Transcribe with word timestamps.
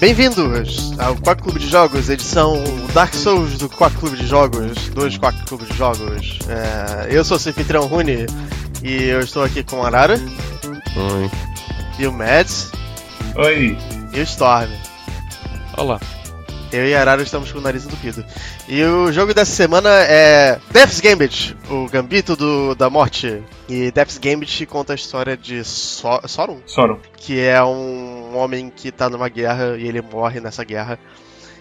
Bem-vindos 0.00 0.98
ao 0.98 1.14
Quack 1.14 1.42
Clube 1.42 1.58
de 1.58 1.68
Jogos, 1.68 2.08
edição 2.08 2.54
Dark 2.94 3.12
Souls 3.12 3.58
do 3.58 3.68
Quack 3.68 3.94
Clube 3.96 4.16
de 4.16 4.26
Jogos, 4.26 4.88
dois 4.94 5.18
Quack 5.18 5.44
Clube 5.44 5.66
de 5.66 5.76
Jogos. 5.76 6.38
É, 6.48 7.14
eu 7.14 7.22
sou 7.22 7.36
o 7.36 7.40
Anfitrião 7.40 7.86
Rune 7.86 8.24
e 8.82 9.04
eu 9.04 9.20
estou 9.20 9.44
aqui 9.44 9.62
com 9.62 9.76
o 9.76 9.82
Arara. 9.84 10.14
Oi. 10.64 11.30
E 11.98 12.06
o 12.06 12.12
Mads. 12.14 12.72
Oi. 13.36 13.76
E 14.14 14.20
o 14.20 14.22
Storm. 14.22 14.70
Olá. 15.76 16.00
Eu 16.72 16.88
e 16.88 16.94
a 16.94 17.00
Arara 17.02 17.22
estamos 17.22 17.52
com 17.52 17.58
o 17.58 17.62
nariz 17.62 17.84
entupido. 17.84 18.24
E 18.66 18.82
o 18.82 19.12
jogo 19.12 19.34
dessa 19.34 19.52
semana 19.52 19.90
é 19.90 20.58
Death's 20.72 21.00
Gambit, 21.00 21.54
o 21.68 21.86
Gambito 21.90 22.34
do, 22.34 22.74
da 22.74 22.88
Morte. 22.88 23.42
E 23.68 23.90
Death's 23.90 24.16
Gambit 24.16 24.64
conta 24.64 24.94
a 24.94 24.96
história 24.96 25.36
de 25.36 25.62
so 25.62 26.20
Sorum? 26.26 26.60
Sorum. 26.64 26.98
Que 27.18 27.40
é 27.40 27.62
um 27.62 28.19
homem 28.36 28.70
que 28.74 28.90
tá 28.90 29.08
numa 29.08 29.28
guerra 29.28 29.76
e 29.76 29.86
ele 29.86 30.00
morre 30.00 30.40
nessa 30.40 30.64
guerra. 30.64 30.98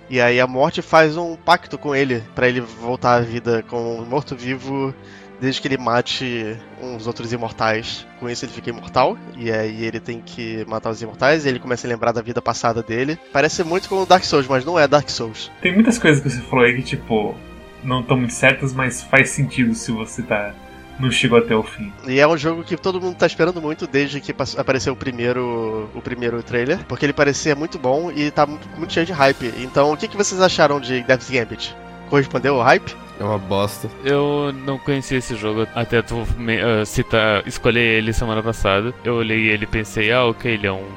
E 0.10 0.20
aí 0.20 0.40
a 0.40 0.48
morte 0.48 0.82
faz 0.82 1.18
um 1.18 1.36
pacto 1.36 1.78
com 1.78 1.96
ele 1.96 2.24
para 2.34 2.48
ele 2.48 2.62
voltar 2.62 3.16
à 3.16 3.22
vida 3.22 3.64
como 3.68 4.04
morto-vivo 4.06 4.94
desde 5.40 5.62
que 5.62 5.68
ele 5.68 5.78
mate 5.78 6.58
uns 6.82 7.08
outros 7.08 7.32
imortais. 7.32 8.06
Com 8.20 8.30
isso 8.30 8.46
ele 8.46 8.52
fica 8.52 8.70
imortal, 8.70 9.18
e 9.38 9.52
aí 9.52 9.86
ele 9.86 10.00
tem 10.00 10.22
que 10.22 10.66
matar 10.68 10.90
os 10.90 11.02
imortais, 11.02 11.46
e 11.46 11.50
ele 11.50 11.60
começa 11.60 11.88
a 11.88 11.90
lembrar 11.90 12.12
da 12.12 12.22
vida 12.22 12.42
passada 12.42 12.84
dele. 12.84 13.18
Parece 13.32 13.64
muito 13.64 13.88
com 13.88 14.06
Dark 14.06 14.24
Souls, 14.24 14.48
mas 14.48 14.66
não 14.66 14.78
é 14.78 14.88
Dark 14.88 15.10
Souls. 15.10 15.50
Tem 15.62 15.74
muitas 15.74 15.98
coisas 15.98 16.22
que 16.22 16.30
você 16.30 16.42
falou 16.42 16.66
aí 16.66 16.76
que, 16.76 16.84
tipo, 16.84 17.36
não 17.84 18.02
estão 18.02 18.18
muito 18.18 18.34
certas, 18.34 18.74
mas 18.74 19.02
faz 19.02 19.30
sentido 19.30 19.74
se 19.74 19.92
você 19.92 20.22
tá. 20.22 20.54
Não 21.00 21.10
chegou 21.10 21.40
até 21.40 21.56
o 21.56 21.64
fim. 21.64 21.94
E 22.06 22.20
é 22.20 22.28
um 22.28 22.38
jogo 22.38 22.64
que 22.64 22.76
todo 22.76 23.00
mundo 23.00 23.16
tá 23.16 23.26
esperando 23.26 23.62
muito 23.62 23.88
desde 23.88 24.20
que 24.20 24.36
apareceu 24.58 24.94
o 24.94 24.96
primeiro, 24.96 25.90
o 25.96 26.02
primeiro 26.02 26.44
trailer, 26.44 26.80
porque 26.86 27.06
ele 27.06 27.14
parecia 27.14 27.56
muito 27.56 27.80
bom 27.80 28.12
e 28.12 28.30
tá 28.30 28.46
muito, 28.46 28.68
muito 28.78 28.92
cheio 28.92 29.06
de 29.06 29.14
hype. 29.14 29.54
Então, 29.60 29.94
o 29.94 29.98
que, 29.98 30.08
que 30.08 30.18
vocês 30.18 30.42
acharam 30.42 30.80
de 30.80 31.02
Death's 31.02 31.30
Gambit? 31.30 31.76
Correspondeu 32.10 32.56
ao 32.56 32.64
hype? 32.64 32.96
É 33.20 33.24
uma 33.24 33.38
bosta. 33.38 33.90
Eu 34.04 34.52
não 34.54 34.78
conhecia 34.78 35.18
esse 35.18 35.36
jogo 35.36 35.68
até 35.76 36.02
tu 36.02 36.22
uh, 36.22 36.86
citar, 36.86 37.48
escolher 37.48 37.98
ele 37.98 38.12
semana 38.12 38.42
passada. 38.42 38.94
Eu 39.04 39.16
olhei 39.16 39.48
ele 39.50 39.66
e 39.66 39.68
pensei, 39.68 40.12
ah, 40.12 40.26
ok, 40.26 40.54
ele 40.54 40.68
é 40.68 40.72
um. 40.72 40.88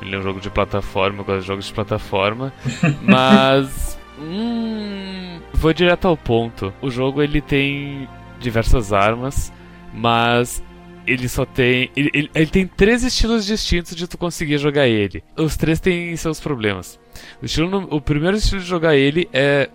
Ele 0.00 0.16
é 0.16 0.18
um 0.18 0.22
jogo 0.22 0.40
de 0.40 0.50
plataforma, 0.50 1.20
eu 1.20 1.24
gosto 1.24 1.40
de 1.42 1.46
jogos 1.46 1.66
de 1.66 1.72
plataforma. 1.72 2.52
mas. 3.02 3.98
Hum, 4.18 5.40
vou 5.54 5.72
direto 5.72 6.06
ao 6.06 6.16
ponto. 6.16 6.72
O 6.82 6.90
jogo 6.90 7.22
ele 7.22 7.40
tem 7.40 8.08
diversas 8.42 8.92
armas, 8.92 9.52
mas 9.94 10.62
ele 11.06 11.28
só 11.28 11.44
tem. 11.44 11.90
Ele, 11.96 12.10
ele, 12.12 12.30
ele, 12.34 12.46
tem 12.46 12.66
três 12.66 13.02
estilos 13.02 13.46
distintos 13.46 13.94
de 13.94 14.06
tu 14.06 14.18
conseguir 14.18 14.58
jogar 14.58 14.86
ele. 14.86 15.22
Os 15.36 15.56
três 15.56 15.80
têm 15.80 16.14
seus 16.16 16.40
problemas. 16.40 16.98
O, 17.40 17.46
estilo, 17.46 17.88
o 17.90 18.00
primeiro 18.00 18.36
estilo 18.36 18.60
de 18.60 18.66
jogar 18.66 18.96
ele 18.96 19.28
é. 19.32 19.68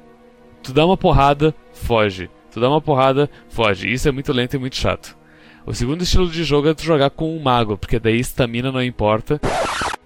Tu 0.63 0.73
dá 0.73 0.85
uma 0.85 0.97
porrada, 0.97 1.53
foge. 1.73 2.29
Tu 2.51 2.59
dá 2.59 2.69
uma 2.69 2.81
porrada, 2.81 3.29
foge. 3.49 3.91
Isso 3.91 4.07
é 4.07 4.11
muito 4.11 4.33
lento 4.33 4.55
e 4.55 4.59
muito 4.59 4.75
chato. 4.75 5.17
O 5.65 5.73
segundo 5.73 6.03
estilo 6.03 6.29
de 6.29 6.43
jogo 6.43 6.69
é 6.69 6.73
tu 6.73 6.83
jogar 6.83 7.09
com 7.09 7.35
um 7.35 7.41
mago, 7.41 7.77
porque 7.77 7.99
daí 7.99 8.19
estamina 8.19 8.71
não 8.71 8.81
importa. 8.81 9.39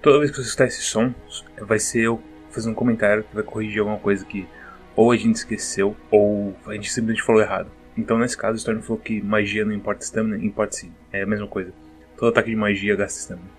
Toda 0.02 0.20
vez 0.20 0.32
que 0.32 0.38
você 0.38 0.48
escutar 0.48 0.66
esse 0.66 0.82
som, 0.82 1.14
vai 1.62 1.78
ser 1.78 2.02
eu 2.02 2.22
fazendo 2.50 2.72
um 2.72 2.76
comentário 2.76 3.24
que 3.24 3.34
vai 3.34 3.44
corrigir 3.44 3.80
alguma 3.80 4.00
coisa 4.00 4.26
que 4.26 4.48
ou 4.96 5.12
a 5.12 5.18
gente 5.18 5.36
esqueceu, 5.36 5.96
ou 6.10 6.56
a 6.68 6.74
gente 6.74 6.92
simplesmente 6.92 7.24
falou 7.24 7.42
errado. 7.42 7.72
Então, 7.98 8.18
nesse 8.18 8.38
caso, 8.38 8.54
o 8.54 8.58
Storm 8.58 8.82
falou 8.82 9.02
que 9.02 9.22
magia 9.22 9.66
não 9.66 9.74
importa 9.74 10.04
stamina, 10.04 10.44
importa 10.44 10.78
sim. 10.78 10.92
É 11.12 11.24
a 11.24 11.26
mesma 11.26 11.48
coisa. 11.48 11.74
Todo 12.18 12.30
ataque 12.30 12.50
de 12.50 12.56
magia 12.56 12.96
gasta 12.96 13.20
stamina. 13.20 13.50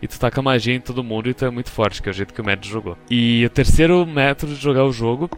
E 0.00 0.06
tu 0.06 0.18
taca 0.18 0.42
magia 0.42 0.74
em 0.74 0.80
todo 0.80 1.02
mundo 1.02 1.28
e 1.28 1.34
tu 1.34 1.44
é 1.44 1.50
muito 1.50 1.70
forte, 1.70 2.02
que 2.02 2.08
é 2.08 2.10
o 2.10 2.14
jeito 2.14 2.34
que 2.34 2.40
o 2.40 2.44
Matt 2.44 2.66
jogou. 2.66 2.96
E 3.10 3.44
o 3.44 3.50
terceiro 3.50 4.04
método 4.06 4.54
de 4.54 4.60
jogar 4.60 4.84
o 4.84 4.92
jogo 4.92 5.30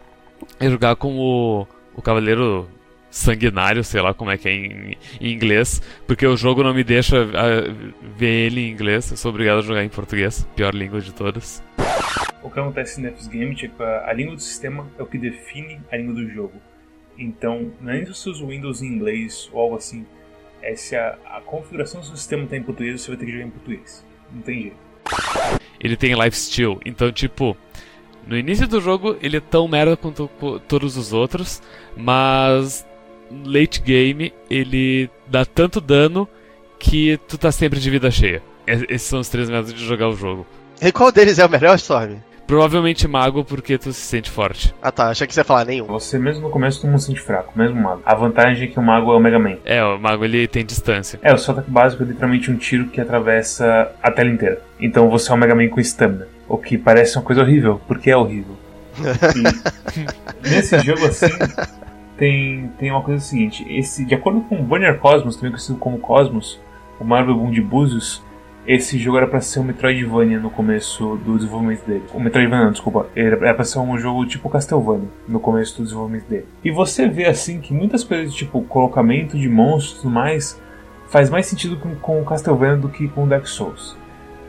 é 0.59 0.69
jogar 0.69 0.95
com 0.95 1.17
o, 1.17 1.67
o 1.95 2.01
Cavaleiro 2.01 2.69
Sanguinário, 3.09 3.83
sei 3.83 4.01
lá 4.01 4.13
como 4.13 4.31
é 4.31 4.37
que 4.37 4.47
é 4.47 4.51
em, 4.51 4.97
em 5.19 5.33
inglês, 5.33 5.81
porque 6.05 6.25
o 6.27 6.37
jogo 6.37 6.61
não 6.61 6.73
me 6.73 6.83
deixa 6.83 7.23
uh, 7.23 7.93
ver 8.15 8.47
ele 8.47 8.61
em 8.61 8.71
inglês, 8.71 9.09
eu 9.09 9.17
sou 9.17 9.31
obrigado 9.31 9.59
a 9.59 9.61
jogar 9.61 9.83
em 9.83 9.89
português, 9.89 10.47
pior 10.55 10.75
língua 10.75 11.01
de 11.01 11.13
todas. 11.13 11.63
O 12.43 12.49
que 12.49 12.59
acontece 12.59 13.01
no 13.01 13.11
Game 13.29 13.53
é 13.53 13.55
que 13.55 13.71
a 13.83 14.13
língua 14.13 14.35
do 14.35 14.41
sistema 14.41 14.87
é 14.97 15.03
o 15.03 15.05
que 15.05 15.17
define 15.17 15.81
a 15.91 15.97
língua 15.97 16.13
do 16.13 16.29
jogo. 16.29 16.53
Então, 17.19 17.69
não 17.81 17.91
é 17.91 17.97
nem 17.97 18.05
se 18.05 18.13
você 18.15 18.29
usa 18.29 18.43
o 18.43 18.47
Windows 18.47 18.81
em 18.81 18.87
inglês 18.87 19.49
ou 19.51 19.59
algo 19.59 19.75
assim, 19.75 20.05
é 20.61 20.73
se 20.73 20.95
a, 20.95 21.17
a 21.25 21.41
configuração 21.41 21.99
do 21.99 22.07
seu 22.07 22.15
sistema 22.15 22.43
está 22.43 22.55
em 22.55 22.63
português, 22.63 23.01
você 23.01 23.09
vai 23.09 23.17
ter 23.17 23.25
que 23.25 23.31
jogar 23.33 23.45
em 23.45 23.49
português. 23.49 24.05
Não 24.31 24.41
tem 24.41 24.61
jeito. 24.61 24.77
Ele 25.79 25.97
tem 25.97 26.13
lifesteal, 26.13 26.79
então 26.85 27.11
tipo, 27.11 27.57
no 28.25 28.37
início 28.37 28.67
do 28.67 28.79
jogo 28.79 29.17
ele 29.21 29.37
é 29.37 29.41
tão 29.41 29.67
merda 29.67 29.97
quanto 29.97 30.29
todos 30.67 30.95
os 30.95 31.11
outros, 31.11 31.61
mas 31.97 32.85
late 33.45 33.81
game 33.81 34.33
ele 34.49 35.09
dá 35.27 35.45
tanto 35.45 35.81
dano 35.81 36.27
que 36.77 37.19
tu 37.27 37.37
tá 37.37 37.51
sempre 37.51 37.79
de 37.79 37.89
vida 37.89 38.09
cheia. 38.09 38.41
Esses 38.65 39.07
são 39.07 39.19
os 39.19 39.29
três 39.29 39.49
métodos 39.49 39.73
de 39.73 39.83
jogar 39.83 40.07
o 40.07 40.15
jogo. 40.15 40.45
E 40.81 40.91
qual 40.91 41.11
deles 41.11 41.39
é 41.39 41.45
o 41.45 41.49
melhor, 41.49 41.75
Storm? 41.75 42.17
Provavelmente 42.49 43.07
mago, 43.07 43.45
porque 43.45 43.77
tu 43.77 43.93
se 43.93 44.01
sente 44.01 44.31
forte. 44.31 44.73
Ah 44.81 44.91
tá, 44.91 45.09
achei 45.09 45.27
que 45.27 45.35
você 45.35 45.41
ia 45.41 45.43
falar 45.43 45.65
nenhum. 45.65 45.85
Você 45.85 46.17
mesmo 46.17 46.47
no 46.47 46.49
começo 46.49 46.81
tu 46.81 46.87
não 46.87 46.97
se 46.97 47.05
sente 47.05 47.21
fraco, 47.21 47.53
mesmo 47.55 47.79
mago. 47.79 48.01
A 48.03 48.15
vantagem 48.15 48.67
é 48.67 48.71
que 48.71 48.79
o 48.79 48.81
mago 48.81 49.13
é 49.13 49.15
o 49.15 49.19
Mega 49.19 49.37
Man. 49.37 49.57
É, 49.63 49.83
o 49.83 49.99
mago 49.99 50.25
ele 50.25 50.47
tem 50.47 50.65
distância. 50.65 51.19
É, 51.21 51.31
o 51.31 51.37
seu 51.37 51.53
ataque 51.53 51.69
básico 51.69 52.01
é 52.01 52.07
literalmente 52.07 52.49
um 52.49 52.57
tiro 52.57 52.87
que 52.87 52.99
atravessa 52.99 53.91
a 54.01 54.09
tela 54.09 54.31
inteira. 54.31 54.63
Então 54.79 55.11
você 55.11 55.31
é 55.31 55.35
o 55.35 55.37
Mega 55.37 55.53
Man 55.53 55.67
com 55.69 55.79
stamina. 55.79 56.27
O 56.47 56.57
que 56.57 56.75
parece 56.75 57.17
uma 57.17 57.23
coisa 57.23 57.43
horrível, 57.43 57.79
porque 57.87 58.09
é 58.09 58.17
horrível. 58.17 58.57
E 59.35 60.49
nesse 60.49 60.79
jogo 60.79 61.05
assim, 61.05 61.29
tem, 62.17 62.71
tem 62.79 62.89
uma 62.89 63.03
coisa 63.03 63.23
seguinte: 63.23 63.63
esse, 63.69 64.03
de 64.03 64.15
acordo 64.15 64.41
com 64.41 64.55
o 64.55 64.63
Banner 64.63 64.97
Cosmos, 64.97 65.35
também 65.35 65.51
conhecido 65.51 65.77
como 65.77 65.99
Cosmos, 65.99 66.59
o 66.99 67.03
Marvel 67.03 67.35
Boom 67.35 67.51
de 67.51 67.61
Búzios, 67.61 68.23
esse 68.67 68.97
jogo 68.99 69.17
era 69.17 69.27
para 69.27 69.41
ser 69.41 69.59
um 69.59 69.63
Metroidvania 69.63 70.39
no 70.39 70.49
começo 70.49 71.15
do 71.17 71.37
desenvolvimento 71.37 71.85
dele. 71.85 72.03
O 72.13 72.19
Metroidvania, 72.19 72.65
não, 72.65 72.71
desculpa. 72.71 73.07
Era 73.15 73.53
para 73.53 73.63
ser 73.63 73.79
um 73.79 73.97
jogo 73.97 74.25
tipo 74.25 74.49
Castlevania 74.49 75.07
no 75.27 75.39
começo 75.39 75.77
do 75.77 75.83
desenvolvimento 75.83 76.27
dele. 76.27 76.45
E 76.63 76.71
você 76.71 77.07
vê 77.07 77.25
assim 77.25 77.59
que 77.59 77.73
muitas 77.73 78.03
coisas, 78.03 78.33
tipo 78.33 78.61
colocamento 78.63 79.37
de 79.37 79.49
monstros 79.49 79.99
e 79.99 80.01
tudo 80.01 80.13
mais, 80.13 80.61
faz 81.07 81.29
mais 81.29 81.47
sentido 81.47 81.77
com, 81.77 81.95
com 81.95 82.21
o 82.21 82.25
Castlevania 82.25 82.77
do 82.77 82.89
que 82.89 83.07
com 83.07 83.23
o 83.23 83.27
Dark 83.27 83.47
Souls. 83.47 83.97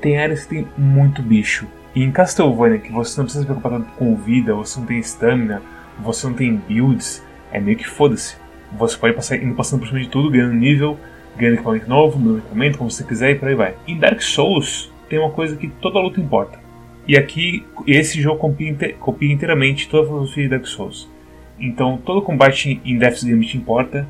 Tem 0.00 0.18
áreas 0.18 0.44
que 0.44 0.56
tem 0.56 0.68
muito 0.76 1.22
bicho. 1.22 1.66
E 1.94 2.02
em 2.02 2.12
Castlevania, 2.12 2.78
que 2.78 2.92
você 2.92 3.18
não 3.18 3.24
precisa 3.24 3.42
se 3.42 3.46
preocupar 3.46 3.72
tanto 3.72 3.90
com 3.92 4.14
vida, 4.16 4.54
você 4.54 4.78
não 4.78 4.86
tem 4.86 4.98
stamina, 4.98 5.62
você 5.98 6.26
não 6.26 6.34
tem 6.34 6.56
builds, 6.56 7.24
é 7.52 7.60
meio 7.60 7.76
que 7.76 7.88
foda-se. 7.88 8.36
Você 8.72 8.96
pode 8.96 9.14
passar 9.14 9.36
indo 9.36 9.54
passando 9.54 9.80
por 9.80 9.88
cima 9.88 10.00
de 10.00 10.08
tudo, 10.08 10.30
ganhando 10.30 10.54
nível, 10.54 10.98
ganhando 11.40 11.54
equipamento 11.54 11.88
novo, 11.88 12.18
mudando 12.18 12.38
equipamento, 12.38 12.78
como 12.78 12.90
você 12.90 13.02
quiser 13.02 13.30
e 13.30 13.34
por 13.34 13.48
aí 13.48 13.54
vai. 13.54 13.74
Em 13.86 13.98
Dark 13.98 14.20
Souls 14.20 14.92
tem 15.08 15.18
uma 15.18 15.30
coisa 15.30 15.56
que 15.56 15.68
toda 15.68 15.98
luta 15.98 16.20
importa. 16.20 16.60
E 17.08 17.16
aqui, 17.16 17.64
esse 17.86 18.20
jogo 18.20 18.38
copia, 18.38 18.94
copia 19.00 19.32
inteiramente 19.32 19.88
toda 19.88 20.04
a 20.04 20.06
filosofia 20.06 20.44
de 20.44 20.50
Dark 20.50 20.66
Souls. 20.66 21.10
Então, 21.58 21.98
todo 22.04 22.22
combate 22.22 22.80
em 22.84 22.98
Death's 22.98 23.24
Gambit 23.24 23.56
importa. 23.56 24.06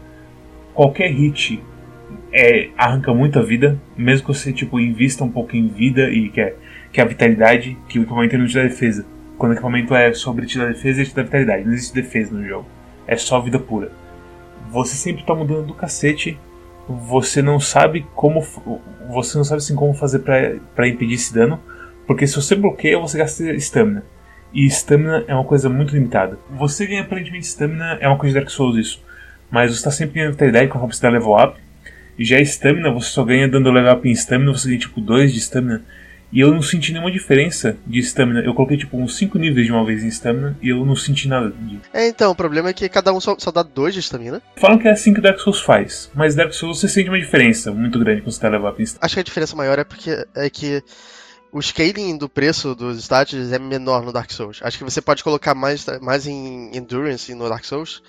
Qualquer 0.75 1.11
hit 1.11 1.63
é, 2.33 2.69
arranca 2.77 3.15
muita 3.15 3.43
vida, 3.43 3.81
mesmo 3.97 4.27
que 4.27 4.35
você 4.35 4.53
tipo, 4.53 4.79
invista 4.79 5.25
um 5.25 5.31
pouco 5.31 5.57
em 5.57 5.69
vida 5.69 6.11
e 6.11 6.29
que 6.29 6.41
é, 6.41 6.55
que 6.93 7.01
é 7.01 7.05
a 7.05 7.07
vitalidade, 7.07 7.77
que 7.89 7.99
o 7.99 8.03
equipamento 8.03 8.37
não 8.37 8.47
te 8.47 8.55
dá 8.55 8.63
defesa. 8.63 9.07
Quando 9.39 9.53
o 9.53 9.55
equipamento 9.55 9.95
é 9.95 10.13
sobre 10.13 10.47
te 10.47 10.59
dar 10.59 10.69
defesa, 10.69 11.01
ele 11.01 11.09
te 11.09 11.17
dá 11.17 11.23
vitalidade. 11.23 11.65
Não 11.65 11.73
existe 11.73 11.95
defesa 11.95 12.35
no 12.35 12.47
jogo. 12.47 12.67
É 13.07 13.17
só 13.17 13.41
vida 13.41 13.59
pura. 13.59 13.91
Você 14.71 14.95
sempre 14.95 15.25
tá 15.25 15.35
mudando 15.35 15.67
do 15.67 15.75
cacete 15.75 16.39
você 16.91 17.41
não 17.41 17.61
sabe 17.61 18.07
como 18.15 18.43
você 19.09 19.37
não 19.37 19.45
sabe 19.45 19.59
assim 19.59 19.75
como 19.75 19.95
fazer 19.95 20.21
para 20.21 20.89
impedir 20.89 21.15
esse 21.15 21.33
dano, 21.33 21.61
porque 22.07 22.27
se 22.27 22.37
você 22.37 22.55
bloqueia 22.55 22.99
você 22.99 23.19
gasta 23.19 23.45
estamina. 23.53 24.05
E 24.53 24.67
estamina 24.67 25.25
é 25.29 25.35
uma 25.35 25.45
coisa 25.45 25.69
muito 25.69 25.95
limitada. 25.95 26.37
Você 26.51 26.85
ganha 26.85 27.03
aparentemente 27.03 27.47
estamina, 27.47 27.99
é 28.01 28.09
uma 28.09 28.19
coisa 28.19 28.35
de 28.35 28.41
Dark 28.41 28.51
Souls 28.51 28.77
isso. 28.77 29.03
Mas 29.49 29.71
você 29.71 29.77
está 29.77 29.91
sempre 29.93 30.17
ganhando 30.17 30.33
vitalidade 30.33 30.69
conforme 30.69 30.93
você 30.93 31.03
dá 31.03 31.09
level 31.09 31.37
up. 31.37 31.61
E 32.19 32.25
já 32.25 32.41
estamina, 32.41 32.91
você 32.91 33.11
só 33.11 33.25
ganha 33.25 33.49
dando 33.49 33.71
level 33.71 33.93
up 33.93 34.09
em 34.09 34.13
estamina, 34.13 34.53
você 34.53 34.69
ganha 34.69 34.81
tipo 34.81 35.01
2 35.01 35.33
de 35.33 35.39
estamina. 35.39 35.83
E 36.33 36.41
eu 36.41 36.53
não 36.53 36.63
senti 36.63 36.93
nenhuma 36.93 37.11
diferença 37.11 37.77
de 37.87 37.99
stamina. 38.01 38.41
Eu 38.41 38.55
coloquei 38.55 38.77
tipo 38.77 38.97
uns 38.97 39.17
5 39.17 39.39
níveis 39.39 39.67
de 39.67 39.73
uma 39.73 39.85
vez 39.85 40.03
em 40.05 40.09
stamina 40.09 40.57
e 40.63 40.69
eu 40.69 40.85
não 40.85 40.95
senti 40.95 41.29
nada 41.29 41.51
de. 41.51 41.81
É, 41.93 42.07
então, 42.09 42.31
o 42.31 42.35
problema 42.35 42.71
é 42.71 42.73
que 42.73 42.89
cada 42.89 43.13
um 43.13 43.21
só, 43.21 43.37
só 43.39 43.51
dá 43.51 43.63
2 43.63 43.95
de 43.95 44.01
stamina. 44.01 44.41
Falam 44.57 44.79
que 44.79 44.87
é 44.87 44.93
assim 44.93 45.13
que 45.13 45.21
Dark 45.21 45.39
Souls 45.41 45.61
faz, 45.61 46.11
mas 46.15 46.35
Dark 46.35 46.53
Souls 46.53 46.79
você 46.79 46.89
sente 46.89 47.09
uma 47.09 47.19
diferença 47.19 47.73
muito 47.73 47.99
grande 47.99 48.23
quando 48.23 48.33
você 48.33 48.41
tá 48.41 48.49
levando 48.49 48.81
em 48.81 48.85
stamina. 48.85 49.05
Acho 49.05 49.15
que 49.15 49.21
a 49.21 49.25
diferença 49.25 49.57
maior 49.57 49.79
é 49.79 49.85
porque 49.85 50.25
é 50.35 50.51
que 50.51 50.83
o 51.53 51.61
scaling 51.61 52.17
do 52.17 52.29
preço 52.29 52.75
dos 52.75 52.99
stats 52.99 53.53
é 53.53 53.59
menor 53.59 54.05
no 54.05 54.13
Dark 54.13 54.31
Souls. 54.31 54.61
Acho 54.63 54.79
que 54.79 54.85
você 54.85 55.01
pode 55.01 55.25
colocar 55.25 55.55
mais, 55.55 55.85
mais 56.01 56.27
em 56.27 56.77
Endurance 56.77 57.35
no 57.35 57.49
Dark 57.49 57.65
Souls. 57.65 58.03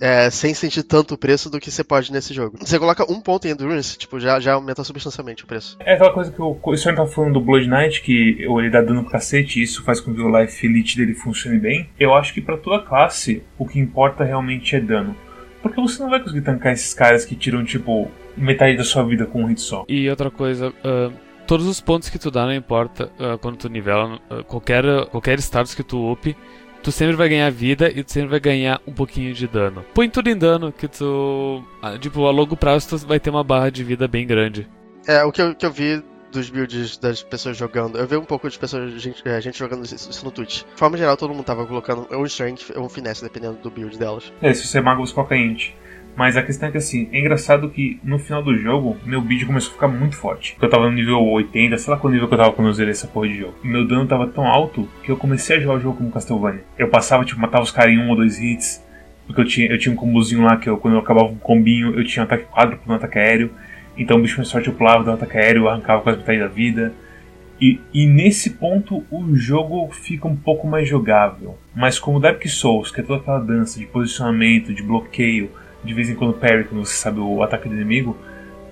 É, 0.00 0.30
sem 0.30 0.54
sentir 0.54 0.82
tanto 0.82 1.14
o 1.14 1.18
preço 1.18 1.50
do 1.50 1.60
que 1.60 1.70
você 1.70 1.82
pode 1.82 2.12
nesse 2.12 2.32
jogo. 2.32 2.56
Você 2.60 2.78
coloca 2.78 3.10
um 3.10 3.20
ponto 3.20 3.46
em 3.46 3.50
Endurance, 3.50 3.98
tipo, 3.98 4.20
já, 4.20 4.38
já 4.40 4.54
aumenta 4.54 4.84
substancialmente 4.84 5.44
o 5.44 5.46
preço. 5.46 5.76
É 5.80 5.94
aquela 5.94 6.12
coisa 6.12 6.30
que 6.32 6.40
o 6.40 6.76
Sr. 6.76 6.94
tá 6.94 7.06
falando 7.06 7.34
do 7.34 7.40
Blood 7.40 7.68
Knight, 7.68 8.02
que 8.02 8.38
ele 8.40 8.70
dá 8.70 8.80
dano 8.80 9.02
pro 9.02 9.12
cacete 9.12 9.60
e 9.60 9.62
isso 9.62 9.82
faz 9.84 10.00
com 10.00 10.14
que 10.14 10.20
o 10.20 10.40
Life 10.40 10.66
Elite 10.66 10.96
dele 10.96 11.14
funcione 11.14 11.58
bem. 11.58 11.88
Eu 11.98 12.14
acho 12.14 12.32
que 12.32 12.40
para 12.40 12.56
toda 12.56 12.82
classe, 12.84 13.42
o 13.58 13.66
que 13.66 13.78
importa 13.78 14.24
realmente 14.24 14.76
é 14.76 14.80
dano. 14.80 15.16
Porque 15.62 15.80
você 15.80 16.02
não 16.02 16.10
vai 16.10 16.20
conseguir 16.20 16.42
tancar 16.42 16.72
esses 16.72 16.94
caras 16.94 17.24
que 17.24 17.34
tiram, 17.34 17.64
tipo, 17.64 18.10
metade 18.36 18.76
da 18.76 18.84
sua 18.84 19.02
vida 19.04 19.26
com 19.26 19.42
um 19.42 19.46
hit 19.46 19.60
só. 19.60 19.84
E 19.88 20.08
outra 20.08 20.30
coisa, 20.30 20.68
uh, 20.68 21.12
todos 21.46 21.66
os 21.66 21.80
pontos 21.80 22.08
que 22.08 22.18
tu 22.18 22.30
dá, 22.30 22.46
não 22.46 22.54
importa 22.54 23.10
uh, 23.18 23.36
quando 23.38 23.56
tu 23.56 23.68
nivela, 23.68 24.20
uh, 24.30 24.44
qualquer, 24.44 24.84
qualquer 25.06 25.38
status 25.40 25.74
que 25.74 25.82
tu 25.82 26.12
up, 26.12 26.36
tu 26.82 26.92
sempre 26.92 27.16
vai 27.16 27.28
ganhar 27.28 27.50
vida 27.50 27.90
e 27.90 28.02
tu 28.02 28.12
sempre 28.12 28.30
vai 28.30 28.40
ganhar 28.40 28.80
um 28.86 28.92
pouquinho 28.92 29.32
de 29.34 29.46
dano. 29.46 29.84
Põe 29.94 30.08
tudo 30.08 30.28
em 30.28 30.36
dano, 30.36 30.72
que 30.72 30.88
tu. 30.88 31.62
Tipo, 32.00 32.26
a 32.26 32.30
longo 32.30 32.56
prazo 32.56 32.88
tu 32.88 33.06
vai 33.06 33.20
ter 33.20 33.30
uma 33.30 33.44
barra 33.44 33.70
de 33.70 33.84
vida 33.84 34.06
bem 34.08 34.26
grande. 34.26 34.68
É, 35.06 35.24
o 35.24 35.32
que 35.32 35.40
eu, 35.40 35.54
que 35.54 35.64
eu 35.64 35.72
vi 35.72 36.02
dos 36.30 36.50
builds 36.50 36.98
das 36.98 37.22
pessoas 37.22 37.56
jogando. 37.56 37.98
Eu 37.98 38.06
vi 38.06 38.16
um 38.16 38.24
pouco 38.24 38.48
de 38.48 38.58
pessoas, 38.58 38.92
gente, 39.00 39.26
é, 39.26 39.40
gente 39.40 39.58
jogando 39.58 39.84
isso 39.84 40.24
no 40.24 40.30
Twitch. 40.30 40.62
De 40.62 40.76
forma 40.76 40.96
geral, 40.96 41.16
todo 41.16 41.32
mundo 41.32 41.44
tava 41.44 41.66
colocando 41.66 42.06
ou 42.10 42.24
strength 42.26 42.72
ou 42.76 42.88
finesse, 42.88 43.22
dependendo 43.22 43.58
do 43.58 43.70
build 43.70 43.98
delas. 43.98 44.32
É, 44.42 44.52
se 44.52 44.66
você 44.66 44.78
é 44.78 44.80
mago, 44.80 45.06
você 45.06 45.14
coloca 45.14 45.36
int. 45.36 45.72
Mas 46.18 46.36
a 46.36 46.42
questão 46.42 46.68
é 46.68 46.72
que 46.72 46.78
assim, 46.78 47.08
é 47.12 47.20
engraçado 47.20 47.70
que 47.70 48.00
no 48.02 48.18
final 48.18 48.42
do 48.42 48.52
jogo, 48.58 48.96
meu 49.06 49.20
build 49.20 49.46
começou 49.46 49.70
a 49.70 49.74
ficar 49.74 49.86
muito 49.86 50.16
forte. 50.16 50.56
Eu 50.60 50.68
tava 50.68 50.90
no 50.90 50.92
nível 50.92 51.22
80, 51.22 51.78
sei 51.78 51.92
lá 51.92 51.96
qual 51.96 52.12
nível 52.12 52.26
que 52.26 52.34
eu 52.34 52.38
tava 52.38 52.52
quando 52.52 52.66
eu 52.66 52.72
zerei 52.72 52.90
essa 52.90 53.06
porra 53.06 53.28
de 53.28 53.38
jogo. 53.38 53.54
E 53.62 53.68
meu 53.68 53.86
dano 53.86 54.04
tava 54.04 54.26
tão 54.26 54.44
alto 54.44 54.88
que 55.04 55.12
eu 55.12 55.16
comecei 55.16 55.56
a 55.56 55.60
jogar 55.60 55.74
o 55.74 55.80
jogo 55.80 55.98
como 55.98 56.10
Castlevania. 56.10 56.64
Eu 56.76 56.88
passava, 56.88 57.24
tipo, 57.24 57.40
matava 57.40 57.62
os 57.62 57.70
caras 57.70 57.94
em 57.94 57.98
um 58.00 58.08
ou 58.08 58.16
dois 58.16 58.36
hits. 58.40 58.84
Porque 59.28 59.42
eu 59.42 59.44
tinha, 59.44 59.68
eu 59.68 59.78
tinha 59.78 59.92
um 59.92 59.96
combozinho 59.96 60.42
lá 60.42 60.56
que 60.56 60.68
eu, 60.68 60.76
quando 60.76 60.94
eu 60.94 61.00
acabava 61.00 61.28
um 61.28 61.36
combinho, 61.36 61.96
eu 61.96 62.04
tinha 62.04 62.24
um 62.24 62.26
ataque 62.26 62.46
quádruplo 62.46 62.88
no 62.88 62.94
ataque 62.94 63.16
aéreo. 63.16 63.52
Então 63.96 64.16
o 64.16 64.20
bicho 64.20 64.38
mais 64.38 64.50
forte 64.50 64.66
eu 64.66 64.74
pulava, 64.74 65.04
dava 65.04 65.12
um 65.12 65.14
ataque 65.14 65.38
aéreo, 65.38 65.68
arrancava 65.68 66.02
quase 66.02 66.18
metade 66.18 66.40
da 66.40 66.48
vida. 66.48 66.92
E, 67.60 67.80
e, 67.94 68.06
nesse 68.06 68.50
ponto 68.50 69.04
o 69.08 69.36
jogo 69.36 69.88
fica 69.92 70.26
um 70.26 70.34
pouco 70.34 70.66
mais 70.66 70.88
jogável. 70.88 71.56
Mas 71.76 71.96
como 71.96 72.18
Dark 72.18 72.44
Souls, 72.48 72.90
que 72.90 73.02
é 73.02 73.04
toda 73.04 73.20
aquela 73.20 73.38
dança 73.38 73.78
de 73.78 73.86
posicionamento, 73.86 74.74
de 74.74 74.82
bloqueio, 74.82 75.48
de 75.84 75.94
vez 75.94 76.08
em 76.08 76.14
quando 76.14 76.34
parry 76.34 76.64
quando 76.64 76.84
você 76.84 76.94
sabe 76.94 77.20
o 77.20 77.42
ataque 77.42 77.68
do 77.68 77.74
inimigo, 77.74 78.16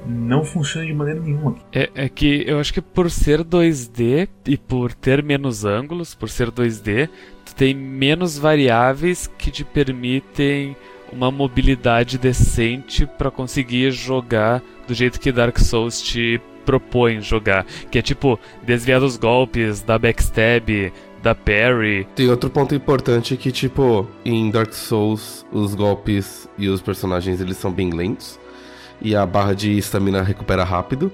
não 0.07 0.45
funciona 0.45 0.87
de 0.87 0.95
maneira 0.95 1.21
nenhuma. 1.21 1.57
É, 1.73 1.91
é, 1.95 2.09
que 2.09 2.45
eu 2.47 2.61
acho 2.61 2.73
que 2.73 2.81
por 2.81 3.11
ser 3.11 3.43
2D 3.43 4.29
e 4.47 4.57
por 4.57 4.93
ter 4.93 5.23
menos 5.23 5.65
ângulos, 5.65 6.15
por 6.15 6.29
ser 6.29 6.51
2D, 6.51 7.09
tu 7.45 7.55
tem 7.55 7.75
menos 7.75 8.39
variáveis 8.39 9.27
que 9.39 9.51
te 9.51 9.65
permitem 9.65 10.77
uma 11.13 11.31
mobilidade 11.31 12.19
decente 12.19 13.07
para 13.07 13.31
conseguir 13.31 13.91
jogar 13.91 14.63
do 14.87 14.95
jeito 14.95 15.21
que 15.21 15.33
Dark 15.33 15.59
Souls 15.59 16.01
te 16.01 16.41
propõe 16.65 17.21
jogar, 17.21 17.65
que 17.91 17.99
é 17.99 18.03
tipo 18.03 18.39
desviar 18.65 18.99
dos 19.01 19.17
golpes, 19.17 19.83
dar 19.83 19.99
backstab, 19.99 20.93
da 21.27 21.35
parry. 21.35 22.07
Tem 22.15 22.31
outro 22.31 22.49
ponto 22.49 22.73
importante 22.73 23.37
que, 23.37 23.51
tipo, 23.51 24.09
em 24.25 24.49
Dark 24.49 24.73
Souls, 24.73 25.45
os 25.51 25.75
golpes 25.75 26.49
e 26.57 26.69
os 26.69 26.81
personagens 26.81 27.41
eles 27.41 27.57
são 27.57 27.73
bem 27.73 27.91
lentos. 27.91 28.39
E 29.03 29.17
a 29.17 29.27
barra 29.27 29.53
de 29.53 29.77
estamina 29.77 30.23
recupera 30.23 30.63
rápido. 30.63 31.13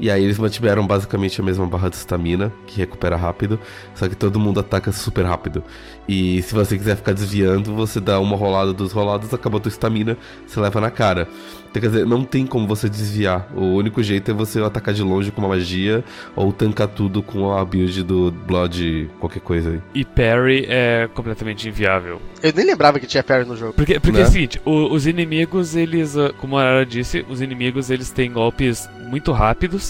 E 0.00 0.10
aí 0.10 0.24
eles 0.24 0.38
mantiveram 0.38 0.86
basicamente 0.86 1.38
a 1.42 1.44
mesma 1.44 1.66
barra 1.66 1.90
de 1.90 1.96
estamina, 1.96 2.50
que 2.66 2.78
recupera 2.78 3.16
rápido, 3.16 3.60
só 3.94 4.08
que 4.08 4.16
todo 4.16 4.40
mundo 4.40 4.58
ataca 4.58 4.90
super 4.92 5.26
rápido. 5.26 5.62
E 6.08 6.40
se 6.42 6.54
você 6.54 6.78
quiser 6.78 6.96
ficar 6.96 7.12
desviando, 7.12 7.74
você 7.74 8.00
dá 8.00 8.18
uma 8.18 8.34
rolada 8.34 8.72
dos 8.72 8.92
rolados, 8.92 9.32
acabou 9.34 9.58
a 9.58 9.60
tua 9.60 9.68
estamina, 9.68 10.16
você 10.46 10.58
leva 10.58 10.80
na 10.80 10.90
cara. 10.90 11.28
Então, 11.70 11.80
quer 11.80 11.88
dizer, 11.88 12.06
não 12.06 12.24
tem 12.24 12.46
como 12.46 12.66
você 12.66 12.88
desviar. 12.88 13.48
O 13.54 13.74
único 13.74 14.02
jeito 14.02 14.30
é 14.30 14.34
você 14.34 14.60
atacar 14.60 14.92
de 14.92 15.02
longe 15.02 15.30
com 15.30 15.40
uma 15.40 15.48
magia 15.48 16.02
ou 16.34 16.52
tancar 16.52 16.88
tudo 16.88 17.22
com 17.22 17.52
a 17.52 17.64
build 17.64 18.02
do 18.02 18.32
Blood, 18.32 19.08
qualquer 19.20 19.38
coisa 19.40 19.70
aí. 19.70 19.80
E 19.94 20.04
parry 20.04 20.66
é 20.68 21.08
completamente 21.14 21.68
inviável. 21.68 22.20
Eu 22.42 22.52
nem 22.56 22.66
lembrava 22.66 22.98
que 22.98 23.06
tinha 23.06 23.22
parry 23.22 23.44
no 23.44 23.54
jogo. 23.54 23.74
Porque, 23.74 24.00
porque 24.00 24.18
né? 24.18 24.24
é 24.24 24.26
o 24.26 24.30
seguinte, 24.30 24.60
o, 24.64 24.92
os 24.92 25.06
inimigos, 25.06 25.76
eles, 25.76 26.16
ah, 26.16 26.32
como 26.38 26.58
a 26.58 26.62
Arara 26.62 26.86
disse, 26.86 27.24
os 27.28 27.40
inimigos 27.40 27.88
eles 27.88 28.10
têm 28.10 28.32
golpes 28.32 28.88
muito 29.08 29.30
rápidos 29.30 29.89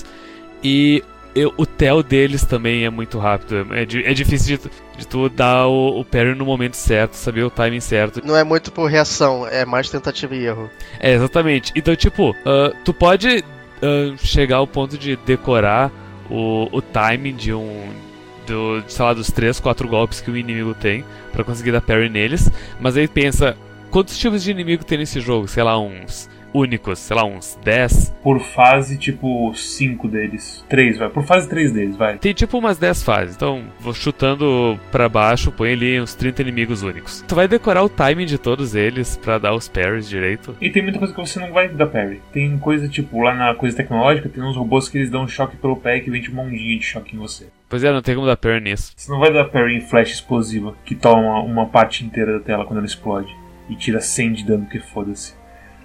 e 0.62 1.02
eu, 1.34 1.52
o 1.56 1.64
tel 1.64 2.02
deles 2.02 2.44
também 2.44 2.84
é 2.84 2.90
muito 2.90 3.18
rápido. 3.18 3.66
É, 3.74 3.82
é 3.82 4.14
difícil 4.14 4.58
de, 4.58 4.70
de 4.98 5.06
tu 5.06 5.28
dar 5.28 5.66
o, 5.66 6.00
o 6.00 6.04
parry 6.04 6.34
no 6.34 6.44
momento 6.44 6.74
certo, 6.74 7.14
saber 7.14 7.44
o 7.44 7.50
timing 7.50 7.80
certo. 7.80 8.20
Não 8.24 8.36
é 8.36 8.44
muito 8.44 8.72
por 8.72 8.90
reação, 8.90 9.46
é 9.46 9.64
mais 9.64 9.88
tentativa 9.88 10.34
e 10.34 10.44
erro. 10.44 10.70
É, 10.98 11.12
exatamente. 11.12 11.72
Então, 11.74 11.94
tipo, 11.94 12.30
uh, 12.30 12.74
tu 12.84 12.92
pode 12.92 13.38
uh, 13.38 14.18
chegar 14.18 14.56
ao 14.56 14.66
ponto 14.66 14.98
de 14.98 15.16
decorar 15.16 15.90
o, 16.28 16.68
o 16.72 16.82
timing 16.82 17.34
de 17.34 17.52
um. 17.52 18.10
Do, 18.46 18.82
sei 18.88 19.04
lá, 19.04 19.12
dos 19.12 19.30
3, 19.30 19.60
4 19.60 19.86
golpes 19.86 20.20
que 20.20 20.30
o 20.30 20.36
inimigo 20.36 20.74
tem 20.74 21.04
para 21.32 21.44
conseguir 21.44 21.70
dar 21.70 21.80
parry 21.80 22.08
neles. 22.08 22.50
Mas 22.80 22.96
aí 22.96 23.06
pensa, 23.06 23.56
quantos 23.90 24.18
tipos 24.18 24.42
de 24.42 24.50
inimigo 24.50 24.84
tem 24.84 24.98
nesse 24.98 25.20
jogo? 25.20 25.46
Sei 25.46 25.62
lá, 25.62 25.78
uns 25.78 26.28
únicos, 26.52 26.98
sei 26.98 27.16
lá, 27.16 27.24
uns 27.24 27.58
10. 27.64 28.14
Por 28.22 28.40
fase, 28.40 28.96
tipo, 28.96 29.52
5 29.54 30.08
deles. 30.08 30.64
3, 30.68 30.98
vai. 30.98 31.08
Por 31.08 31.24
fase, 31.24 31.48
3 31.48 31.72
deles, 31.72 31.96
vai. 31.96 32.18
Tem 32.18 32.32
tipo 32.32 32.58
umas 32.58 32.78
10 32.78 33.02
fases. 33.02 33.36
Então, 33.36 33.64
vou 33.78 33.94
chutando 33.94 34.78
pra 34.90 35.08
baixo, 35.08 35.52
põe 35.52 35.72
ali 35.72 36.00
uns 36.00 36.14
30 36.14 36.42
inimigos 36.42 36.82
únicos. 36.82 37.24
Tu 37.26 37.34
vai 37.34 37.48
decorar 37.48 37.82
o 37.82 37.88
timing 37.88 38.26
de 38.26 38.38
todos 38.38 38.74
eles 38.74 39.16
pra 39.16 39.38
dar 39.38 39.54
os 39.54 39.68
parries 39.68 40.08
direito. 40.08 40.56
E 40.60 40.70
tem 40.70 40.82
muita 40.82 40.98
coisa 40.98 41.14
que 41.14 41.20
você 41.20 41.38
não 41.38 41.52
vai 41.52 41.68
dar 41.68 41.86
parry. 41.86 42.20
Tem 42.32 42.58
coisa, 42.58 42.88
tipo, 42.88 43.22
lá 43.22 43.34
na 43.34 43.54
coisa 43.54 43.76
tecnológica, 43.76 44.28
tem 44.28 44.42
uns 44.42 44.56
robôs 44.56 44.88
que 44.88 44.98
eles 44.98 45.10
dão 45.10 45.24
um 45.24 45.28
choque 45.28 45.56
pelo 45.56 45.76
pé 45.76 45.96
e 45.96 46.00
que 46.00 46.10
vem 46.10 46.20
tipo 46.20 46.34
uma 46.34 46.42
ondinha 46.42 46.78
de 46.78 46.84
choque 46.84 47.14
em 47.14 47.18
você. 47.18 47.48
Pois 47.68 47.84
é, 47.84 47.92
não 47.92 48.02
tem 48.02 48.14
como 48.14 48.26
dar 48.26 48.36
parry 48.36 48.60
nisso. 48.60 48.92
Você 48.96 49.10
não 49.10 49.20
vai 49.20 49.32
dar 49.32 49.44
parry 49.44 49.76
em 49.76 49.80
flash 49.80 50.10
explosiva, 50.10 50.74
que 50.84 50.94
toma 50.94 51.40
uma 51.40 51.66
parte 51.66 52.04
inteira 52.04 52.38
da 52.38 52.44
tela 52.44 52.64
quando 52.64 52.78
ela 52.78 52.86
explode. 52.86 53.34
E 53.68 53.76
tira 53.76 54.00
100 54.00 54.32
de 54.32 54.44
dano, 54.44 54.66
que 54.66 54.80
foda-se. 54.80 55.34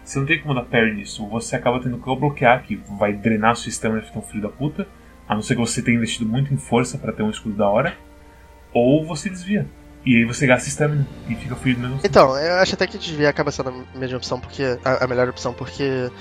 Você 0.06 0.20
não 0.20 0.26
tem 0.26 0.40
como 0.40 0.54
dar 0.54 0.62
parry 0.62 0.94
nisso. 0.94 1.28
Você 1.28 1.56
acaba 1.56 1.82
tendo 1.82 1.98
que 1.98 2.16
bloquear, 2.16 2.64
que 2.64 2.80
vai 2.98 3.12
drenar 3.12 3.56
seu 3.56 3.66
sistema 3.66 3.98
e 3.98 4.02
ficar 4.04 4.20
um 4.20 4.22
filho 4.22 4.44
da 4.44 4.50
puta. 4.50 4.88
A 5.28 5.34
não 5.34 5.42
ser 5.42 5.56
que 5.56 5.62
você 5.62 5.82
tenha 5.82 5.98
investido 5.98 6.30
muito 6.30 6.54
em 6.54 6.58
força 6.58 6.98
para 6.98 7.12
ter 7.12 7.24
um 7.24 7.30
escudo 7.32 7.56
da 7.56 7.68
hora. 7.68 7.98
Ou 8.72 9.04
você 9.04 9.30
desvia. 9.30 9.66
E 10.06 10.18
aí 10.18 10.24
você 10.24 10.46
gasta 10.46 10.70
stamina 10.70 11.08
e 11.28 11.34
fica 11.34 11.56
ferido 11.56 11.82
mesmo 11.82 11.96
assim. 11.96 12.08
Então, 12.08 12.38
eu 12.38 12.56
acho 12.58 12.76
até 12.76 12.86
que 12.86 13.00
desviar 13.00 13.32
acaba 13.32 13.50
sendo 13.50 13.70
a 13.70 13.98
melhor 13.98 14.18
opção, 14.18 14.40
porque. 14.40 14.78
A, 14.86 15.04
a 15.04 15.08
melhor 15.08 15.28
opção, 15.28 15.52
porque. 15.54 16.12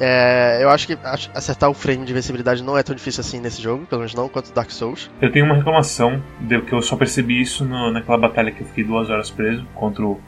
É, 0.00 0.62
eu 0.62 0.70
acho 0.70 0.86
que 0.86 0.96
acertar 1.34 1.68
o 1.68 1.74
frame 1.74 2.04
de 2.04 2.12
invencibilidade 2.12 2.62
não 2.62 2.78
é 2.78 2.84
tão 2.84 2.94
difícil 2.94 3.20
assim 3.20 3.40
nesse 3.40 3.60
jogo, 3.60 3.84
pelo 3.84 4.02
menos 4.02 4.14
não 4.14 4.28
quanto 4.28 4.52
Dark 4.52 4.70
Souls. 4.70 5.10
Eu 5.20 5.32
tenho 5.32 5.44
uma 5.44 5.56
reclamação, 5.56 6.22
de, 6.38 6.60
que 6.62 6.72
eu 6.72 6.80
só 6.80 6.94
percebi 6.94 7.40
isso 7.40 7.64
no, 7.64 7.90
naquela 7.90 8.16
batalha 8.16 8.52
que 8.52 8.60
eu 8.60 8.66
fiquei 8.68 8.84
duas 8.84 9.10
horas 9.10 9.28
preso 9.28 9.66
contra 9.74 10.06
o 10.06 10.20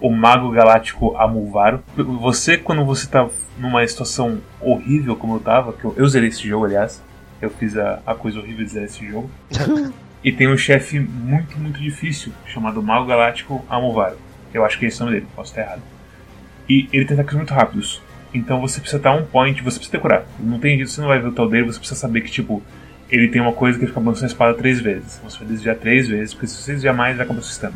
o 0.00 0.10
Mago 0.10 0.50
Galáctico 0.50 1.16
Amulvaro. 1.16 1.82
Você, 1.96 2.56
quando 2.56 2.84
você 2.84 3.06
tá 3.06 3.28
numa 3.58 3.86
situação 3.86 4.38
horrível 4.60 5.16
como 5.16 5.36
eu 5.36 5.40
tava, 5.40 5.72
que 5.72 5.84
eu, 5.84 5.94
eu 5.96 6.08
zerei 6.08 6.28
esse 6.28 6.46
jogo, 6.46 6.64
aliás, 6.64 7.02
eu 7.40 7.50
fiz 7.50 7.76
a, 7.76 8.00
a 8.06 8.14
coisa 8.14 8.38
horrível 8.38 8.64
de 8.64 8.70
zerar 8.70 8.86
esse 8.86 9.06
jogo. 9.06 9.30
e 10.22 10.32
tem 10.32 10.48
um 10.48 10.56
chefe 10.56 10.98
muito, 10.98 11.58
muito 11.58 11.80
difícil, 11.80 12.32
chamado 12.46 12.82
Mago 12.82 13.06
Galáctico 13.06 13.64
Amulvaro. 13.68 14.16
Eu 14.52 14.64
acho 14.64 14.78
que 14.78 14.84
é 14.84 14.88
esse 14.88 15.00
o 15.00 15.04
nome 15.04 15.18
dele, 15.18 15.28
posso 15.34 15.50
estar 15.50 15.62
errado. 15.62 15.82
E 16.68 16.88
ele 16.92 17.04
tem 17.04 17.14
ataques 17.14 17.34
muito 17.34 17.52
rápidos. 17.52 18.02
Então 18.32 18.60
você 18.60 18.80
precisa 18.80 18.98
estar 18.98 19.14
um 19.14 19.24
point, 19.24 19.62
você 19.62 19.78
precisa 19.78 19.96
decorar. 19.96 20.26
Não 20.38 20.58
tem 20.58 20.76
jeito, 20.76 20.90
você 20.90 21.00
não 21.00 21.08
vai 21.08 21.18
ver 21.18 21.28
o 21.28 21.32
tal 21.32 21.48
dele, 21.48 21.64
você 21.64 21.78
precisa 21.78 21.98
saber 21.98 22.20
que, 22.20 22.30
tipo, 22.30 22.62
ele 23.10 23.28
tem 23.28 23.40
uma 23.40 23.52
coisa 23.52 23.78
que 23.78 23.84
ele 23.84 23.90
fica 23.90 24.00
balançando 24.00 24.26
a 24.26 24.28
espada 24.28 24.54
três 24.54 24.80
vezes. 24.80 25.20
Você 25.24 25.38
vai 25.38 25.48
desviar 25.48 25.76
três 25.76 26.08
vezes, 26.08 26.34
porque 26.34 26.46
se 26.46 26.56
você 26.56 26.72
desviar 26.72 26.94
mais, 26.94 27.16
vai 27.16 27.24
acabar 27.24 27.40
o 27.40 27.42
sistema. 27.42 27.74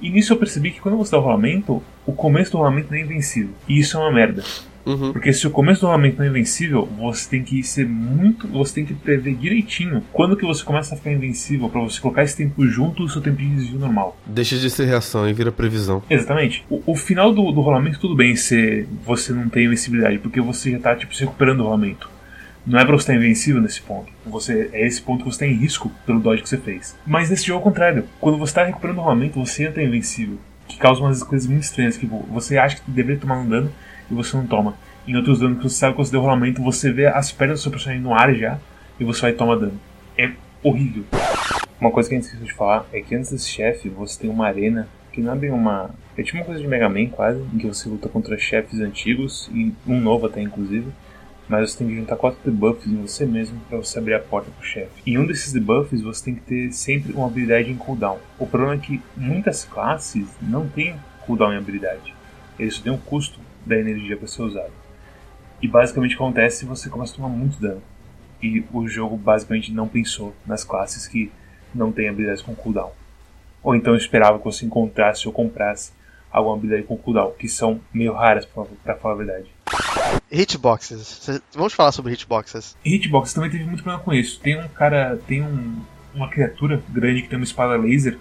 E 0.00 0.10
nisso 0.10 0.32
eu 0.32 0.36
percebi 0.36 0.70
que 0.70 0.80
quando 0.80 0.96
você 0.96 1.10
dá 1.12 1.18
o 1.18 1.22
rolamento, 1.22 1.82
o 2.06 2.12
começo 2.12 2.52
do 2.52 2.58
rolamento 2.58 2.90
não 2.90 2.98
é 2.98 3.02
invencível. 3.02 3.50
E 3.68 3.78
isso 3.78 3.96
é 3.96 4.00
uma 4.00 4.12
merda. 4.12 4.42
Uhum. 4.84 5.12
Porque 5.12 5.32
se 5.32 5.46
o 5.46 5.50
começo 5.50 5.82
do 5.82 5.86
rolamento 5.86 6.18
não 6.18 6.24
é 6.24 6.28
invencível, 6.28 6.86
você 6.98 7.28
tem 7.28 7.42
que 7.42 7.62
ser 7.62 7.86
muito. 7.86 8.48
Você 8.48 8.74
tem 8.76 8.84
que 8.84 8.94
prever 8.94 9.34
direitinho 9.34 10.02
quando 10.12 10.36
que 10.36 10.44
você 10.44 10.64
começa 10.64 10.94
a 10.94 10.98
ficar 10.98 11.12
invencível 11.12 11.68
para 11.68 11.80
você 11.80 12.00
colocar 12.00 12.22
esse 12.22 12.36
tempo 12.36 12.66
junto 12.66 13.02
do 13.02 13.08
seu 13.08 13.20
tempo 13.20 13.36
de 13.36 13.48
desvio 13.48 13.78
normal. 13.78 14.16
Deixa 14.26 14.56
de 14.56 14.70
ser 14.70 14.86
reação 14.86 15.28
e 15.28 15.32
vira 15.32 15.52
previsão. 15.52 16.02
Exatamente. 16.08 16.64
O, 16.70 16.82
o 16.86 16.96
final 16.96 17.32
do, 17.32 17.52
do 17.52 17.60
rolamento, 17.60 18.00
tudo 18.00 18.14
bem 18.14 18.34
se 18.36 18.86
você 19.04 19.32
não 19.32 19.48
tem 19.48 19.66
invencibilidade, 19.66 20.18
porque 20.18 20.40
você 20.40 20.72
já 20.72 20.78
tá 20.78 20.96
tipo, 20.96 21.14
se 21.14 21.24
recuperando 21.24 21.60
o 21.60 21.64
rolamento. 21.64 22.10
Não 22.66 22.78
é 22.78 22.84
pra 22.84 22.94
você 22.94 23.02
estar 23.02 23.14
invencível 23.14 23.60
nesse 23.60 23.80
ponto. 23.80 24.12
Você, 24.26 24.70
é 24.72 24.86
esse 24.86 25.00
ponto 25.00 25.24
que 25.24 25.30
você 25.30 25.44
está 25.44 25.46
em 25.46 25.58
risco 25.58 25.90
pelo 26.04 26.20
dodge 26.20 26.42
que 26.42 26.48
você 26.48 26.58
fez. 26.58 26.96
Mas 27.06 27.30
nesse 27.30 27.46
jogo 27.46 27.58
é 27.58 27.60
o 27.60 27.64
contrário. 27.64 28.04
Quando 28.20 28.38
você 28.38 28.50
está 28.50 28.64
recuperando 28.64 28.98
o 28.98 29.00
armamento, 29.00 29.44
você 29.44 29.66
entra 29.66 29.82
invencível. 29.82 30.38
Que 30.68 30.76
causa 30.76 31.00
umas 31.00 31.22
coisas 31.22 31.48
muito 31.48 31.64
estranhas. 31.64 31.96
Que 31.96 32.06
você 32.06 32.58
acha 32.58 32.76
que 32.76 32.90
deveria 32.90 33.20
tomar 33.20 33.38
um 33.38 33.48
dano 33.48 33.72
e 34.10 34.14
você 34.14 34.36
não 34.36 34.46
toma. 34.46 34.74
Em 35.08 35.16
outros 35.16 35.40
danos 35.40 35.58
que 35.58 35.64
você 35.64 35.76
sabe 35.76 35.94
que 35.94 36.04
você 36.04 36.12
deu 36.12 36.20
rolamento, 36.20 36.62
você 36.62 36.92
vê 36.92 37.06
as 37.06 37.32
pernas 37.32 37.60
do 37.60 37.62
seu 37.62 37.70
personagem 37.72 38.02
no 38.02 38.14
ar 38.14 38.34
já 38.34 38.58
e 38.98 39.04
você 39.04 39.22
vai 39.22 39.32
tomar 39.32 39.56
dano. 39.56 39.80
É 40.16 40.30
horrível. 40.62 41.04
Uma 41.80 41.90
coisa 41.90 42.08
que 42.08 42.14
a 42.14 42.18
gente 42.18 42.26
esqueceu 42.26 42.46
de 42.46 42.54
falar 42.54 42.86
é 42.92 43.00
que 43.00 43.14
antes 43.14 43.30
desse 43.30 43.48
chefe 43.48 43.88
você 43.88 44.20
tem 44.20 44.30
uma 44.30 44.46
arena 44.46 44.86
que 45.12 45.20
não 45.20 45.32
é 45.32 45.36
bem 45.36 45.50
uma. 45.50 45.90
É 46.16 46.22
tipo 46.22 46.36
uma 46.36 46.44
coisa 46.44 46.60
de 46.60 46.68
Mega 46.68 46.88
Man 46.88 47.06
quase, 47.06 47.42
em 47.54 47.58
que 47.58 47.66
você 47.66 47.88
luta 47.88 48.08
contra 48.08 48.36
chefes 48.38 48.80
antigos, 48.80 49.50
e 49.52 49.72
um 49.86 50.00
novo 50.00 50.26
até 50.26 50.40
inclusive. 50.40 50.86
Mas 51.50 51.72
você 51.72 51.78
tem 51.78 51.88
que 51.88 51.96
juntar 51.96 52.14
quatro 52.14 52.38
debuffs 52.48 52.86
em 52.86 52.94
você 53.02 53.26
mesmo 53.26 53.58
para 53.68 53.76
você 53.76 53.98
abrir 53.98 54.14
a 54.14 54.20
porta 54.20 54.48
pro 54.52 54.64
chefe. 54.64 55.02
Em 55.04 55.18
um 55.18 55.26
desses 55.26 55.52
debuffs 55.52 56.00
você 56.00 56.26
tem 56.26 56.36
que 56.36 56.42
ter 56.42 56.72
sempre 56.72 57.12
uma 57.12 57.26
habilidade 57.26 57.68
em 57.68 57.74
cooldown. 57.74 58.20
O 58.38 58.46
problema 58.46 58.74
é 58.74 58.78
que 58.78 59.02
muitas 59.16 59.64
classes 59.64 60.28
não 60.40 60.68
têm 60.68 60.94
cooldown 61.26 61.52
em 61.52 61.56
habilidade. 61.56 62.14
Eles 62.56 62.76
só 62.76 62.84
têm 62.84 62.92
o 62.92 62.98
custo 62.98 63.40
da 63.66 63.76
energia 63.76 64.16
para 64.16 64.28
ser 64.28 64.42
usado. 64.42 64.70
E 65.60 65.66
basicamente 65.66 66.14
acontece 66.14 66.64
você 66.64 66.88
começa 66.88 67.14
a 67.14 67.16
tomar 67.16 67.28
muito 67.28 67.60
dano. 67.60 67.82
E 68.40 68.64
o 68.72 68.86
jogo 68.86 69.16
basicamente 69.16 69.72
não 69.72 69.88
pensou 69.88 70.32
nas 70.46 70.62
classes 70.62 71.08
que 71.08 71.32
não 71.74 71.90
têm 71.90 72.08
habilidades 72.08 72.42
com 72.42 72.54
cooldown. 72.54 72.92
Ou 73.60 73.74
então 73.74 73.96
esperava 73.96 74.38
que 74.38 74.44
você 74.44 74.64
encontrasse 74.64 75.26
ou 75.26 75.34
comprasse 75.34 75.90
alguma 76.30 76.54
habilidade 76.54 76.84
com 76.84 76.96
cooldown, 76.96 77.32
que 77.32 77.48
são 77.48 77.80
meio 77.92 78.12
raras 78.12 78.46
para 78.46 78.94
falar 78.94 79.14
a 79.14 79.16
verdade. 79.16 79.50
Hitboxes. 80.30 81.42
Vamos 81.54 81.72
falar 81.72 81.92
sobre 81.92 82.12
hitboxes. 82.12 82.76
Hitboxes 82.84 83.34
também 83.34 83.50
teve 83.50 83.64
muito 83.64 83.82
problema 83.82 84.02
com 84.02 84.12
isso. 84.12 84.40
Tem 84.40 84.58
um 84.58 84.68
cara, 84.68 85.18
tem 85.26 85.42
um, 85.42 85.76
uma 86.14 86.28
criatura 86.28 86.82
grande 86.88 87.22
que 87.22 87.28
tem 87.28 87.38
uma 87.38 87.44
espada 87.44 87.76
laser 87.76 88.18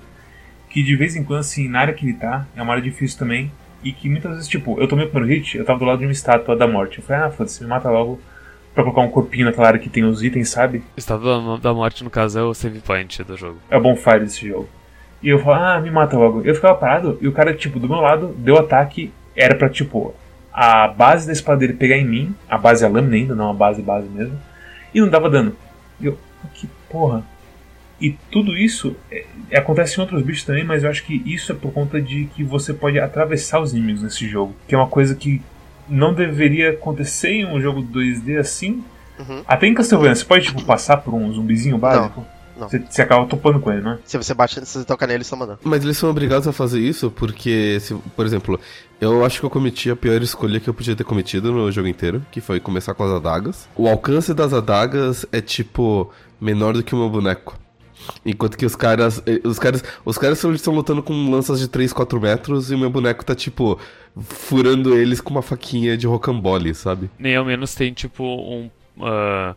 que 0.69 0.83
de 0.83 0.95
vez 0.95 1.15
em 1.15 1.23
quando, 1.23 1.39
assim, 1.39 1.67
na 1.67 1.79
área 1.79 1.93
que 1.93 2.05
ele 2.05 2.13
tá, 2.13 2.45
é 2.55 2.61
uma 2.61 2.73
área 2.73 2.83
difícil 2.83 3.17
também. 3.17 3.51
E 3.83 3.91
que 3.91 4.09
muitas 4.09 4.31
vezes, 4.33 4.47
tipo, 4.47 4.79
eu 4.79 4.87
tomei 4.87 5.05
o 5.05 5.09
primeiro 5.09 5.39
hit, 5.39 5.57
eu 5.57 5.65
tava 5.65 5.79
do 5.79 5.85
lado 5.85 5.99
de 5.99 6.05
uma 6.05 6.11
estátua 6.11 6.55
da 6.55 6.67
morte. 6.67 6.99
Eu 6.99 7.03
falei, 7.03 7.23
ah, 7.23 7.31
foda-se, 7.31 7.63
me 7.63 7.69
mata 7.69 7.89
logo 7.89 8.19
pra 8.73 8.83
colocar 8.83 9.01
um 9.01 9.09
corpinho 9.09 9.45
naquela 9.45 9.67
área 9.67 9.79
que 9.79 9.89
tem 9.89 10.03
os 10.03 10.21
itens, 10.21 10.49
sabe? 10.49 10.83
Estátua 10.97 11.57
da 11.57 11.73
morte, 11.73 12.03
no 12.03 12.09
caso, 12.09 12.37
é 12.37 12.43
o 12.43 12.53
save 12.53 12.79
point 12.81 13.23
do 13.23 13.37
jogo. 13.37 13.57
É 13.69 13.77
o 13.77 13.81
bonfire 13.81 14.19
desse 14.19 14.47
jogo. 14.47 14.67
E 15.23 15.29
eu 15.29 15.39
falo, 15.39 15.63
ah, 15.63 15.79
me 15.79 15.89
mata 15.89 16.17
logo. 16.17 16.41
Eu 16.41 16.53
ficava 16.53 16.75
parado 16.77 17.17
e 17.21 17.27
o 17.27 17.31
cara, 17.31 17.53
tipo, 17.53 17.79
do 17.79 17.87
meu 17.87 17.99
lado, 17.99 18.35
deu 18.37 18.57
ataque, 18.57 19.11
era 19.35 19.55
pra, 19.55 19.69
tipo, 19.69 20.13
a 20.53 20.87
base 20.87 21.27
da 21.27 21.33
espada 21.33 21.59
dele 21.59 21.73
pegar 21.73 21.97
em 21.97 22.05
mim, 22.05 22.35
a 22.49 22.57
base 22.57 22.83
é 22.83 22.87
a 22.87 22.89
lâmina 22.89 23.15
ainda, 23.15 23.35
não 23.35 23.49
a 23.49 23.53
base 23.53 23.81
base 23.81 24.07
mesmo, 24.09 24.39
e 24.93 24.99
não 24.99 25.09
dava 25.09 25.29
dano. 25.29 25.55
E 25.99 26.07
eu, 26.07 26.17
que 26.53 26.67
porra. 26.89 27.23
E 28.01 28.17
tudo 28.31 28.57
isso 28.57 28.95
é, 29.11 29.25
acontece 29.57 29.97
em 29.97 30.01
outros 30.01 30.21
bichos 30.21 30.45
também, 30.45 30.63
mas 30.63 30.83
eu 30.83 30.89
acho 30.89 31.03
que 31.03 31.21
isso 31.25 31.51
é 31.51 31.55
por 31.55 31.73
conta 31.73 32.01
de 32.01 32.25
que 32.33 32.43
você 32.43 32.73
pode 32.73 32.97
atravessar 32.97 33.59
os 33.59 33.73
inimigos 33.73 34.01
nesse 34.01 34.27
jogo, 34.27 34.55
que 34.67 34.73
é 34.73 34.77
uma 34.77 34.87
coisa 34.87 35.15
que 35.15 35.41
não 35.87 36.13
deveria 36.13 36.71
acontecer 36.71 37.29
em 37.29 37.45
um 37.45 37.59
jogo 37.59 37.83
2D 37.83 38.39
assim. 38.39 38.83
Uhum. 39.19 39.43
Até 39.45 39.67
em 39.67 39.73
Castlevania, 39.73 40.15
você 40.15 40.23
pode 40.23 40.45
tipo 40.45 40.63
passar 40.63 40.97
por 40.97 41.13
um 41.13 41.31
zumbizinho 41.33 41.77
básico? 41.77 42.21
Não. 42.21 42.38
Não. 42.59 42.69
Você, 42.69 42.79
você, 42.79 43.01
acaba 43.01 43.25
topando 43.25 43.59
com 43.59 43.71
ele, 43.71 43.81
né? 43.81 43.99
Se 44.05 44.17
você 44.17 44.33
bate, 44.33 44.65
se 44.65 44.79
você 44.79 44.85
toca 44.85 45.07
nele, 45.07 45.23
você 45.23 45.35
mandando. 45.35 45.59
Mas 45.63 45.83
eles 45.83 45.97
são 45.97 46.09
obrigados 46.09 46.47
a 46.47 46.51
fazer 46.51 46.79
isso 46.79 47.09
porque, 47.09 47.79
se, 47.79 47.93
por 48.15 48.25
exemplo, 48.25 48.59
eu 48.99 49.23
acho 49.25 49.39
que 49.39 49.45
eu 49.45 49.49
cometi 49.49 49.89
a 49.89 49.95
pior 49.95 50.21
escolha 50.21 50.59
que 50.59 50.69
eu 50.69 50.73
podia 50.73 50.95
ter 50.95 51.03
cometido 51.03 51.51
no 51.51 51.71
jogo 51.71 51.87
inteiro, 51.87 52.21
que 52.31 52.41
foi 52.41 52.59
começar 52.59 52.93
com 52.93 53.03
as 53.03 53.11
adagas. 53.11 53.69
O 53.75 53.87
alcance 53.87 54.33
das 54.33 54.53
adagas 54.53 55.25
é 55.31 55.39
tipo 55.39 56.11
menor 56.39 56.73
do 56.73 56.83
que 56.83 56.93
o 56.93 56.97
meu 56.97 57.09
boneco. 57.09 57.57
Enquanto 58.25 58.57
que 58.57 58.65
os 58.65 58.75
caras. 58.75 59.21
Eh, 59.25 59.41
os 59.43 59.59
caras. 59.59 59.83
Os 60.03 60.17
caras 60.17 60.43
estão 60.43 60.73
lutando 60.73 61.03
com 61.03 61.29
lanças 61.29 61.59
de 61.59 61.67
3, 61.67 61.93
4 61.93 62.19
metros 62.19 62.71
e 62.71 62.75
o 62.75 62.77
meu 62.77 62.89
boneco 62.89 63.23
tá, 63.23 63.35
tipo, 63.35 63.79
furando 64.21 64.95
eles 64.95 65.21
com 65.21 65.31
uma 65.31 65.41
faquinha 65.41 65.97
de 65.97 66.07
rocambole, 66.07 66.73
sabe? 66.73 67.09
Nem 67.19 67.35
ao 67.35 67.45
menos 67.45 67.75
tem, 67.75 67.93
tipo, 67.93 68.23
um 68.23 68.69
Uh, 68.99 69.55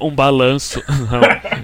um 0.00 0.14
balanço. 0.14 0.82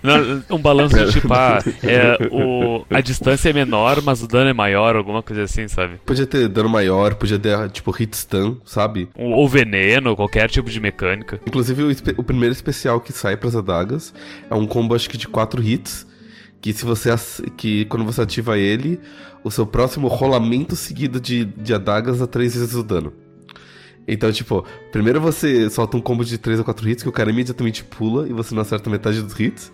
Não, 0.02 0.24
não, 0.24 0.56
um 0.56 0.58
balanço 0.58 0.96
de 0.96 1.12
tipo, 1.12 1.32
ah, 1.34 1.58
é, 1.82 2.16
o, 2.30 2.86
a 2.88 3.02
distância 3.02 3.50
é 3.50 3.52
menor, 3.52 4.00
mas 4.02 4.22
o 4.22 4.26
dano 4.26 4.48
é 4.48 4.52
maior, 4.52 4.96
alguma 4.96 5.22
coisa 5.22 5.42
assim, 5.42 5.68
sabe? 5.68 5.98
Podia 6.06 6.26
ter 6.26 6.48
dano 6.48 6.70
maior, 6.70 7.14
podia 7.16 7.38
ter, 7.38 7.68
tipo, 7.70 7.90
hit 7.90 8.16
stun, 8.16 8.56
sabe? 8.64 9.10
Ou 9.14 9.46
veneno, 9.46 10.16
qualquer 10.16 10.48
tipo 10.48 10.70
de 10.70 10.80
mecânica. 10.80 11.38
Inclusive, 11.46 11.82
o, 11.82 11.90
o 12.16 12.24
primeiro 12.24 12.52
especial 12.52 12.98
que 13.00 13.12
sai 13.12 13.36
pras 13.36 13.54
adagas 13.54 14.14
é 14.48 14.54
um 14.54 14.66
combo, 14.66 14.94
acho 14.94 15.10
que 15.10 15.18
de 15.18 15.28
4 15.28 15.62
hits. 15.62 16.06
Que 16.62 16.72
se 16.72 16.84
você 16.84 17.10
que 17.56 17.86
quando 17.86 18.04
você 18.04 18.20
ativa 18.20 18.58
ele, 18.58 19.00
o 19.42 19.50
seu 19.50 19.66
próximo 19.66 20.08
rolamento 20.08 20.76
seguido 20.76 21.20
de, 21.20 21.44
de 21.44 21.74
adagas 21.74 22.18
dá 22.18 22.26
3 22.26 22.54
vezes 22.54 22.74
o 22.74 22.82
dano. 22.82 23.12
Então, 24.06 24.32
tipo, 24.32 24.64
primeiro 24.90 25.20
você 25.20 25.68
solta 25.70 25.96
um 25.96 26.00
combo 26.00 26.24
de 26.24 26.36
3 26.38 26.58
ou 26.58 26.64
4 26.64 26.88
hits 26.88 27.02
que 27.02 27.08
o 27.08 27.12
cara 27.12 27.30
imediatamente 27.30 27.84
pula 27.84 28.28
e 28.28 28.32
você 28.32 28.54
não 28.54 28.62
acerta 28.62 28.90
metade 28.90 29.22
dos 29.22 29.38
hits. 29.38 29.70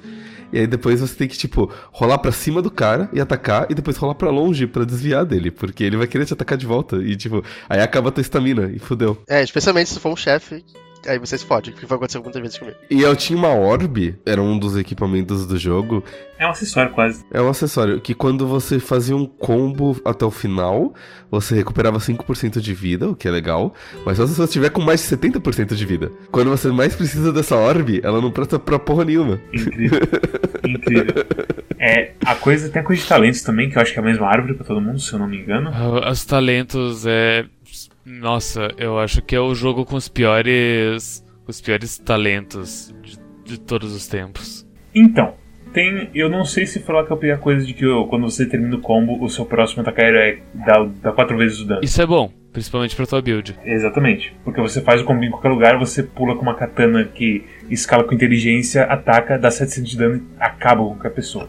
E 0.53 0.61
aí 0.61 0.67
depois 0.67 1.01
você 1.01 1.15
tem 1.15 1.29
que, 1.29 1.37
tipo, 1.37 1.73
rolar 1.91 2.19
pra 2.19 2.31
cima 2.31 2.63
do 2.63 2.71
cara 2.71 3.09
e 3.13 3.21
atacar, 3.21 3.67
e 3.69 3.75
depois 3.75 3.97
rolar 3.97 4.15
pra 4.15 4.31
longe 4.31 4.67
pra 4.67 4.85
desviar 4.85 5.25
dele, 5.25 5.51
porque 5.51 5.83
ele 5.83 5.97
vai 5.97 6.07
querer 6.07 6.25
te 6.25 6.33
atacar 6.33 6.57
de 6.57 6.67
volta. 6.67 6.97
E, 6.97 7.17
tipo, 7.17 7.43
aí 7.69 7.81
acaba 7.81 8.11
a 8.11 8.13
tua 8.13 8.21
estamina 8.21 8.71
e 8.73 8.79
fudeu. 8.79 9.21
É, 9.29 9.43
especialmente 9.43 9.91
se 9.91 9.99
for 9.99 10.13
um 10.13 10.17
chefe 10.17 10.65
aí 11.07 11.19
você 11.19 11.39
se 11.39 11.45
fode, 11.45 11.73
que 11.73 11.87
foi 11.87 11.97
acontecer 11.97 12.19
muitas 12.19 12.41
vezes 12.41 12.59
comigo. 12.59 12.77
E 12.91 13.03
eu 13.03 13.15
tinha 13.17 13.39
uma 13.39 13.55
orbe, 13.55 14.19
era 14.25 14.41
um 14.41 14.59
dos 14.59 14.77
equipamentos 14.77 15.47
do 15.47 15.57
jogo. 15.59 16.03
É 16.39 16.47
um 16.47 16.51
acessório 16.51 16.93
quase. 16.93 17.25
É 17.33 17.41
um 17.41 17.49
acessório, 17.49 18.01
que 18.01 18.15
quando 18.15 18.47
você 18.47 18.79
fazia 18.79 19.17
um 19.17 19.27
combo 19.27 20.01
até 20.05 20.25
o 20.25 20.31
final, 20.31 20.95
você 21.31 21.55
recuperava 21.55 21.99
5% 21.99 22.61
de 22.61 22.75
vida, 22.75 23.09
o 23.09 23.17
que 23.17 23.27
é 23.27 23.31
legal, 23.31 23.75
mas 24.05 24.17
só 24.17 24.27
se 24.27 24.35
você 24.35 24.45
estiver 24.45 24.71
com 24.71 24.81
mais 24.81 25.01
de 25.01 25.17
70% 25.17 25.75
de 25.75 25.87
vida. 25.87 26.11
Quando 26.31 26.51
você 26.51 26.69
mais 26.69 26.95
precisa 26.95 27.33
dessa 27.33 27.57
orbe, 27.57 28.01
ela 28.03 28.21
não 28.21 28.31
presta 28.31 28.59
pra 28.59 28.79
porra 28.79 29.05
nenhuma. 29.05 29.41
Incrível. 29.53 30.01
Incrível. 30.65 31.25
É, 31.79 32.13
a 32.25 32.35
coisa 32.35 32.69
tem 32.69 32.81
a 32.81 32.85
coisa 32.85 33.03
de 33.03 33.09
talentos 33.09 33.43
também, 33.43 33.71
que 33.71 33.77
eu 33.77 33.83
acho 33.83 33.93
que 33.93 33.99
é 33.99 34.03
a 34.03 34.05
mesma 34.05 34.27
árvore 34.27 34.55
pra 34.55 34.65
todo 34.65 34.81
mundo, 34.81 34.99
se 34.99 35.13
eu 35.13 35.19
não 35.19 35.29
me 35.29 35.39
engano. 35.39 35.71
Os 36.11 36.25
talentos 36.25 37.07
é 37.07 37.45
nossa, 38.07 38.73
eu 38.79 39.01
acho 39.01 39.21
que 39.21 39.35
é 39.35 39.41
o 39.41 39.53
jogo 39.53 39.85
com 39.85 39.97
os 39.97 40.09
piores. 40.09 41.25
os 41.47 41.61
piores 41.61 41.99
talentos 41.99 42.95
de, 43.03 43.19
de 43.45 43.61
todos 43.61 43.93
os 43.93 44.07
tempos. 44.07 44.65
Então, 44.95 45.35
tem. 45.73 46.09
Eu 46.15 46.31
não 46.31 46.45
sei 46.45 46.67
se 46.67 46.79
falar 46.79 47.05
que 47.05 47.13
eu 47.13 47.17
peguei 47.17 47.35
a 47.35 47.39
coisa 47.39 47.67
de 47.67 47.75
que 47.75 47.85
eu, 47.85 48.07
quando 48.07 48.23
você 48.23 48.47
termina 48.47 48.77
o 48.77 48.81
combo, 48.81 49.23
o 49.23 49.29
seu 49.29 49.45
próximo 49.45 49.83
ataque 49.83 50.03
é 50.03 50.39
dá, 50.55 50.89
dá 51.03 51.13
quatro 51.13 51.37
vezes 51.37 51.61
o 51.61 51.67
dano. 51.67 51.81
Isso 51.83 52.01
é 52.01 52.07
bom, 52.07 52.33
principalmente 52.53 52.95
pra 52.95 53.07
tua 53.07 53.21
build. 53.21 53.59
Exatamente. 53.65 54.35
Porque 54.45 54.61
você 54.61 54.81
faz 54.81 55.03
o 55.03 55.05
combo 55.05 55.25
em 55.25 55.31
qualquer 55.31 55.49
lugar, 55.49 55.77
você 55.77 56.05
pula 56.05 56.37
com 56.37 56.43
uma 56.43 56.55
katana 56.55 57.05
que 57.05 57.45
escala 57.69 58.05
com 58.05 58.15
inteligência, 58.15 58.85
ataca, 58.85 59.37
dá 59.37 59.51
700 59.51 59.91
de 59.91 59.99
dano 59.99 60.17
e 60.17 60.23
acaba 60.39 60.83
com 60.83 60.91
qualquer 60.91 61.11
pessoa. 61.11 61.49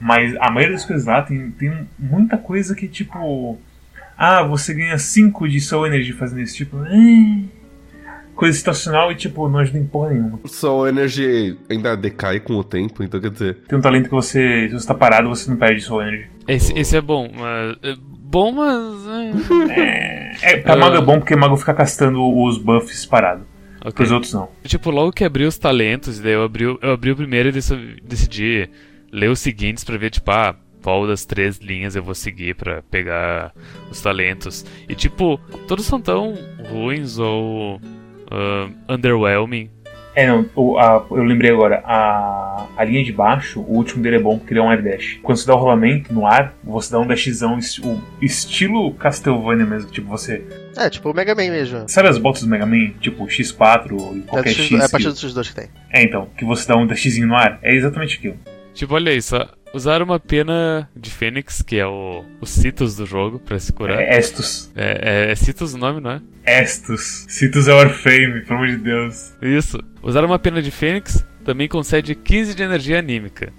Mas 0.00 0.36
a 0.40 0.50
maioria 0.50 0.76
das 0.76 0.84
coisas 0.84 1.06
lá 1.06 1.22
tem, 1.22 1.50
tem 1.52 1.88
muita 1.98 2.36
coisa 2.36 2.74
que, 2.74 2.86
tipo 2.86 3.58
ah, 4.18 4.42
você 4.42 4.74
ganha 4.74 4.98
5 4.98 5.48
de 5.48 5.60
Soul 5.60 5.86
Energy 5.86 6.12
fazendo 6.12 6.40
isso. 6.40 6.56
Tipo, 6.56 6.84
é... 6.84 7.44
coisa 8.34 8.58
situacional 8.58 9.12
e 9.12 9.14
tipo, 9.14 9.48
não 9.48 9.60
ajuda 9.60 9.78
em 9.78 9.86
porra 9.86 10.10
nenhuma. 10.10 10.40
Soul 10.46 10.88
Energy 10.88 11.56
ainda 11.70 11.96
decai 11.96 12.40
com 12.40 12.54
o 12.54 12.64
tempo, 12.64 13.04
então 13.04 13.20
quer 13.20 13.30
dizer. 13.30 13.58
Tem 13.68 13.78
um 13.78 13.80
talento 13.80 14.06
que 14.06 14.14
você, 14.14 14.66
se 14.68 14.74
você 14.74 14.86
tá 14.88 14.94
parado, 14.94 15.28
você 15.28 15.48
não 15.48 15.56
perde 15.56 15.80
Soul 15.82 16.02
Energy. 16.02 16.28
Esse, 16.48 16.76
esse 16.76 16.96
é 16.96 17.00
bom, 17.00 17.30
mas. 17.32 17.76
É 17.80 17.94
bom, 18.00 18.50
mas. 18.50 19.06
É, 19.70 20.54
é 20.54 20.56
pra 20.56 20.74
uh... 20.74 20.78
mago 20.80 20.96
é 20.96 21.00
bom 21.00 21.20
porque 21.20 21.36
mago 21.36 21.56
fica 21.56 21.72
castando 21.72 22.20
os 22.20 22.58
buffs 22.58 23.06
parado. 23.06 23.46
Okay. 23.84 24.04
Os 24.04 24.10
outros 24.10 24.34
não. 24.34 24.48
Tipo, 24.64 24.90
logo 24.90 25.12
que 25.12 25.24
abri 25.24 25.44
os 25.44 25.56
talentos, 25.56 26.18
daí 26.18 26.32
eu 26.32 26.42
abri, 26.42 26.64
eu 26.64 26.92
abri 26.92 27.12
o 27.12 27.16
primeiro 27.16 27.50
e 27.50 27.52
decidi 27.52 28.68
ler 29.12 29.30
os 29.30 29.38
seguintes 29.38 29.84
pra 29.84 29.96
ver, 29.96 30.10
tipo, 30.10 30.28
ah 30.32 30.56
qual 30.88 31.06
das 31.06 31.26
três 31.26 31.58
linhas 31.58 31.94
eu 31.94 32.02
vou 32.02 32.14
seguir 32.14 32.54
para 32.54 32.80
pegar 32.80 33.52
os 33.90 34.00
talentos. 34.00 34.64
E 34.88 34.94
tipo, 34.94 35.38
todos 35.66 35.84
são 35.84 36.00
tão 36.00 36.34
ruins 36.70 37.18
ou 37.18 37.76
uh, 37.76 38.72
underwhelming. 38.88 39.68
É, 40.14 40.26
não, 40.26 40.48
o, 40.56 40.78
a, 40.78 41.04
eu 41.10 41.22
lembrei 41.22 41.50
agora, 41.50 41.82
a, 41.84 42.68
a 42.74 42.84
linha 42.84 43.04
de 43.04 43.12
baixo, 43.12 43.60
o 43.60 43.76
último 43.76 44.02
dele 44.02 44.16
é 44.16 44.18
bom 44.18 44.38
porque 44.38 44.54
ele 44.54 44.60
é 44.60 44.62
um 44.62 44.70
air 44.70 44.82
dash. 44.82 45.18
Quando 45.22 45.36
você 45.36 45.46
dá 45.46 45.54
o 45.54 45.58
rolamento 45.58 46.10
no 46.10 46.26
ar, 46.26 46.54
você 46.64 46.90
dá 46.90 46.98
um 46.98 47.06
dashzão, 47.06 47.58
o 47.84 48.24
estilo 48.24 48.94
Castlevania 48.94 49.66
mesmo, 49.66 49.90
tipo 49.90 50.08
você... 50.08 50.42
É, 50.74 50.88
tipo 50.88 51.10
o 51.10 51.14
Mega 51.14 51.34
Man 51.34 51.50
mesmo. 51.50 51.86
Sabe 51.86 52.08
as 52.08 52.16
botas 52.16 52.44
do 52.44 52.48
Mega 52.48 52.64
Man? 52.64 52.92
Tipo 52.98 53.26
X4 53.26 54.16
e 54.16 54.20
qualquer 54.22 54.48
é, 54.48 54.54
X, 54.54 54.64
X? 54.64 54.80
É 54.80 54.84
a 54.86 54.88
partir 54.88 55.08
dos 55.08 55.34
dois 55.34 55.50
que 55.50 55.54
tem. 55.54 55.68
É, 55.92 56.02
então, 56.02 56.30
que 56.34 56.46
você 56.46 56.66
dá 56.66 56.78
um 56.78 56.86
dashzinho 56.86 57.26
no 57.26 57.36
ar, 57.36 57.58
é 57.60 57.74
exatamente 57.74 58.16
aquilo. 58.16 58.38
Tipo, 58.78 58.94
olha 58.94 59.12
isso, 59.12 59.34
Usaram 59.74 60.04
uma 60.04 60.20
pena 60.20 60.88
de 60.94 61.10
Fênix, 61.10 61.62
que 61.62 61.76
é 61.76 61.86
o, 61.86 62.24
o 62.40 62.46
Citus 62.46 62.94
do 62.94 63.04
jogo, 63.04 63.40
pra 63.40 63.58
se 63.58 63.72
curar. 63.72 63.98
É 64.00 64.16
Estus. 64.16 64.72
É, 64.76 65.26
é, 65.26 65.32
é 65.32 65.34
Citus 65.34 65.74
o 65.74 65.78
nome, 65.78 66.00
não 66.00 66.12
é? 66.12 66.20
Estus. 66.46 67.26
Citus 67.28 67.66
é 67.66 67.72
Warframe, 67.72 68.42
pelo 68.42 68.54
amor 68.54 68.68
de 68.68 68.76
Deus. 68.76 69.34
Isso. 69.42 69.78
Usaram 70.00 70.28
uma 70.28 70.38
pena 70.38 70.62
de 70.62 70.70
Fênix, 70.70 71.26
também 71.44 71.66
concede 71.66 72.14
15 72.14 72.54
de 72.54 72.62
energia 72.62 73.00
anímica. 73.00 73.52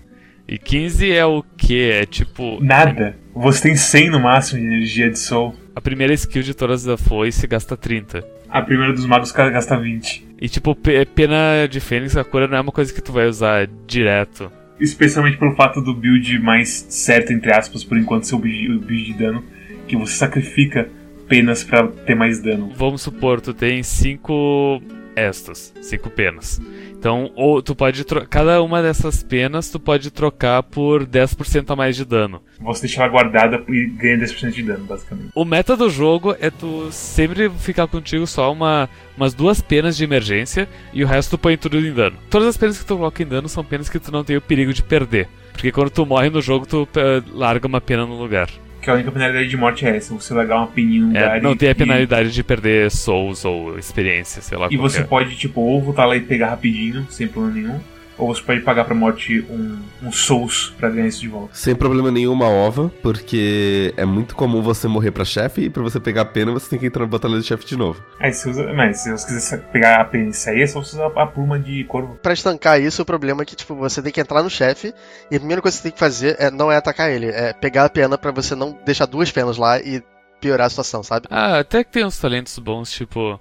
E 0.47 0.57
15 0.57 1.11
é 1.11 1.25
o 1.25 1.43
que? 1.43 1.91
É 1.91 2.05
tipo. 2.05 2.57
Nada. 2.63 3.15
Você 3.35 3.63
tem 3.63 3.75
100 3.75 4.11
no 4.11 4.21
máximo 4.21 4.61
de 4.61 4.67
energia 4.67 5.11
de 5.11 5.19
Soul. 5.19 5.53
A 5.75 5.81
primeira 5.81 6.13
skill 6.13 6.43
de 6.43 6.53
todas 6.53 6.85
da 6.85 6.97
foice 6.97 7.45
gasta 7.45 7.75
30. 7.75 8.25
A 8.49 8.61
primeira 8.61 8.93
dos 8.93 9.05
magos 9.05 9.33
gasta 9.33 9.77
20. 9.77 10.27
E 10.41 10.47
tipo, 10.47 10.73
pena 10.73 11.67
de 11.69 11.81
Fênix, 11.81 12.15
a 12.15 12.23
cura 12.23 12.47
não 12.47 12.57
é 12.57 12.61
uma 12.61 12.71
coisa 12.71 12.91
que 12.93 13.01
tu 13.01 13.11
vai 13.11 13.27
usar 13.27 13.67
direto 13.85 14.51
especialmente 14.79 15.37
pelo 15.37 15.55
fato 15.55 15.81
do 15.81 15.93
build 15.93 16.39
mais 16.39 16.85
certo, 16.89 17.31
entre 17.33 17.53
aspas, 17.53 17.83
por 17.83 17.97
enquanto, 17.97 18.25
ser 18.25 18.35
o 18.35 18.39
build, 18.39 19.03
de 19.03 19.13
dano, 19.13 19.43
que 19.87 19.95
você 19.95 20.13
sacrifica 20.13 20.89
penas 21.27 21.63
pra 21.63 21.87
ter 21.87 22.15
mais 22.15 22.41
dano. 22.41 22.71
Vamos 22.75 23.01
supor, 23.01 23.41
tu 23.41 23.53
tem 23.53 23.83
cinco 23.83 24.81
estas, 25.19 25.73
cinco 25.81 26.09
penas. 26.09 26.61
Então, 26.91 27.31
ou 27.35 27.61
tu 27.61 27.73
pode 27.73 28.03
cada 28.29 28.61
uma 28.61 28.81
dessas 28.81 29.23
penas 29.23 29.69
tu 29.69 29.79
pode 29.79 30.11
trocar 30.11 30.61
por 30.63 31.05
10% 31.05 31.71
a 31.71 31.75
mais 31.75 31.95
de 31.95 32.03
dano. 32.03 32.41
Você 32.59 32.81
deixa 32.81 33.01
ela 33.01 33.09
guardada 33.09 33.63
e 33.69 33.87
ganha 33.87 34.17
10% 34.17 34.51
de 34.51 34.63
dano, 34.63 34.83
basicamente. 34.83 35.29
O 35.33 35.45
meta 35.45 35.77
do 35.77 35.89
jogo 35.89 36.35
é 36.39 36.49
tu 36.49 36.91
sempre 36.91 37.49
ficar 37.49 37.87
contigo 37.87 38.27
só 38.27 38.51
uma, 38.51 38.89
umas 39.15 39.33
duas 39.33 39.61
penas 39.61 39.95
de 39.95 40.03
emergência 40.03 40.67
e 40.91 41.03
o 41.03 41.07
resto 41.07 41.31
tu 41.31 41.37
põe 41.37 41.55
tudo 41.55 41.79
em 41.79 41.93
dano. 41.93 42.17
Todas 42.29 42.49
as 42.49 42.57
penas 42.57 42.77
que 42.77 42.85
tu 42.85 42.97
coloca 42.97 43.23
em 43.23 43.27
dano 43.27 43.47
são 43.47 43.63
penas 43.63 43.87
que 43.87 43.99
tu 43.99 44.11
não 44.11 44.23
tem 44.23 44.35
o 44.35 44.41
perigo 44.41 44.73
de 44.73 44.83
perder. 44.83 45.29
Porque 45.53 45.71
quando 45.71 45.89
tu 45.89 46.05
morre 46.05 46.29
no 46.29 46.41
jogo, 46.41 46.65
tu 46.65 46.87
eh, 46.95 47.21
larga 47.33 47.67
uma 47.67 47.81
pena 47.81 48.05
no 48.05 48.17
lugar. 48.17 48.49
Que 48.81 48.89
a 48.89 48.93
única 48.93 49.11
penalidade 49.11 49.49
de 49.49 49.57
morte 49.57 49.85
é 49.85 49.97
essa, 49.97 50.13
você 50.13 50.33
largar 50.33 50.57
uma 50.57 50.67
peninha 50.67 51.01
no 51.01 51.17
É, 51.17 51.21
lugar 51.23 51.41
não 51.41 51.51
e- 51.51 51.55
tem 51.57 51.67
a 51.67 51.71
e- 51.71 51.75
penalidade 51.75 52.31
de 52.31 52.43
perder 52.43 52.89
souls 52.89 53.43
ou 53.43 53.77
experiência, 53.77 54.41
sei 54.41 54.57
lá 54.57 54.67
E 54.71 54.77
você 54.77 54.99
é. 55.01 55.03
pode, 55.03 55.35
tipo, 55.35 55.59
ou 55.59 55.81
voltar 55.81 56.05
lá 56.05 56.15
e 56.15 56.21
pegar 56.21 56.49
rapidinho, 56.49 57.05
sem 57.09 57.27
problema 57.27 57.55
nenhum, 57.55 57.79
ou 58.19 58.33
você 58.33 58.41
pode 58.41 58.61
pagar 58.61 58.85
pra 58.85 58.93
morte 58.93 59.45
um, 59.49 59.79
um 60.03 60.11
Souls 60.11 60.73
pra 60.77 60.89
ganhar 60.89 61.07
isso 61.07 61.21
de 61.21 61.27
volta. 61.27 61.55
Sem 61.55 61.75
problema 61.75 62.11
nenhum 62.11 62.33
uma 62.33 62.47
ova, 62.47 62.91
porque 63.01 63.93
é 63.97 64.05
muito 64.05 64.35
comum 64.35 64.61
você 64.61 64.87
morrer 64.87 65.11
pra 65.11 65.25
chefe 65.25 65.61
e 65.61 65.69
pra 65.69 65.81
você 65.81 65.99
pegar 65.99 66.21
a 66.21 66.25
pena 66.25 66.51
você 66.51 66.69
tem 66.69 66.79
que 66.79 66.85
entrar 66.85 67.01
na 67.03 67.07
batalha 67.07 67.39
de 67.39 67.45
chefe 67.45 67.65
de 67.65 67.77
novo. 67.77 68.03
Aí 68.19 68.33
se 68.33 68.49
usa, 68.49 68.71
mas 68.73 68.99
se 68.99 69.11
você 69.11 69.27
quiser 69.27 69.61
pegar 69.71 70.01
a 70.01 70.05
pena 70.05 70.29
e 70.29 70.33
sair, 70.33 70.61
é 70.61 70.67
só 70.67 70.83
você 70.83 70.95
usar 70.95 71.07
a 71.15 71.25
pluma 71.25 71.57
de 71.57 71.83
corvo. 71.85 72.19
Pra 72.21 72.33
estancar 72.33 72.81
isso, 72.81 73.01
o 73.01 73.05
problema 73.05 73.41
é 73.41 73.45
que, 73.45 73.55
tipo, 73.55 73.75
você 73.75 74.01
tem 74.01 74.11
que 74.11 74.21
entrar 74.21 74.43
no 74.43 74.49
chefe 74.49 74.93
e 75.31 75.35
a 75.35 75.39
primeira 75.39 75.61
coisa 75.61 75.77
que 75.77 75.81
você 75.81 75.89
tem 75.89 75.93
que 75.93 75.99
fazer 75.99 76.35
é, 76.39 76.51
não 76.51 76.71
é 76.71 76.77
atacar 76.77 77.09
ele, 77.09 77.27
é 77.27 77.53
pegar 77.53 77.85
a 77.85 77.89
pena 77.89 78.17
pra 78.17 78.31
você 78.31 78.55
não 78.55 78.77
deixar 78.85 79.05
duas 79.05 79.31
penas 79.31 79.57
lá 79.57 79.79
e 79.79 80.03
piorar 80.41 80.67
a 80.67 80.69
situação, 80.69 81.03
sabe? 81.03 81.27
Ah, 81.29 81.59
até 81.59 81.83
que 81.83 81.91
tem 81.91 82.05
uns 82.05 82.17
talentos 82.17 82.57
bons, 82.59 82.91
tipo... 82.91 83.39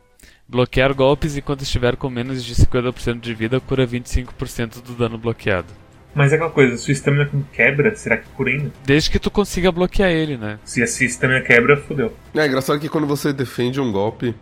Bloquear 0.49 0.95
golpes 0.95 1.37
enquanto 1.37 1.63
estiver 1.63 1.95
com 1.97 2.09
menos 2.09 2.43
de 2.43 2.55
50% 2.55 3.21
de 3.21 3.35
vida 3.35 3.61
cura 3.61 3.87
25% 3.87 4.83
do 4.83 4.95
dano 4.95 5.19
bloqueado. 5.19 5.67
Mas 6.15 6.33
é 6.33 6.37
aquela 6.37 6.51
coisa, 6.51 6.77
sua 6.79 6.93
estamina 6.93 7.27
com 7.27 7.43
quebra, 7.53 7.95
será 7.95 8.17
que 8.17 8.29
cura 8.31 8.51
ainda? 8.51 8.73
Desde 8.85 9.11
que 9.11 9.19
tu 9.19 9.31
consiga 9.31 9.71
bloquear 9.71 10.11
ele, 10.11 10.39
né? 10.39 10.59
Se 10.65 10.83
a 10.83 10.87
sua 10.87 11.05
estamina 11.05 11.43
quebra, 11.43 11.77
fodeu. 11.77 12.15
É 12.35 12.47
engraçado 12.47 12.81
que 12.81 12.89
quando 12.89 13.07
você 13.07 13.31
defende 13.33 13.79
um 13.79 13.93
golpe, 13.93 14.35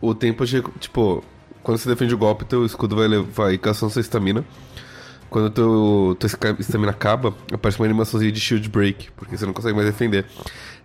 o 0.00 0.14
tempo 0.14 0.46
de. 0.46 0.62
Tipo, 0.80 1.22
quando 1.62 1.76
você 1.78 1.88
defende 1.90 2.14
o 2.14 2.18
golpe, 2.18 2.46
teu 2.46 2.64
escudo 2.64 2.96
vai, 2.96 3.06
levar- 3.06 3.28
vai 3.30 3.58
gastando 3.58 3.90
sua 3.90 4.00
estamina. 4.00 4.42
Quando 5.34 5.50
teu, 5.50 6.16
tua 6.20 6.28
estamina 6.60 6.92
acaba, 6.92 7.34
aparece 7.52 7.76
uma 7.80 7.86
animaçãozinha 7.86 8.30
de 8.30 8.38
shield 8.38 8.68
break, 8.68 9.10
porque 9.16 9.36
você 9.36 9.44
não 9.44 9.52
consegue 9.52 9.74
mais 9.74 9.88
defender. 9.88 10.24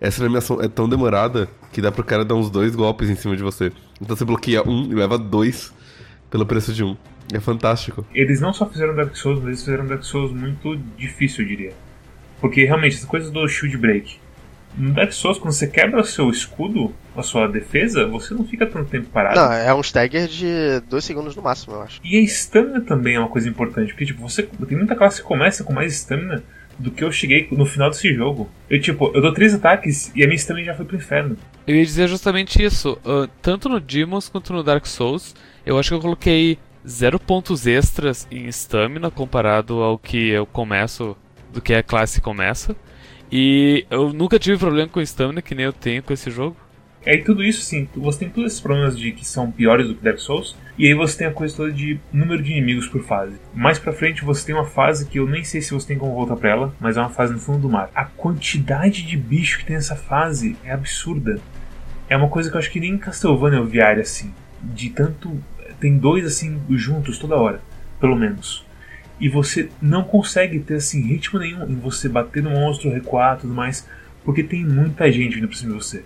Essa 0.00 0.24
animação 0.24 0.60
é 0.60 0.66
tão 0.66 0.88
demorada 0.88 1.48
que 1.72 1.80
dá 1.80 1.92
pro 1.92 2.02
cara 2.02 2.24
dar 2.24 2.34
uns 2.34 2.50
dois 2.50 2.74
golpes 2.74 3.08
em 3.08 3.14
cima 3.14 3.36
de 3.36 3.44
você. 3.44 3.70
Então 4.02 4.16
você 4.16 4.24
bloqueia 4.24 4.68
um 4.68 4.90
e 4.90 4.94
leva 4.96 5.16
dois 5.16 5.72
pelo 6.28 6.44
preço 6.44 6.72
de 6.72 6.82
um. 6.82 6.96
É 7.32 7.38
fantástico. 7.38 8.04
Eles 8.12 8.40
não 8.40 8.52
só 8.52 8.66
fizeram 8.66 8.92
Dark 8.92 9.14
Souls, 9.14 9.38
mas 9.38 9.46
eles 9.46 9.60
fizeram 9.60 9.86
Dark 9.86 10.02
Souls 10.02 10.32
muito 10.32 10.76
difícil, 10.98 11.44
eu 11.44 11.48
diria. 11.48 11.72
Porque 12.40 12.64
realmente, 12.64 12.96
essa 12.96 13.06
coisa 13.06 13.30
do 13.30 13.46
shield 13.46 13.78
break. 13.78 14.18
No 14.76 14.92
Dark 14.92 15.12
Souls, 15.12 15.38
quando 15.38 15.52
você 15.52 15.66
quebra 15.66 16.00
o 16.00 16.04
seu 16.04 16.30
escudo, 16.30 16.94
a 17.16 17.22
sua 17.22 17.46
defesa, 17.46 18.06
você 18.06 18.34
não 18.34 18.44
fica 18.44 18.66
tanto 18.66 18.88
tempo 18.88 19.08
parado. 19.08 19.38
Não, 19.38 19.52
é 19.52 19.74
um 19.74 19.80
stagger 19.80 20.28
de 20.28 20.80
dois 20.88 21.04
segundos 21.04 21.34
no 21.34 21.42
máximo, 21.42 21.74
eu 21.74 21.82
acho. 21.82 22.00
E 22.04 22.16
a 22.16 22.20
stamina 22.22 22.80
também 22.80 23.16
é 23.16 23.18
uma 23.18 23.28
coisa 23.28 23.48
importante, 23.48 23.92
porque 23.92 24.06
tipo, 24.06 24.22
você 24.22 24.42
tem 24.42 24.78
muita 24.78 24.94
classe 24.94 25.20
que 25.20 25.26
começa 25.26 25.64
com 25.64 25.72
mais 25.72 25.92
stamina 25.92 26.42
do 26.78 26.90
que 26.90 27.04
eu 27.04 27.12
cheguei 27.12 27.46
no 27.50 27.66
final 27.66 27.90
desse 27.90 28.12
jogo. 28.14 28.48
Eu 28.68 28.80
tipo, 28.80 29.10
eu 29.14 29.20
dou 29.20 29.34
três 29.34 29.52
ataques 29.52 30.10
e 30.14 30.22
a 30.22 30.26
minha 30.26 30.36
stamina 30.36 30.66
já 30.66 30.74
foi 30.74 30.86
pro 30.86 30.96
inferno. 30.96 31.36
Eu 31.66 31.76
ia 31.76 31.84
dizer 31.84 32.08
justamente 32.08 32.62
isso. 32.62 32.98
ah, 33.04 33.28
tanto 33.42 33.68
no 33.68 33.78
Demons 33.78 34.28
quanto 34.28 34.52
no 34.52 34.62
Dark 34.62 34.86
Souls, 34.86 35.34
eu 35.66 35.78
acho 35.78 35.90
que 35.90 35.94
eu 35.94 36.00
coloquei 36.00 36.58
zero 36.86 37.18
pontos 37.20 37.66
extras 37.66 38.26
em 38.30 38.46
stamina 38.48 39.10
comparado 39.10 39.82
ao 39.82 39.98
que 39.98 40.30
eu 40.30 40.46
começo, 40.46 41.16
do 41.52 41.60
que 41.60 41.74
a 41.74 41.82
classe 41.82 42.20
começa. 42.20 42.74
E 43.30 43.86
eu 43.90 44.12
nunca 44.12 44.38
tive 44.38 44.58
problema 44.58 44.88
com 44.88 45.00
stamina, 45.00 45.40
que 45.40 45.54
nem 45.54 45.66
eu 45.66 45.72
tenho 45.72 46.02
com 46.02 46.12
esse 46.12 46.30
jogo. 46.30 46.56
E 47.06 47.10
aí 47.10 47.24
tudo 47.24 47.42
isso, 47.42 47.60
assim, 47.60 47.88
você 47.96 48.18
tem 48.18 48.28
todos 48.28 48.52
esses 48.52 48.60
problemas 48.60 48.98
de 48.98 49.12
que 49.12 49.24
são 49.24 49.50
piores 49.50 49.88
do 49.88 49.94
que 49.94 50.04
Dark 50.04 50.18
Souls, 50.18 50.54
e 50.76 50.86
aí 50.86 50.92
você 50.92 51.16
tem 51.16 51.26
a 51.26 51.32
coisa 51.32 51.56
toda 51.56 51.72
de 51.72 51.98
número 52.12 52.42
de 52.42 52.52
inimigos 52.52 52.86
por 52.88 53.02
fase. 53.02 53.36
Mais 53.54 53.78
pra 53.78 53.92
frente 53.92 54.22
você 54.22 54.44
tem 54.44 54.54
uma 54.54 54.66
fase 54.66 55.06
que 55.06 55.18
eu 55.18 55.26
nem 55.26 55.42
sei 55.42 55.62
se 55.62 55.72
você 55.72 55.86
tem 55.86 55.96
como 55.96 56.14
voltar 56.14 56.36
pra 56.36 56.50
ela, 56.50 56.74
mas 56.78 56.98
é 56.98 57.00
uma 57.00 57.08
fase 57.08 57.32
no 57.32 57.38
fundo 57.38 57.60
do 57.60 57.70
mar. 57.70 57.90
A 57.94 58.04
quantidade 58.04 59.02
de 59.02 59.16
bicho 59.16 59.58
que 59.58 59.64
tem 59.64 59.76
nessa 59.76 59.96
fase 59.96 60.56
é 60.62 60.72
absurda. 60.72 61.40
É 62.06 62.16
uma 62.16 62.28
coisa 62.28 62.50
que 62.50 62.56
eu 62.56 62.58
acho 62.58 62.70
que 62.70 62.80
nem 62.80 62.92
em 62.92 62.98
Castlevania 62.98 63.60
eu 63.60 63.66
vi 63.66 63.80
área 63.80 64.02
assim. 64.02 64.34
De 64.62 64.90
tanto. 64.90 65.42
Tem 65.78 65.96
dois 65.96 66.26
assim 66.26 66.60
juntos 66.70 67.18
toda 67.18 67.36
hora, 67.36 67.62
pelo 67.98 68.14
menos. 68.14 68.66
E 69.20 69.28
você 69.28 69.68
não 69.82 70.02
consegue 70.02 70.58
ter 70.60 70.76
assim 70.76 71.02
ritmo 71.02 71.38
nenhum 71.38 71.64
em 71.68 71.74
você 71.76 72.08
bater 72.08 72.42
no 72.42 72.50
monstro, 72.50 72.90
recuar 72.90 73.38
tudo 73.38 73.52
mais, 73.52 73.86
porque 74.24 74.42
tem 74.42 74.64
muita 74.64 75.10
gente 75.12 75.34
vindo 75.36 75.46
pra 75.48 75.56
cima 75.56 75.72
de 75.76 75.84
você. 75.84 76.04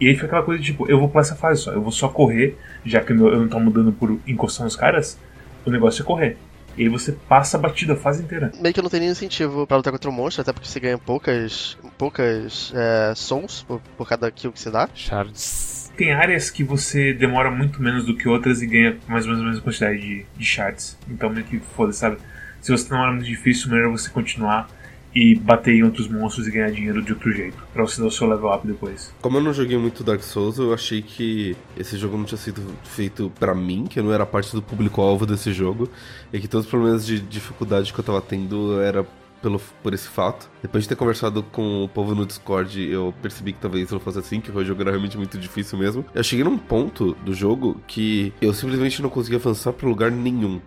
E 0.00 0.08
aí 0.08 0.14
fica 0.14 0.26
aquela 0.26 0.42
coisa 0.42 0.60
de, 0.60 0.66
tipo, 0.72 0.88
eu 0.90 0.98
vou 0.98 1.08
pra 1.08 1.20
essa 1.20 1.34
fase 1.36 1.62
só, 1.62 1.72
eu 1.72 1.80
vou 1.82 1.90
só 1.92 2.08
correr, 2.08 2.56
já 2.84 3.00
que 3.00 3.12
eu 3.12 3.16
não- 3.16 3.48
tô 3.48 3.58
mudando 3.60 3.92
por 3.92 4.18
encostar 4.26 4.64
nos 4.64 4.76
caras, 4.76 5.18
o 5.64 5.70
negócio 5.70 6.02
é 6.02 6.04
correr. 6.04 6.36
E 6.76 6.82
aí 6.82 6.88
você 6.88 7.10
passa 7.12 7.56
a 7.56 7.60
batida 7.60 7.94
a 7.94 7.96
fase 7.96 8.22
inteira. 8.22 8.52
Meio 8.60 8.72
que 8.72 8.80
não 8.80 8.88
tem 8.88 9.00
nenhum 9.00 9.10
incentivo 9.12 9.66
pra 9.66 9.76
lutar 9.76 9.92
contra 9.92 10.08
o 10.08 10.12
monstro, 10.12 10.42
até 10.42 10.52
porque 10.52 10.68
você 10.68 10.78
ganha 10.78 10.96
poucas, 10.98 11.76
poucas 11.96 12.72
é, 12.74 13.12
souls 13.16 13.62
por, 13.66 13.80
por 13.96 14.08
cada 14.08 14.30
kill 14.30 14.52
que 14.52 14.60
você 14.60 14.70
dá. 14.70 14.88
Shards. 14.94 15.77
Tem 15.98 16.12
áreas 16.12 16.48
que 16.48 16.62
você 16.62 17.12
demora 17.12 17.50
muito 17.50 17.82
menos 17.82 18.06
do 18.06 18.16
que 18.16 18.28
outras 18.28 18.62
e 18.62 18.68
ganha 18.68 18.96
mais 19.08 19.24
ou 19.24 19.32
menos 19.32 19.44
a 19.44 19.48
mesma 19.48 19.64
quantidade 19.64 19.98
de, 19.98 20.26
de 20.36 20.44
shards. 20.44 20.96
Então 21.10 21.28
meio 21.28 21.44
que 21.44 21.58
foda, 21.58 21.92
sabe? 21.92 22.18
Se 22.60 22.70
você 22.70 22.88
demora 22.88 23.12
muito 23.12 23.26
difícil, 23.26 23.68
melhor 23.68 23.90
você 23.90 24.08
continuar 24.08 24.70
e 25.12 25.34
bater 25.34 25.74
em 25.74 25.82
outros 25.82 26.06
monstros 26.06 26.46
e 26.46 26.52
ganhar 26.52 26.70
dinheiro 26.70 27.02
de 27.02 27.12
outro 27.12 27.32
jeito. 27.32 27.56
Pra 27.72 27.82
você 27.82 28.00
dar 28.00 28.06
o 28.06 28.10
seu 28.12 28.28
level 28.28 28.48
up 28.48 28.64
depois. 28.64 29.12
Como 29.20 29.38
eu 29.38 29.42
não 29.42 29.52
joguei 29.52 29.76
muito 29.76 30.04
Dark 30.04 30.22
Souls, 30.22 30.58
eu 30.58 30.72
achei 30.72 31.02
que 31.02 31.56
esse 31.76 31.98
jogo 31.98 32.16
não 32.16 32.24
tinha 32.24 32.38
sido 32.38 32.62
feito 32.84 33.32
pra 33.36 33.52
mim, 33.52 33.84
que 33.90 33.98
eu 33.98 34.04
não 34.04 34.12
era 34.12 34.24
parte 34.24 34.54
do 34.54 34.62
público-alvo 34.62 35.26
desse 35.26 35.52
jogo, 35.52 35.90
e 36.32 36.38
que 36.38 36.46
todos 36.46 36.66
os 36.66 36.70
problemas 36.70 37.04
de 37.04 37.18
dificuldade 37.18 37.92
que 37.92 37.98
eu 37.98 38.04
tava 38.04 38.22
tendo 38.22 38.80
era 38.80 39.04
pelo, 39.42 39.60
por 39.82 39.94
esse 39.94 40.08
fato. 40.08 40.50
Depois 40.62 40.84
de 40.84 40.88
ter 40.88 40.96
conversado 40.96 41.42
com 41.42 41.84
o 41.84 41.88
povo 41.88 42.14
no 42.14 42.26
Discord, 42.26 42.80
eu 42.80 43.14
percebi 43.22 43.52
que 43.52 43.60
talvez 43.60 43.90
não 43.90 44.00
fosse 44.00 44.18
assim, 44.18 44.40
que 44.40 44.50
o 44.50 44.64
jogo 44.64 44.82
era 44.82 44.90
realmente 44.90 45.16
muito 45.16 45.38
difícil 45.38 45.78
mesmo. 45.78 46.04
Eu 46.14 46.22
cheguei 46.22 46.44
num 46.44 46.58
ponto 46.58 47.14
do 47.24 47.34
jogo 47.34 47.80
que 47.86 48.32
eu 48.40 48.52
simplesmente 48.52 49.02
não 49.02 49.10
conseguia 49.10 49.38
avançar 49.38 49.72
pra 49.72 49.88
lugar 49.88 50.10
nenhum. 50.10 50.60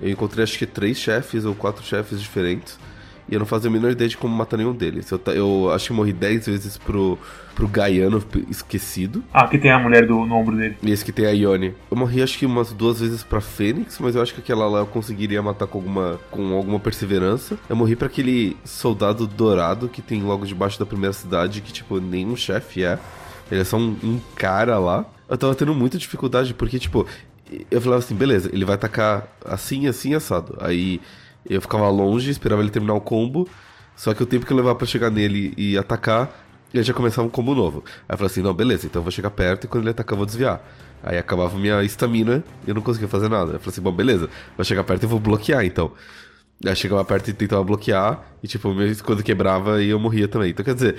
Eu 0.00 0.10
encontrei 0.10 0.44
acho 0.44 0.58
que 0.58 0.66
três 0.66 0.98
chefes 0.98 1.44
ou 1.44 1.54
quatro 1.54 1.84
chefes 1.84 2.20
diferentes. 2.20 2.78
E 3.28 3.34
eu 3.34 3.38
não 3.40 3.46
fazia 3.46 3.68
a 3.68 3.72
menor 3.72 3.90
ideia 3.90 4.08
de 4.08 4.16
como 4.16 4.34
matar 4.34 4.56
nenhum 4.56 4.72
deles. 4.72 5.10
Eu, 5.10 5.20
eu 5.34 5.70
acho 5.72 5.88
que 5.88 5.92
morri 5.92 6.12
10 6.12 6.46
vezes 6.46 6.78
pro, 6.78 7.18
pro 7.54 7.66
Gaiano 7.66 8.22
esquecido. 8.48 9.24
Ah, 9.32 9.44
aqui 9.44 9.58
tem 9.58 9.70
a 9.70 9.78
mulher 9.78 10.06
do, 10.06 10.24
no 10.24 10.36
ombro 10.36 10.56
dele. 10.56 10.76
E 10.82 10.92
esse 10.92 11.04
que 11.04 11.12
tem 11.12 11.26
a 11.26 11.30
Ione. 11.30 11.74
Eu 11.90 11.96
morri 11.96 12.22
acho 12.22 12.38
que 12.38 12.46
umas 12.46 12.72
duas 12.72 13.00
vezes 13.00 13.24
pra 13.24 13.40
Fênix, 13.40 13.98
mas 13.98 14.14
eu 14.14 14.22
acho 14.22 14.32
que 14.32 14.40
aquela 14.40 14.68
lá 14.68 14.80
eu 14.80 14.86
conseguiria 14.86 15.42
matar 15.42 15.66
com 15.66 15.78
alguma, 15.78 16.20
com 16.30 16.54
alguma 16.54 16.78
perseverança. 16.78 17.58
Eu 17.68 17.74
morri 17.74 17.96
pra 17.96 18.06
aquele 18.06 18.56
soldado 18.64 19.26
dourado 19.26 19.88
que 19.88 20.00
tem 20.00 20.22
logo 20.22 20.46
debaixo 20.46 20.78
da 20.78 20.86
primeira 20.86 21.12
cidade, 21.12 21.60
que 21.60 21.72
tipo, 21.72 22.00
nenhum 22.00 22.36
chefe 22.36 22.84
é. 22.84 22.98
Ele 23.50 23.60
é 23.60 23.64
só 23.64 23.76
um, 23.76 23.96
um 24.02 24.20
cara 24.34 24.78
lá. 24.78 25.04
Eu 25.28 25.36
tava 25.36 25.54
tendo 25.54 25.74
muita 25.74 25.98
dificuldade, 25.98 26.54
porque, 26.54 26.78
tipo, 26.78 27.06
eu 27.70 27.80
falava 27.80 28.02
assim, 28.02 28.14
beleza, 28.14 28.50
ele 28.52 28.64
vai 28.64 28.74
atacar 28.74 29.26
assim, 29.44 29.86
assim, 29.86 30.14
assado. 30.14 30.56
Aí 30.60 31.00
eu 31.48 31.60
ficava 31.60 31.88
longe, 31.88 32.30
esperava 32.30 32.62
ele 32.62 32.70
terminar 32.70 32.94
o 32.94 33.00
combo. 33.00 33.48
Só 33.94 34.12
que 34.12 34.22
o 34.22 34.26
tempo 34.26 34.44
que 34.44 34.52
eu 34.52 34.56
levava 34.56 34.74
pra 34.74 34.86
chegar 34.86 35.10
nele 35.10 35.54
e 35.56 35.78
atacar, 35.78 36.30
ele 36.72 36.82
já 36.82 36.92
começava 36.92 37.26
um 37.26 37.30
combo 37.30 37.54
novo. 37.54 37.82
Aí 38.08 38.14
eu 38.14 38.18
falei 38.18 38.30
assim, 38.30 38.42
não, 38.42 38.52
beleza, 38.52 38.86
então 38.86 39.00
eu 39.00 39.04
vou 39.04 39.10
chegar 39.10 39.30
perto 39.30 39.64
e 39.64 39.68
quando 39.68 39.84
ele 39.84 39.90
atacar 39.90 40.12
eu 40.12 40.18
vou 40.18 40.26
desviar. 40.26 40.62
Aí 41.02 41.16
acabava 41.16 41.56
minha 41.58 41.82
estamina 41.82 42.44
e 42.66 42.70
eu 42.70 42.74
não 42.74 42.82
conseguia 42.82 43.08
fazer 43.08 43.28
nada. 43.28 43.52
Eu 43.54 43.60
falei 43.60 43.72
assim, 43.72 43.80
bom, 43.80 43.92
beleza, 43.92 44.28
vou 44.56 44.64
chegar 44.64 44.84
perto 44.84 45.04
e 45.04 45.06
vou 45.06 45.18
bloquear 45.20 45.64
então. 45.64 45.92
Aí 46.64 46.74
chegava 46.74 47.04
perto 47.04 47.28
e 47.28 47.34
tentava 47.34 47.62
bloquear, 47.62 48.24
e 48.42 48.48
tipo, 48.48 48.72
escudo 48.84 49.22
quebrava 49.22 49.82
e 49.82 49.90
eu 49.90 49.98
morria 49.98 50.26
também. 50.26 50.50
Então 50.50 50.64
quer 50.64 50.74
dizer, 50.74 50.96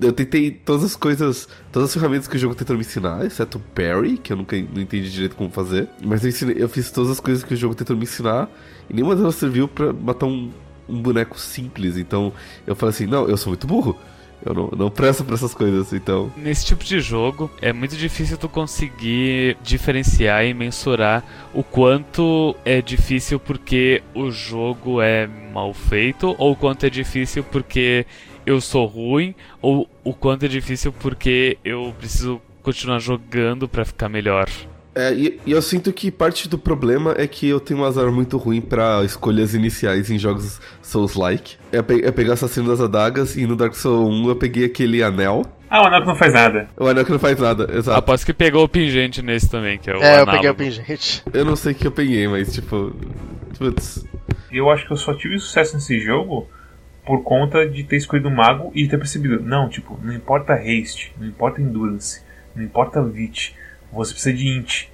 eu 0.00 0.12
tentei 0.12 0.50
todas 0.50 0.84
as 0.84 0.96
coisas, 0.96 1.48
todas 1.72 1.88
as 1.90 1.94
ferramentas 1.94 2.26
que 2.28 2.36
o 2.36 2.38
jogo 2.38 2.54
tentou 2.54 2.76
me 2.76 2.82
ensinar, 2.82 3.24
exceto 3.24 3.58
o 3.58 3.60
parry, 3.60 4.16
que 4.18 4.32
eu 4.32 4.36
nunca 4.36 4.56
não 4.56 4.82
entendi 4.82 5.10
direito 5.10 5.36
como 5.36 5.50
fazer. 5.50 5.88
Mas 6.04 6.22
eu, 6.22 6.28
ensinei- 6.30 6.56
eu 6.58 6.68
fiz 6.68 6.90
todas 6.90 7.10
as 7.10 7.20
coisas 7.20 7.44
que 7.44 7.54
o 7.54 7.56
jogo 7.56 7.74
tentou 7.74 7.96
me 7.96 8.02
ensinar, 8.04 8.48
e 8.90 8.94
nenhuma 8.94 9.14
delas 9.14 9.34
serviu 9.36 9.68
pra 9.68 9.92
matar 9.92 10.26
um, 10.26 10.50
um 10.88 11.00
boneco 11.00 11.38
simples. 11.38 11.96
Então 11.96 12.32
eu 12.66 12.74
falei 12.74 12.94
assim, 12.94 13.06
não, 13.06 13.28
eu 13.28 13.36
sou 13.36 13.50
muito 13.50 13.66
burro. 13.66 13.96
Eu 14.44 14.52
não, 14.52 14.68
não 14.76 14.90
presto 14.90 15.24
pra 15.24 15.36
essas 15.36 15.54
coisas, 15.54 15.90
então. 15.94 16.30
Nesse 16.36 16.66
tipo 16.66 16.84
de 16.84 17.00
jogo, 17.00 17.50
é 17.62 17.72
muito 17.72 17.96
difícil 17.96 18.36
tu 18.36 18.46
conseguir 18.46 19.56
diferenciar 19.62 20.44
e 20.44 20.52
mensurar 20.52 21.24
o 21.54 21.62
quanto 21.62 22.54
é 22.62 22.82
difícil 22.82 23.40
porque 23.40 24.02
o 24.14 24.30
jogo 24.30 25.00
é 25.00 25.26
mal 25.26 25.72
feito 25.72 26.34
ou 26.36 26.52
o 26.52 26.56
quanto 26.56 26.84
é 26.84 26.90
difícil 26.90 27.42
porque 27.44 28.04
eu 28.46 28.60
sou 28.60 28.86
ruim 28.86 29.34
ou 29.60 29.88
o 30.02 30.12
quanto 30.12 30.44
é 30.44 30.48
difícil 30.48 30.92
porque 30.92 31.58
eu 31.64 31.94
preciso 31.98 32.40
continuar 32.62 32.98
jogando 32.98 33.68
para 33.68 33.84
ficar 33.84 34.08
melhor. 34.08 34.48
É, 34.94 35.12
e, 35.12 35.40
e, 35.44 35.50
eu 35.50 35.60
sinto 35.60 35.92
que 35.92 36.08
parte 36.10 36.48
do 36.48 36.56
problema 36.56 37.14
é 37.18 37.26
que 37.26 37.48
eu 37.48 37.58
tenho 37.58 37.80
um 37.80 37.84
azar 37.84 38.10
muito 38.12 38.36
ruim 38.36 38.60
para 38.60 39.02
escolhas 39.04 39.52
iniciais 39.52 40.08
em 40.08 40.18
jogos 40.18 40.60
Souls-like. 40.80 41.56
É, 41.72 41.82
pe 41.82 42.12
pegar 42.12 42.34
Assassino 42.34 42.68
das 42.68 42.80
Adagas 42.80 43.36
e 43.36 43.44
no 43.44 43.56
Dark 43.56 43.74
Souls 43.74 44.08
1 44.08 44.28
eu 44.28 44.36
peguei 44.36 44.64
aquele 44.66 45.02
anel. 45.02 45.44
Ah, 45.68 45.82
o 45.82 45.86
anel 45.86 46.02
que 46.02 46.06
não 46.06 46.14
faz 46.14 46.32
nada. 46.32 46.68
O 46.78 46.86
anel 46.86 47.04
que 47.04 47.10
não 47.10 47.18
faz 47.18 47.38
nada, 47.40 47.68
exato. 47.76 47.98
Aposto 47.98 48.24
que 48.24 48.32
pegou 48.32 48.62
o 48.62 48.68
pingente 48.68 49.20
nesse 49.20 49.50
também, 49.50 49.78
que 49.78 49.90
é 49.90 49.96
o 49.96 50.00
É, 50.00 50.20
análogo. 50.20 50.30
eu 50.30 50.34
peguei 50.36 50.50
o 50.50 50.54
pingente. 50.54 51.24
Eu 51.32 51.44
não 51.44 51.56
sei 51.56 51.72
o 51.72 51.74
que 51.74 51.86
eu 51.88 51.92
peguei, 51.92 52.28
mas 52.28 52.52
tipo... 52.54 52.94
Putz. 53.58 54.04
Eu 54.52 54.70
acho 54.70 54.86
que 54.86 54.92
eu 54.92 54.96
só 54.96 55.12
tive 55.14 55.36
sucesso 55.40 55.74
nesse 55.74 55.98
jogo 55.98 56.48
por 57.04 57.22
conta 57.22 57.68
de 57.68 57.84
ter 57.84 57.96
escolhido 57.96 58.28
o 58.28 58.34
mago 58.34 58.72
e 58.74 58.88
ter 58.88 58.98
percebido, 58.98 59.40
não, 59.40 59.68
tipo, 59.68 59.98
não 60.02 60.12
importa 60.12 60.54
haste, 60.54 61.14
não 61.18 61.26
importa 61.26 61.60
endurance, 61.60 62.22
não 62.54 62.62
importa 62.62 63.02
vit, 63.02 63.54
você 63.92 64.12
precisa 64.12 64.34
de 64.34 64.48
int. 64.48 64.86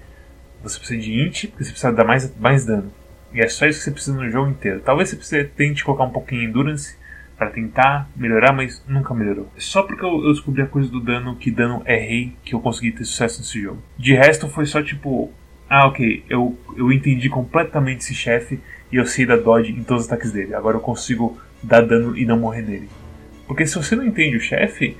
Você 0.63 0.79
precisa 0.79 1.01
de 1.01 1.13
int 1.13 1.47
porque 1.47 1.65
você 1.65 1.71
precisa 1.71 1.93
dar 1.93 2.05
mais, 2.05 2.37
mais 2.39 2.67
dano. 2.67 2.93
E 3.33 3.41
é 3.41 3.49
só 3.49 3.67
isso 3.67 3.79
que 3.79 3.85
você 3.85 3.91
precisa 3.91 4.17
no 4.17 4.29
jogo 4.31 4.51
inteiro. 4.51 4.81
Talvez 4.81 5.09
você 5.09 5.17
precise, 5.17 5.45
tente 5.45 5.85
colocar 5.85 6.05
um 6.05 6.11
pouquinho 6.11 6.43
de 6.43 6.49
endurance 6.49 6.99
para 7.39 7.49
tentar 7.49 8.11
melhorar, 8.15 8.53
mas 8.53 8.85
nunca 8.87 9.15
melhorou. 9.15 9.49
Só 9.57 9.83
porque 9.83 10.05
eu, 10.05 10.25
eu, 10.25 10.33
descobri 10.33 10.61
a 10.61 10.67
coisa 10.67 10.91
do 10.91 11.01
dano, 11.01 11.37
que 11.37 11.51
dano 11.51 11.81
é 11.87 11.97
rei, 11.97 12.37
que 12.45 12.55
eu 12.55 12.61
consegui 12.61 12.93
ter 12.93 13.05
sucesso 13.05 13.41
nesse 13.41 13.63
jogo. 13.63 13.83
De 13.97 14.15
resto 14.15 14.49
foi 14.49 14.67
só 14.67 14.83
tipo, 14.83 15.33
ah 15.69 15.87
ok, 15.87 16.25
eu, 16.29 16.59
eu 16.77 16.93
entendi 16.93 17.31
completamente 17.31 18.01
esse 18.01 18.15
chefe 18.15 18.61
e 18.93 18.97
eu 18.97 19.07
sei 19.07 19.25
da 19.25 19.37
dodge 19.37 19.73
em 19.73 19.83
todos 19.83 20.05
os 20.05 20.13
ataques 20.13 20.33
dele. 20.33 20.55
Agora 20.55 20.77
eu 20.77 20.81
consigo 20.81 21.39
dar 21.63 21.87
dano 21.87 22.17
e 22.17 22.25
não 22.25 22.39
morrer 22.39 22.63
nele. 22.63 22.89
Porque 23.47 23.67
se 23.67 23.77
você 23.77 23.97
não 23.97 24.05
entende 24.05 24.37
o 24.37 24.41
chefe, 24.41 24.97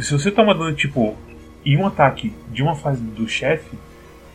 se 0.00 0.12
você 0.12 0.30
toma 0.30 0.54
dano 0.54 0.74
tipo 0.74 1.16
em 1.64 1.76
um 1.76 1.86
ataque 1.86 2.32
de 2.50 2.62
uma 2.62 2.74
fase 2.74 3.02
do 3.02 3.28
chefe, 3.28 3.76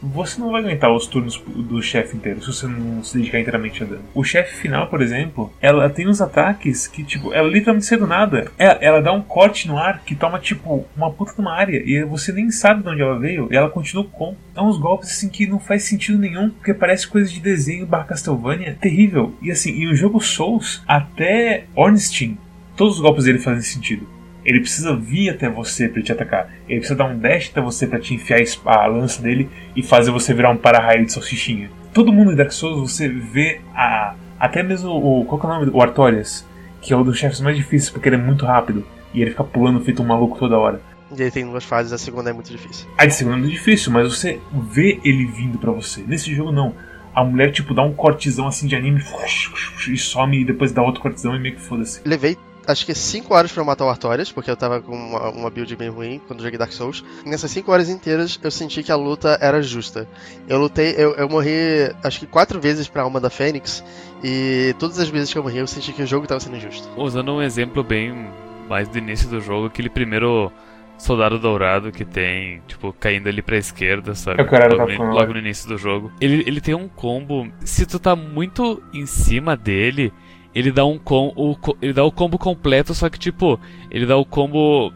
você 0.03 0.39
não 0.39 0.51
vai 0.51 0.61
aguentar 0.61 0.93
os 0.93 1.07
turnos 1.07 1.41
do 1.55 1.81
chefe 1.81 2.17
inteiro 2.17 2.41
se 2.41 2.47
você 2.47 2.67
não 2.67 3.03
se 3.03 3.17
dedicar 3.17 3.39
inteiramente 3.39 3.83
a 3.83 3.85
dano. 3.85 4.03
O 4.13 4.23
chefe 4.23 4.55
final, 4.55 4.87
por 4.87 5.01
exemplo, 5.01 5.51
ela 5.61 5.89
tem 5.89 6.07
uns 6.07 6.21
ataques 6.21 6.87
que, 6.87 7.03
tipo, 7.03 7.33
ela 7.33 7.47
literalmente 7.47 7.85
sai 7.85 7.97
do 7.97 8.05
nada. 8.05 8.51
Ela, 8.57 8.77
ela, 8.81 9.01
dá 9.01 9.13
um 9.13 9.21
corte 9.21 9.67
no 9.67 9.77
ar 9.77 10.03
que 10.03 10.15
toma, 10.15 10.39
tipo, 10.39 10.85
uma 10.95 11.11
puta 11.11 11.33
de 11.33 11.39
uma 11.39 11.53
área 11.53 11.81
e 11.85 12.03
você 12.03 12.31
nem 12.31 12.51
sabe 12.51 12.83
de 12.83 12.89
onde 12.89 13.01
ela 13.01 13.17
veio 13.17 13.47
e 13.51 13.55
ela 13.55 13.69
continua 13.69 14.03
com. 14.03 14.35
É 14.55 14.61
uns 14.61 14.77
golpes, 14.77 15.09
assim, 15.09 15.29
que 15.29 15.47
não 15.47 15.59
faz 15.59 15.83
sentido 15.83 16.17
nenhum, 16.17 16.49
porque 16.49 16.73
parece 16.73 17.07
coisa 17.07 17.29
de 17.29 17.39
desenho 17.39 17.85
barra 17.85 18.05
Castlevania. 18.05 18.77
Terrível. 18.79 19.33
E 19.41 19.51
assim, 19.51 19.71
e 19.71 19.87
o 19.87 19.95
jogo 19.95 20.19
Souls, 20.19 20.83
até 20.87 21.65
Ornstein, 21.75 22.37
todos 22.75 22.95
os 22.95 23.01
golpes 23.01 23.25
dele 23.25 23.39
fazem 23.39 23.61
sentido. 23.61 24.07
Ele 24.45 24.59
precisa 24.59 24.95
vir 24.95 25.29
até 25.29 25.49
você 25.49 25.87
para 25.87 26.01
te 26.01 26.11
atacar. 26.11 26.49
Ele 26.67 26.79
precisa 26.79 26.97
dar 26.97 27.05
um 27.05 27.17
dash 27.17 27.49
até 27.51 27.61
você 27.61 27.87
para 27.87 27.99
te 27.99 28.13
enfiar 28.13 28.41
a 28.65 28.85
lança 28.87 29.21
dele 29.21 29.49
e 29.75 29.81
fazer 29.81 30.11
você 30.11 30.33
virar 30.33 30.49
um 30.49 30.57
para-raio 30.57 31.05
de 31.05 31.11
salsichinha. 31.11 31.69
Todo 31.93 32.11
mundo 32.11 32.31
em 32.31 32.35
Dark 32.35 32.51
Souls 32.51 32.91
você 32.91 33.07
vê 33.07 33.61
a. 33.75 34.15
Até 34.39 34.61
mesmo 34.61 34.91
o. 34.91 35.25
Qual 35.25 35.41
é 35.41 35.45
o 35.45 35.47
nome? 35.47 35.71
O 35.73 35.81
Artorias, 35.81 36.45
que 36.81 36.91
é 36.93 36.97
um 36.97 37.03
dos 37.03 37.17
chefes 37.17 37.39
mais 37.39 37.55
difíceis 37.55 37.89
porque 37.89 38.09
ele 38.09 38.17
é 38.17 38.19
muito 38.19 38.45
rápido 38.45 38.85
e 39.13 39.21
ele 39.21 39.31
fica 39.31 39.43
pulando 39.43 39.79
feito 39.79 40.01
um 40.01 40.05
maluco 40.05 40.37
toda 40.37 40.57
hora. 40.57 40.81
E 41.15 41.21
ele 41.21 41.31
tem 41.31 41.45
duas 41.45 41.63
fases, 41.63 41.93
a 41.93 41.97
segunda 41.97 42.31
é 42.31 42.33
muito 42.33 42.51
difícil. 42.51 42.87
A 42.97 43.05
de 43.05 43.13
segunda 43.13 43.37
é 43.37 43.39
muito 43.39 43.51
difícil, 43.51 43.91
mas 43.91 44.11
você 44.11 44.39
vê 44.71 44.99
ele 45.03 45.25
vindo 45.25 45.59
para 45.59 45.71
você. 45.71 46.01
Nesse 46.01 46.33
jogo 46.33 46.51
não. 46.51 46.73
A 47.15 47.23
mulher, 47.23 47.51
tipo, 47.51 47.75
dá 47.75 47.83
um 47.83 47.93
cortezão 47.93 48.47
assim 48.47 48.65
de 48.65 48.75
anime 48.75 48.99
e 49.87 49.97
some 49.97 50.41
e 50.41 50.43
depois 50.43 50.71
dá 50.71 50.81
outro 50.81 50.99
cortezão 50.99 51.35
e 51.35 51.39
meio 51.39 51.55
que 51.55 51.61
foda-se. 51.61 52.01
Levei 52.03 52.35
acho 52.67 52.85
que 52.85 52.93
5 52.93 53.33
horas 53.33 53.51
para 53.51 53.63
matar 53.63 53.85
o 53.85 53.89
Artorias, 53.89 54.31
porque 54.31 54.49
eu 54.49 54.55
tava 54.55 54.81
com 54.81 54.95
uma, 54.95 55.29
uma, 55.29 55.49
build 55.49 55.75
bem 55.75 55.89
ruim 55.89 56.21
quando 56.27 56.41
joguei 56.41 56.57
Dark 56.57 56.71
Souls. 56.71 57.03
E 57.25 57.29
nessas 57.29 57.51
5 57.51 57.71
horas 57.71 57.89
inteiras 57.89 58.39
eu 58.41 58.51
senti 58.51 58.83
que 58.83 58.91
a 58.91 58.95
luta 58.95 59.37
era 59.41 59.61
justa. 59.61 60.07
Eu 60.47 60.59
lutei, 60.59 60.95
eu, 60.97 61.13
eu 61.15 61.29
morri 61.29 61.93
acho 62.03 62.19
que 62.19 62.27
4 62.27 62.59
vezes 62.59 62.87
pra 62.87 63.03
alma 63.03 63.19
da 63.19 63.29
Fênix, 63.29 63.83
e 64.23 64.75
todas 64.79 64.99
as 64.99 65.09
vezes 65.09 65.31
que 65.31 65.37
eu 65.37 65.43
morri 65.43 65.57
eu 65.57 65.67
senti 65.67 65.91
que 65.91 66.01
o 66.01 66.07
jogo 66.07 66.27
tava 66.27 66.39
sendo 66.39 66.59
justo. 66.59 66.87
Usando 66.97 67.33
um 67.33 67.41
exemplo 67.41 67.83
bem 67.83 68.27
mais 68.69 68.87
do 68.87 68.97
início 68.97 69.29
do 69.29 69.41
jogo, 69.41 69.67
aquele 69.67 69.89
primeiro 69.89 70.51
soldado 70.97 71.37
dourado 71.37 71.91
que 71.91 72.05
tem, 72.05 72.61
tipo, 72.67 72.93
caindo 72.93 73.27
ali 73.27 73.41
pra 73.41 73.57
esquerda, 73.57 74.15
sabe? 74.15 74.41
Eu 74.41 74.47
quero 74.47 74.77
logo, 74.77 74.91
no, 74.91 75.11
logo 75.11 75.33
no 75.33 75.39
início 75.39 75.67
do 75.67 75.77
jogo. 75.77 76.11
Ele, 76.21 76.43
ele 76.47 76.61
tem 76.61 76.73
um 76.73 76.87
combo. 76.87 77.51
Se 77.61 77.85
tu 77.85 77.99
tá 77.99 78.15
muito 78.15 78.81
em 78.93 79.05
cima 79.05 79.57
dele, 79.57 80.13
ele 80.53 80.71
dá 80.71 80.85
um 80.85 80.97
com, 80.97 81.33
o, 81.35 81.55
ele 81.81 81.93
dá 81.93 82.03
o 82.03 82.11
combo 82.11 82.37
completo, 82.37 82.93
só 82.93 83.09
que 83.09 83.19
tipo, 83.19 83.59
ele 83.89 84.05
dá 84.05 84.17
o 84.17 84.25
combo 84.25 84.93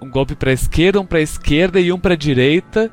um 0.00 0.10
golpe 0.10 0.34
para 0.34 0.52
esquerda, 0.52 1.00
um 1.00 1.06
para 1.06 1.20
esquerda 1.20 1.80
e 1.80 1.92
um 1.92 1.98
para 1.98 2.16
direita 2.16 2.90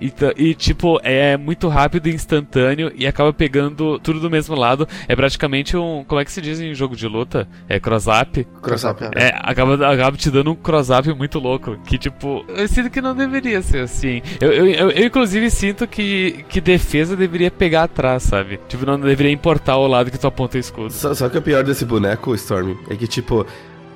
e, 0.00 0.12
e, 0.36 0.54
tipo, 0.54 0.98
é 1.02 1.36
muito 1.36 1.68
rápido 1.68 2.08
e 2.08 2.14
instantâneo 2.14 2.92
e 2.94 3.06
acaba 3.06 3.32
pegando 3.32 3.98
tudo 3.98 4.20
do 4.20 4.30
mesmo 4.30 4.54
lado. 4.54 4.86
É 5.06 5.14
praticamente 5.14 5.76
um. 5.76 6.04
Como 6.04 6.20
é 6.20 6.24
que 6.24 6.32
se 6.32 6.40
diz 6.40 6.60
em 6.60 6.74
jogo 6.74 6.96
de 6.96 7.06
luta? 7.06 7.48
É 7.68 7.80
cross-up? 7.80 8.46
Cross-up, 8.62 9.04
é. 9.04 9.28
é 9.28 9.38
acaba, 9.42 9.74
acaba 9.92 10.16
te 10.16 10.30
dando 10.30 10.52
um 10.52 10.54
cross-up 10.54 11.12
muito 11.14 11.38
louco. 11.38 11.76
Que, 11.86 11.98
tipo, 11.98 12.44
eu 12.48 12.68
sinto 12.68 12.90
que 12.90 13.00
não 13.00 13.14
deveria 13.14 13.60
ser 13.62 13.80
assim. 13.80 14.22
Eu, 14.40 14.52
eu, 14.52 14.66
eu, 14.66 14.90
eu, 14.90 15.06
inclusive, 15.06 15.50
sinto 15.50 15.86
que, 15.86 16.44
que 16.48 16.60
defesa 16.60 17.16
deveria 17.16 17.50
pegar 17.50 17.84
atrás, 17.84 18.22
sabe? 18.22 18.60
Tipo, 18.68 18.86
não 18.86 18.98
deveria 18.98 19.32
importar 19.32 19.76
o 19.76 19.86
lado 19.86 20.10
que 20.10 20.18
tu 20.18 20.26
aponta 20.26 20.56
o 20.56 20.60
escudo. 20.60 20.92
Só, 20.92 21.14
só 21.14 21.28
que 21.28 21.38
o 21.38 21.42
pior 21.42 21.64
desse 21.64 21.84
boneco, 21.84 22.34
Storm, 22.34 22.76
é 22.88 22.96
que, 22.96 23.06
tipo, 23.06 23.46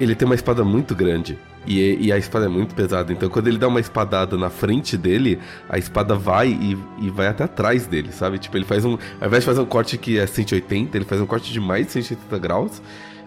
ele 0.01 0.15
tem 0.15 0.27
uma 0.27 0.35
espada 0.35 0.65
muito 0.65 0.95
grande. 0.95 1.39
E, 1.67 2.07
e, 2.07 2.13
a 2.13 2.19
espada 2.19 2.47
é 2.47 2.49
muito 2.49 2.75
pesada. 2.75 3.13
Então, 3.13 3.29
quando 3.29 3.47
ele 3.47 3.59
dá 3.59 3.69
uma 3.69 3.79
espadada 3.79 4.37
na 4.37 4.51
frente 4.51 4.97
dele, 4.97 5.39
a 5.69 5.79
espada 5.79 6.15
vai 6.15 6.49
e, 6.49 6.77
e, 7.01 7.11
vai 7.11 7.29
até 7.29 7.45
atrás 7.45 7.87
dele, 7.87 8.11
sabe? 8.13 8.39
Tipo, 8.39 8.57
ele 8.57 8.65
faz 8.65 8.85
um. 8.85 8.99
Ao 9.21 9.29
invés 9.29 9.43
de 9.43 9.47
fazer 9.47 9.61
um 9.61 9.67
corte 9.67 9.97
que 9.97 10.19
é 10.19 10.27
180, 10.27 10.97
ele 10.97 11.05
faz 11.05 11.21
um 11.21 11.27
corte 11.27 11.53
de 11.53 11.61
mais 11.61 11.87
de 11.87 11.93
180 11.93 12.39
graus. 12.39 12.83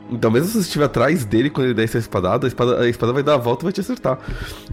Então, 0.09 0.29
mesmo 0.29 0.47
se 0.47 0.53
você 0.53 0.59
estiver 0.59 0.85
atrás 0.85 1.25
dele 1.25 1.49
quando 1.49 1.65
ele 1.65 1.73
der 1.73 1.83
essa 1.83 1.97
espadada, 1.97 2.45
a 2.45 2.47
espada, 2.47 2.81
a 2.81 2.87
espada 2.87 3.11
vai 3.11 3.23
dar 3.23 3.35
a 3.35 3.37
volta 3.37 3.63
e 3.63 3.65
vai 3.65 3.73
te 3.73 3.81
acertar. 3.81 4.19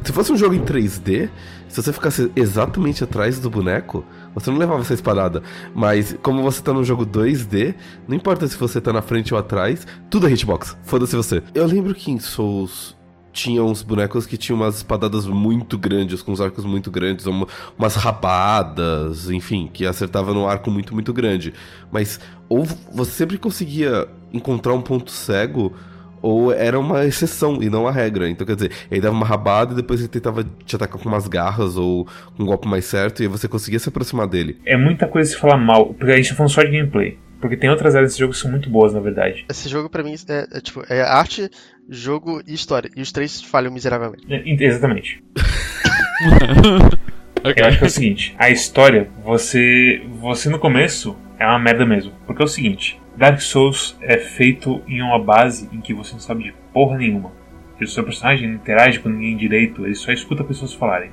Se 0.04 0.12
fosse 0.12 0.30
um 0.30 0.36
jogo 0.36 0.54
em 0.54 0.62
3D, 0.62 1.30
se 1.68 1.82
você 1.82 1.92
ficasse 1.92 2.30
exatamente 2.36 3.02
atrás 3.02 3.38
do 3.38 3.48
boneco, 3.48 4.04
você 4.34 4.50
não 4.50 4.58
levava 4.58 4.82
essa 4.82 4.92
espadada. 4.92 5.42
Mas, 5.74 6.14
como 6.22 6.42
você 6.42 6.60
tá 6.60 6.72
num 6.72 6.84
jogo 6.84 7.06
2D, 7.06 7.74
não 8.06 8.14
importa 8.14 8.46
se 8.46 8.58
você 8.58 8.78
tá 8.78 8.92
na 8.92 9.00
frente 9.00 9.32
ou 9.32 9.40
atrás, 9.40 9.86
tudo 10.10 10.26
é 10.26 10.30
hitbox. 10.30 10.76
Foda-se 10.82 11.16
você. 11.16 11.42
Eu 11.54 11.66
lembro 11.66 11.94
que 11.94 12.10
em 12.10 12.18
Souls 12.18 12.94
tinha 13.32 13.62
uns 13.62 13.82
bonecos 13.82 14.26
que 14.26 14.36
tinham 14.36 14.60
umas 14.60 14.76
espadadas 14.76 15.26
muito 15.26 15.78
grandes, 15.78 16.22
com 16.22 16.32
uns 16.32 16.40
arcos 16.40 16.64
muito 16.64 16.90
grandes, 16.90 17.26
umas 17.26 17.94
rabadas, 17.96 19.30
enfim, 19.30 19.70
que 19.72 19.86
acertava 19.86 20.34
num 20.34 20.46
arco 20.46 20.70
muito, 20.70 20.92
muito 20.94 21.12
grande. 21.12 21.52
Mas 21.90 22.20
ou 22.48 22.64
você 22.92 23.10
sempre 23.10 23.38
conseguia 23.38 24.06
encontrar 24.32 24.74
um 24.74 24.82
ponto 24.82 25.10
cego, 25.10 25.74
ou 26.22 26.52
era 26.52 26.78
uma 26.78 27.04
exceção 27.04 27.60
e 27.60 27.68
não 27.68 27.86
a 27.86 27.90
regra. 27.90 28.30
Então, 28.30 28.46
quer 28.46 28.54
dizer, 28.54 28.70
ele 28.90 29.00
dava 29.00 29.14
uma 29.14 29.26
rabada 29.26 29.72
e 29.72 29.76
depois 29.76 30.00
ele 30.00 30.08
tentava 30.08 30.46
te 30.64 30.76
atacar 30.76 31.00
com 31.00 31.08
umas 31.08 31.26
garras 31.26 31.76
ou 31.76 32.06
um 32.38 32.46
golpe 32.46 32.68
mais 32.68 32.84
certo 32.84 33.22
e 33.22 33.26
você 33.26 33.48
conseguia 33.48 33.80
se 33.80 33.88
aproximar 33.88 34.28
dele. 34.28 34.58
É 34.64 34.76
muita 34.76 35.08
coisa 35.08 35.30
se 35.30 35.36
falar 35.36 35.58
mal, 35.58 35.92
porque 35.94 36.12
a 36.12 36.16
gente 36.16 36.28
tá 36.28 36.36
falando 36.36 36.52
só 36.52 36.62
de 36.62 36.70
gameplay. 36.70 37.18
Porque 37.42 37.56
tem 37.56 37.68
outras 37.68 37.96
áreas 37.96 38.12
desse 38.12 38.20
jogo 38.20 38.32
que 38.32 38.38
são 38.38 38.48
muito 38.48 38.70
boas, 38.70 38.94
na 38.94 39.00
verdade. 39.00 39.44
Esse 39.50 39.68
jogo, 39.68 39.90
para 39.90 40.04
mim, 40.04 40.14
é, 40.28 40.58
é, 40.58 40.60
tipo, 40.60 40.84
é 40.88 41.02
arte, 41.02 41.50
jogo 41.88 42.40
e 42.46 42.54
história. 42.54 42.88
E 42.96 43.02
os 43.02 43.10
três 43.10 43.42
falham 43.42 43.72
miseravelmente. 43.72 44.32
É, 44.32 44.64
exatamente. 44.64 45.20
okay. 47.42 47.54
Eu 47.56 47.66
acho 47.66 47.78
que 47.78 47.84
é 47.84 47.86
o 47.88 47.90
seguinte: 47.90 48.36
a 48.38 48.48
história, 48.48 49.10
você. 49.24 50.00
Você 50.20 50.48
no 50.48 50.60
começo 50.60 51.16
é 51.36 51.44
uma 51.44 51.58
merda 51.58 51.84
mesmo. 51.84 52.12
Porque 52.28 52.40
é 52.40 52.44
o 52.44 52.48
seguinte: 52.48 53.02
Dark 53.16 53.40
Souls 53.40 53.98
é 54.00 54.18
feito 54.18 54.80
em 54.86 55.02
uma 55.02 55.18
base 55.18 55.68
em 55.72 55.80
que 55.80 55.92
você 55.92 56.12
não 56.12 56.20
sabe 56.20 56.44
de 56.44 56.54
porra 56.72 56.96
nenhuma. 56.96 57.32
O 57.80 57.86
seu 57.88 58.04
personagem 58.04 58.46
não 58.46 58.54
interage 58.54 59.00
com 59.00 59.08
ninguém 59.08 59.36
direito, 59.36 59.84
ele 59.84 59.96
só 59.96 60.12
escuta 60.12 60.44
pessoas 60.44 60.72
falarem. 60.72 61.10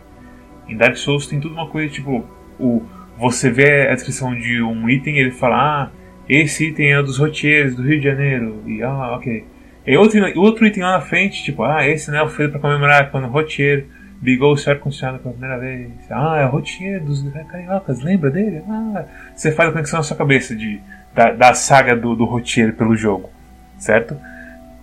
Em 0.67 0.77
Dark 0.77 0.95
Souls 0.95 1.25
tem 1.25 1.39
tudo 1.39 1.55
uma 1.55 1.67
coisa 1.67 1.91
tipo. 1.91 2.23
O, 2.59 2.83
você 3.17 3.49
vê 3.49 3.87
a 3.87 3.95
descrição 3.95 4.35
de 4.35 4.61
um 4.61 4.87
item 4.87 5.15
e 5.15 5.19
ele 5.21 5.31
fala: 5.31 5.55
Ah, 5.55 5.91
esse 6.29 6.67
item 6.67 6.93
é 6.93 7.01
dos 7.01 7.17
rotieiros 7.17 7.75
do 7.75 7.81
Rio 7.81 7.97
de 7.97 8.03
Janeiro. 8.03 8.63
E 8.67 8.83
ah, 8.83 9.15
ok. 9.15 9.43
E 9.87 9.97
outro, 9.97 10.19
outro 10.39 10.67
item 10.67 10.83
lá 10.83 10.91
na 10.93 11.01
frente, 11.01 11.43
tipo, 11.43 11.63
ah, 11.63 11.87
esse 11.87 12.11
né, 12.11 12.25
foi 12.27 12.47
para 12.47 12.59
comemorar 12.59 13.09
quando 13.09 13.25
o 13.25 13.31
roteiro 13.31 13.87
ligou 14.21 14.53
o 14.53 14.57
seu 14.57 14.73
ar-condicionado 14.73 15.19
pela 15.19 15.33
primeira 15.33 15.57
vez. 15.57 15.89
Ah, 16.11 16.39
é 16.39 16.45
o 16.45 16.49
roteiro 16.49 17.05
dos 17.05 17.23
cariocas, 17.49 18.01
lembra 18.01 18.29
dele? 18.29 18.61
Ah, 18.69 19.05
você 19.33 19.51
faz 19.51 19.69
a 19.69 19.71
conexão 19.71 19.97
na 19.97 20.03
sua 20.03 20.17
cabeça 20.17 20.55
de, 20.55 20.79
da, 21.15 21.31
da 21.31 21.53
saga 21.55 21.95
do, 21.95 22.15
do 22.15 22.25
roteiro 22.25 22.73
pelo 22.73 22.95
jogo, 22.95 23.31
certo? 23.79 24.15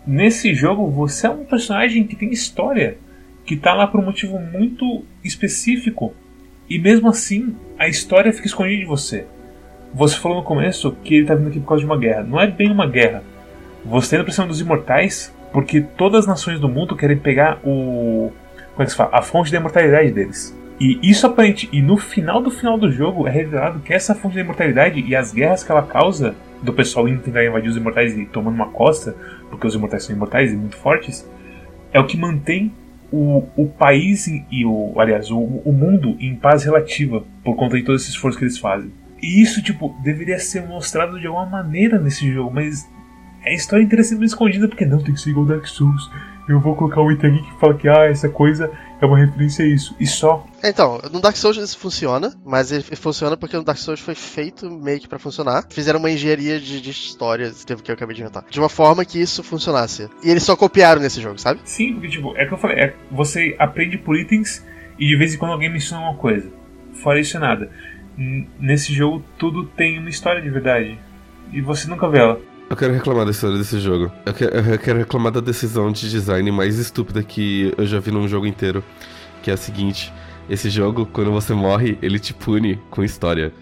Nesse 0.04 0.54
jogo, 0.54 0.90
você 0.90 1.26
é 1.26 1.30
um 1.30 1.44
personagem 1.44 2.04
que 2.04 2.16
tem 2.16 2.30
história, 2.30 2.96
que 3.44 3.56
tá 3.56 3.74
lá 3.74 3.86
por 3.86 4.00
um 4.00 4.04
motivo 4.04 4.38
muito 4.40 5.04
específico, 5.22 6.14
e 6.68 6.78
mesmo 6.78 7.08
assim, 7.08 7.54
a 7.78 7.86
história 7.86 8.32
fica 8.32 8.46
escondida 8.46 8.80
de 8.80 8.86
você. 8.86 9.26
Você 9.94 10.16
falou 10.16 10.38
no 10.38 10.44
começo 10.44 10.92
que 11.02 11.16
ele 11.16 11.26
tá 11.26 11.34
vindo 11.34 11.48
aqui 11.48 11.60
por 11.60 11.68
causa 11.68 11.80
de 11.80 11.86
uma 11.86 11.98
guerra. 11.98 12.22
Não 12.22 12.40
é 12.40 12.46
bem 12.46 12.70
uma 12.70 12.86
guerra. 12.86 13.22
Você 13.84 14.10
tá 14.10 14.16
indo 14.16 14.24
pra 14.24 14.34
cima 14.34 14.46
dos 14.46 14.60
imortais 14.60 15.34
Porque 15.52 15.80
todas 15.80 16.20
as 16.20 16.26
nações 16.26 16.60
do 16.60 16.68
mundo 16.68 16.96
querem 16.96 17.16
pegar 17.16 17.58
o. 17.64 18.30
Como 18.72 18.82
é 18.82 18.84
que 18.84 18.90
se 18.90 18.96
fala? 18.96 19.10
A 19.12 19.22
fonte 19.22 19.50
da 19.50 19.58
imortalidade 19.58 20.12
deles. 20.12 20.56
E 20.78 20.98
isso 21.02 21.26
aparente. 21.26 21.68
E 21.72 21.80
no 21.80 21.96
final 21.96 22.42
do 22.42 22.50
final 22.50 22.76
do 22.76 22.90
jogo 22.90 23.26
é 23.26 23.30
revelado 23.30 23.80
que 23.80 23.92
essa 23.92 24.14
fonte 24.14 24.34
da 24.34 24.42
imortalidade 24.42 25.00
e 25.00 25.16
as 25.16 25.32
guerras 25.32 25.64
que 25.64 25.72
ela 25.72 25.82
causa 25.82 26.34
do 26.62 26.72
pessoal 26.72 27.08
indo 27.08 27.22
tentar 27.22 27.44
invadir 27.44 27.70
os 27.70 27.76
imortais 27.76 28.16
e 28.16 28.26
tomando 28.26 28.54
uma 28.54 28.68
costa, 28.68 29.14
porque 29.48 29.66
os 29.66 29.74
imortais 29.74 30.04
são 30.04 30.14
imortais 30.14 30.52
e 30.52 30.56
muito 30.56 30.76
fortes, 30.76 31.28
é 31.92 32.00
o 32.00 32.06
que 32.06 32.16
mantém 32.16 32.72
o, 33.10 33.44
o 33.56 33.66
país 33.66 34.26
e 34.26 34.64
o. 34.64 34.94
Aliás, 34.98 35.30
o, 35.30 35.38
o 35.38 35.72
mundo 35.72 36.16
em 36.20 36.34
paz 36.34 36.64
relativa 36.64 37.24
por 37.42 37.56
conta 37.56 37.76
de 37.76 37.82
todo 37.82 37.96
esse 37.96 38.10
esforço 38.10 38.36
que 38.36 38.44
eles 38.44 38.58
fazem. 38.58 38.90
E 39.22 39.42
isso, 39.42 39.62
tipo, 39.62 39.96
deveria 40.02 40.38
ser 40.38 40.66
mostrado 40.66 41.18
de 41.18 41.26
alguma 41.26 41.46
maneira 41.46 41.98
nesse 41.98 42.30
jogo, 42.32 42.52
mas 42.52 42.88
a 43.44 43.52
história 43.52 43.82
inteira 43.82 44.02
sendo 44.02 44.24
escondida 44.24 44.68
porque 44.68 44.84
não 44.84 44.98
tem 44.98 45.14
que 45.14 45.20
ser 45.20 45.30
igual 45.30 45.46
Dark 45.46 45.66
Souls. 45.66 46.10
Eu 46.48 46.60
vou 46.60 46.76
colocar 46.76 47.00
um 47.00 47.10
item 47.10 47.34
aqui 47.34 47.42
que 47.42 47.60
fala 47.60 47.74
que 47.74 47.88
ah, 47.88 48.04
essa 48.04 48.28
coisa 48.28 48.70
é 49.00 49.06
uma 49.06 49.18
referência 49.18 49.64
a 49.64 49.68
isso. 49.68 49.96
E 49.98 50.06
só. 50.06 50.46
Então, 50.62 51.00
no 51.12 51.20
Dark 51.20 51.36
Souls 51.36 51.56
isso 51.56 51.76
funciona, 51.76 52.32
mas 52.44 52.70
ele 52.70 52.82
funciona 52.82 53.36
porque 53.36 53.56
no 53.56 53.64
Dark 53.64 53.78
Souls 53.78 54.00
foi 54.00 54.14
feito 54.14 54.70
meio 54.70 55.00
que 55.00 55.08
pra 55.08 55.18
funcionar. 55.18 55.64
Fizeram 55.68 55.98
uma 55.98 56.10
engenharia 56.10 56.60
de, 56.60 56.80
de 56.80 56.90
histórias, 56.90 57.64
que 57.64 57.90
eu 57.90 57.94
acabei 57.94 58.14
de 58.14 58.22
inventar. 58.22 58.44
De 58.48 58.60
uma 58.60 58.68
forma 58.68 59.04
que 59.04 59.20
isso 59.20 59.42
funcionasse. 59.42 60.08
E 60.22 60.30
eles 60.30 60.44
só 60.44 60.54
copiaram 60.54 61.00
nesse 61.00 61.20
jogo, 61.20 61.38
sabe? 61.38 61.60
Sim, 61.64 61.94
porque, 61.94 62.08
tipo, 62.08 62.36
é 62.36 62.44
o 62.44 62.48
que 62.48 62.54
eu 62.54 62.58
falei, 62.58 62.78
é, 62.78 62.94
você 63.10 63.56
aprende 63.58 63.98
por 63.98 64.16
itens 64.16 64.64
e 64.98 65.06
de 65.06 65.16
vez 65.16 65.34
em 65.34 65.38
quando 65.38 65.52
alguém 65.52 65.72
menciona 65.72 66.02
uma 66.02 66.16
coisa. 66.16 66.48
Fora 67.02 67.18
isso, 67.18 67.38
nada. 67.40 67.70
Nesse 68.16 68.94
jogo, 68.94 69.22
tudo 69.38 69.64
tem 69.64 69.98
uma 69.98 70.08
história 70.08 70.40
de 70.40 70.48
verdade. 70.48 70.98
E 71.52 71.60
você 71.60 71.88
nunca 71.88 72.08
vê 72.08 72.18
ela. 72.18 72.40
Eu 72.68 72.76
quero 72.76 72.92
reclamar 72.92 73.24
da 73.24 73.30
história 73.30 73.56
desse 73.56 73.78
jogo. 73.78 74.10
Eu 74.24 74.34
quero, 74.34 74.56
eu 74.56 74.78
quero, 74.78 74.98
reclamar 74.98 75.30
da 75.30 75.40
decisão 75.40 75.92
de 75.92 76.10
design 76.10 76.50
mais 76.50 76.78
estúpida 76.78 77.22
que 77.22 77.72
eu 77.78 77.86
já 77.86 78.00
vi 78.00 78.10
num 78.10 78.26
jogo 78.26 78.46
inteiro. 78.46 78.82
Que 79.42 79.50
é 79.50 79.54
a 79.54 79.56
seguinte: 79.56 80.12
esse 80.50 80.68
jogo, 80.70 81.06
quando 81.06 81.30
você 81.30 81.54
morre, 81.54 81.98
ele 82.02 82.18
te 82.18 82.34
pune 82.34 82.80
com 82.90 83.04
história. 83.04 83.52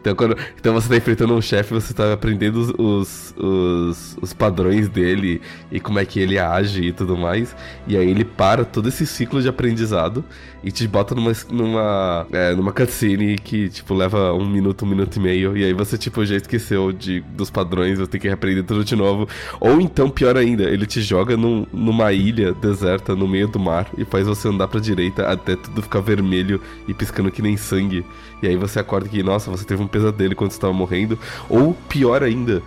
Então, 0.00 0.14
quando, 0.14 0.36
então 0.58 0.72
você 0.72 0.88
tá 0.88 0.96
enfrentando 0.96 1.34
um 1.34 1.42
chefe, 1.42 1.74
você 1.74 1.92
tá 1.92 2.12
aprendendo 2.12 2.56
os, 2.56 2.70
os, 2.78 3.34
os, 3.36 4.18
os, 4.22 4.32
padrões 4.32 4.88
dele 4.88 5.42
e 5.70 5.78
como 5.78 5.98
é 5.98 6.06
que 6.06 6.18
ele 6.18 6.38
age 6.38 6.82
e 6.82 6.92
tudo 6.92 7.16
mais. 7.16 7.54
E 7.86 7.96
aí 7.96 8.10
ele 8.10 8.24
para 8.24 8.64
todo 8.64 8.88
esse 8.88 9.06
ciclo 9.06 9.42
de 9.42 9.48
aprendizado 9.48 10.24
e 10.62 10.70
te 10.70 10.86
bota 10.88 11.14
numa, 11.14 11.32
numa, 11.50 12.26
é, 12.32 12.54
numa 12.54 12.72
cutscene 12.72 13.38
que, 13.38 13.68
tipo, 13.68 13.94
leva 13.94 14.32
um 14.32 14.48
minuto, 14.48 14.84
um 14.84 14.88
minuto 14.88 15.16
e 15.16 15.20
meio. 15.20 15.56
E 15.56 15.64
aí 15.64 15.72
você, 15.72 15.98
tipo, 15.98 16.24
já 16.24 16.36
esqueceu 16.36 16.92
de, 16.92 17.20
dos 17.20 17.50
padrões, 17.50 17.98
você 17.98 18.10
tem 18.10 18.20
que 18.20 18.28
reaprender 18.28 18.64
tudo 18.64 18.84
de 18.84 18.96
novo. 18.96 19.28
Ou 19.60 19.80
então, 19.80 20.08
pior 20.08 20.36
ainda, 20.36 20.64
ele 20.64 20.86
te 20.86 21.02
joga 21.02 21.36
num, 21.36 21.66
numa 21.72 22.12
ilha 22.12 22.52
deserta 22.54 23.14
no 23.14 23.28
meio 23.28 23.48
do 23.48 23.58
mar 23.58 23.86
e 23.96 24.04
faz 24.04 24.26
você 24.26 24.48
andar 24.48 24.68
pra 24.68 24.80
direita 24.80 25.30
até 25.30 25.56
tudo 25.56 25.82
ficar 25.82 26.00
vermelho 26.00 26.60
e 26.88 26.94
piscando 26.94 27.30
que 27.30 27.42
nem 27.42 27.56
sangue. 27.56 28.04
E 28.42 28.46
aí 28.46 28.56
você 28.56 28.80
acorda 28.80 29.08
que, 29.08 29.22
nossa, 29.22 29.50
você 29.50 29.64
teve 29.64 29.82
um 29.82 29.86
pesadelo 29.90 30.34
quando 30.34 30.52
estava 30.52 30.72
morrendo. 30.72 31.18
Ou 31.48 31.74
pior 31.88 32.22
ainda, 32.22 32.62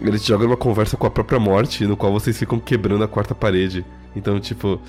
ele 0.00 0.18
te 0.18 0.28
joga 0.28 0.44
numa 0.44 0.56
conversa 0.56 0.96
com 0.96 1.06
a 1.06 1.10
própria 1.10 1.38
morte, 1.38 1.86
no 1.86 1.96
qual 1.96 2.12
vocês 2.12 2.38
ficam 2.38 2.58
quebrando 2.58 3.04
a 3.04 3.08
quarta 3.08 3.34
parede. 3.34 3.84
Então, 4.14 4.38
tipo. 4.38 4.80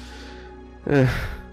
É. 0.86 1.08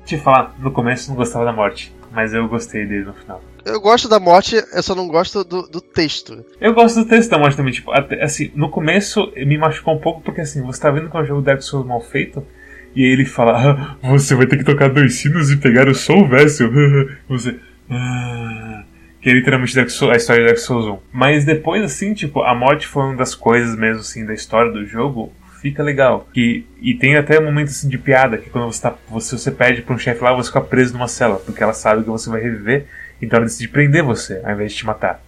Te 0.05 0.19
falar, 0.19 0.55
no 0.59 0.71
começo 0.71 1.07
eu 1.07 1.11
não 1.11 1.17
gostava 1.17 1.45
da 1.45 1.53
morte, 1.53 1.95
mas 2.13 2.35
eu 2.35 2.47
gostei 2.47 2.87
dele 2.87 3.07
no 3.07 3.15
final. 3.15 3.43
Eu 3.65 3.81
gosto 3.81 4.07
da 4.07 4.21
morte, 4.21 4.57
eu 4.57 4.83
só 4.83 4.95
não 4.95 5.09
gosto 5.09 5.43
do, 5.43 5.63
do 5.63 5.81
texto. 5.81 6.45
Eu 6.61 6.75
gosto 6.75 7.03
do 7.03 7.09
texto 7.09 7.31
da 7.31 7.39
morte 7.39 7.57
também, 7.57 7.73
tipo, 7.73 7.91
até, 7.91 8.23
assim, 8.23 8.53
no 8.55 8.69
começo 8.69 9.33
me 9.35 9.57
machucou 9.57 9.95
um 9.95 9.99
pouco 9.99 10.21
porque 10.21 10.43
assim, 10.43 10.61
você 10.61 10.79
tá 10.79 10.91
vendo 10.91 11.09
que 11.09 11.17
é 11.17 11.21
um 11.21 11.25
jogo 11.25 11.41
Dark 11.41 11.63
Souls 11.63 11.87
mal 11.87 12.03
feito, 12.03 12.47
e 12.95 13.03
aí 13.03 13.11
ele 13.11 13.25
fala, 13.25 13.97
ah, 14.03 14.09
você 14.09 14.35
vai 14.35 14.47
ter 14.47 14.57
que 14.57 14.65
tocar 14.65 14.89
dois 14.89 15.15
sinos 15.15 15.51
e 15.51 15.57
pegar 15.57 15.89
o 15.89 15.95
Soul 15.95 16.29
Vessel. 16.29 16.71
você. 17.29 17.59
Ah, 17.91 18.84
que 19.25 19.31
é 19.31 19.33
literalmente 19.33 19.75
Dark 19.75 19.89
Souls, 19.89 20.13
a 20.13 20.19
história 20.19 20.43
de 20.43 20.49
Dark 20.49 20.59
Souls 20.59 20.85
1. 20.85 20.99
Mas 21.11 21.47
depois, 21.47 21.83
assim, 21.83 22.13
tipo, 22.13 22.43
a 22.43 22.55
morte 22.55 22.87
foi 22.87 23.05
uma 23.05 23.17
das 23.17 23.35
coisas 23.35 23.75
mesmo, 23.75 24.01
assim, 24.01 24.27
da 24.27 24.35
história 24.35 24.71
do 24.71 24.85
jogo. 24.85 25.33
Fica 25.63 25.83
legal. 25.83 26.29
E, 26.37 26.67
e 26.79 26.93
tem 26.93 27.17
até 27.17 27.41
momentos 27.41 27.73
assim, 27.73 27.89
de 27.89 27.97
piada, 27.97 28.37
que 28.37 28.51
quando 28.51 28.71
você, 28.71 28.83
tá, 28.83 28.95
você, 29.09 29.39
você 29.39 29.51
pede 29.51 29.81
pra 29.81 29.95
um 29.95 29.99
chefe 29.99 30.23
lá, 30.23 30.35
você 30.35 30.49
fica 30.49 30.61
preso 30.61 30.93
numa 30.93 31.09
cela, 31.09 31.37
porque 31.37 31.63
ela 31.63 31.73
sabe 31.73 32.03
que 32.03 32.11
você 32.11 32.29
vai 32.29 32.39
reviver, 32.39 32.85
então 33.23 33.39
ela 33.39 33.47
decide 33.47 33.69
prender 33.69 34.03
você, 34.03 34.43
ao 34.45 34.53
invés 34.53 34.73
de 34.73 34.79
te 34.79 34.85
matar. 34.85 35.23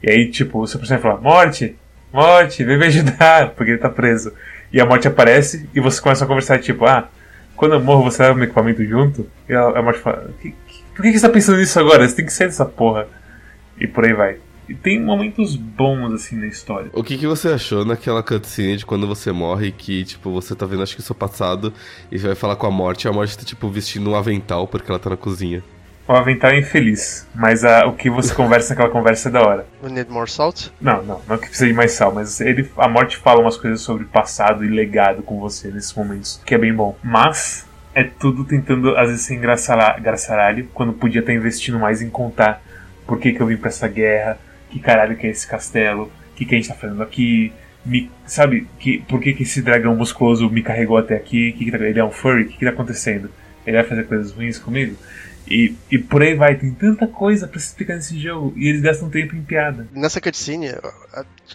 E 0.00 0.08
aí, 0.08 0.30
tipo, 0.30 0.60
o 0.60 0.66
seu 0.68 0.78
personagem 0.78 1.02
fala, 1.02 1.20
morte, 1.20 1.76
morte, 2.12 2.62
vem 2.62 2.78
me 2.78 2.86
ajudar, 2.86 3.50
porque 3.58 3.72
ele 3.72 3.80
tá 3.80 3.90
preso. 3.90 4.32
E 4.72 4.80
a 4.80 4.86
morte 4.86 5.08
aparece 5.08 5.68
e 5.74 5.80
você 5.80 6.00
começa 6.00 6.24
a 6.24 6.28
conversar, 6.28 6.60
tipo, 6.60 6.86
ah, 6.86 7.08
quando 7.56 7.74
eu 7.74 7.80
morro 7.80 8.04
você 8.04 8.22
leva 8.22 8.36
meu 8.36 8.44
equipamento 8.44 8.84
junto? 8.84 9.28
E 9.48 9.52
a, 9.52 9.70
a 9.70 9.82
morte 9.82 9.98
fala, 9.98 10.30
que, 10.40 10.54
que, 10.68 10.84
por 10.94 11.02
que 11.02 11.18
você 11.18 11.26
tá 11.26 11.32
pensando 11.32 11.58
nisso 11.58 11.80
agora? 11.80 12.06
Você 12.06 12.14
tem 12.14 12.24
que 12.24 12.32
sair 12.32 12.46
dessa 12.46 12.64
porra. 12.64 13.08
E 13.80 13.86
por 13.86 14.04
aí 14.04 14.12
vai. 14.12 14.38
E 14.68 14.74
tem 14.74 15.02
momentos 15.02 15.56
bons, 15.56 16.12
assim, 16.12 16.36
na 16.36 16.46
história. 16.46 16.90
O 16.92 17.02
que, 17.02 17.18
que 17.18 17.26
você 17.26 17.48
achou 17.48 17.84
naquela 17.84 18.22
cutscene 18.22 18.76
de 18.76 18.86
quando 18.86 19.04
você 19.04 19.32
morre, 19.32 19.72
que, 19.72 20.04
tipo, 20.04 20.30
você 20.30 20.54
tá 20.54 20.64
vendo, 20.64 20.84
acho 20.84 20.94
que 20.94 21.00
o 21.00 21.04
seu 21.04 21.14
passado, 21.14 21.72
e 22.12 22.16
você 22.16 22.28
vai 22.28 22.36
falar 22.36 22.54
com 22.54 22.68
a 22.68 22.70
morte, 22.70 23.04
e 23.04 23.08
a 23.08 23.12
morte 23.12 23.36
tá, 23.36 23.44
tipo, 23.44 23.68
vestindo 23.68 24.08
um 24.08 24.14
avental 24.14 24.68
porque 24.68 24.88
ela 24.88 25.00
tá 25.00 25.10
na 25.10 25.16
cozinha. 25.16 25.60
O 26.06 26.12
avental 26.12 26.50
é 26.50 26.58
infeliz, 26.58 27.26
mas 27.34 27.64
a, 27.64 27.86
o 27.86 27.94
que 27.94 28.08
você 28.08 28.32
conversa 28.34 28.70
naquela 28.74 28.90
conversa 28.90 29.28
é 29.28 29.32
da 29.32 29.40
hora. 29.40 29.66
We 29.82 29.90
need 29.90 30.10
more 30.10 30.30
salt? 30.30 30.68
Não, 30.80 31.02
não, 31.02 31.20
não 31.26 31.34
é 31.34 31.38
que 31.38 31.46
precisa 31.46 31.66
de 31.66 31.72
mais 31.72 31.92
sal, 31.92 32.12
mas 32.14 32.40
ele, 32.40 32.70
a 32.76 32.88
morte 32.88 33.16
fala 33.16 33.40
umas 33.40 33.56
coisas 33.56 33.80
sobre 33.80 34.04
passado 34.04 34.64
e 34.64 34.68
legado 34.68 35.22
com 35.22 35.40
você 35.40 35.68
nesses 35.68 35.94
momentos, 35.94 36.40
que 36.46 36.54
é 36.54 36.58
bem 36.58 36.72
bom. 36.72 36.96
Mas 37.02 37.66
é 37.92 38.04
tudo 38.04 38.44
tentando, 38.44 38.96
às 38.96 39.08
vezes, 39.08 39.24
ser 39.24 39.34
engraçaralho, 39.34 40.68
quando 40.72 40.92
podia 40.92 41.20
estar 41.20 41.32
investindo 41.32 41.78
mais 41.78 42.00
em 42.00 42.08
contar 42.08 42.62
por 43.10 43.18
que, 43.18 43.32
que 43.32 43.40
eu 43.40 43.46
vim 43.48 43.56
pra 43.56 43.70
essa 43.70 43.88
guerra, 43.88 44.38
que 44.70 44.78
caralho 44.78 45.16
que 45.16 45.26
é 45.26 45.30
esse 45.30 45.44
castelo, 45.44 46.04
o 46.04 46.36
que, 46.36 46.44
que 46.44 46.54
a 46.54 46.58
gente 46.58 46.68
tá 46.68 46.76
fazendo 46.76 47.02
aqui, 47.02 47.52
me, 47.84 48.08
sabe, 48.24 48.68
que, 48.78 49.00
por 49.00 49.20
que, 49.20 49.32
que 49.32 49.42
esse 49.42 49.60
dragão 49.60 49.96
musculoso 49.96 50.48
me 50.48 50.62
carregou 50.62 50.96
até 50.96 51.16
aqui, 51.16 51.50
que 51.50 51.64
que 51.64 51.72
tá, 51.72 51.78
ele 51.78 51.98
é 51.98 52.04
um 52.04 52.12
furry, 52.12 52.44
o 52.44 52.46
que, 52.46 52.56
que 52.56 52.64
tá 52.64 52.70
acontecendo? 52.70 53.28
Ele 53.66 53.76
vai 53.76 53.84
fazer 53.84 54.04
coisas 54.04 54.30
ruins 54.30 54.60
comigo? 54.60 54.94
E, 55.48 55.74
e 55.90 55.98
por 55.98 56.22
aí 56.22 56.36
vai, 56.36 56.54
tem 56.54 56.70
tanta 56.70 57.08
coisa 57.08 57.48
para 57.48 57.58
se 57.58 57.66
explicar 57.66 57.96
nesse 57.96 58.16
jogo 58.16 58.54
e 58.56 58.68
eles 58.68 58.80
gastam 58.80 59.10
tempo 59.10 59.34
em 59.34 59.42
piada. 59.42 59.88
Nessa 59.92 60.20
cutscene, 60.20 60.68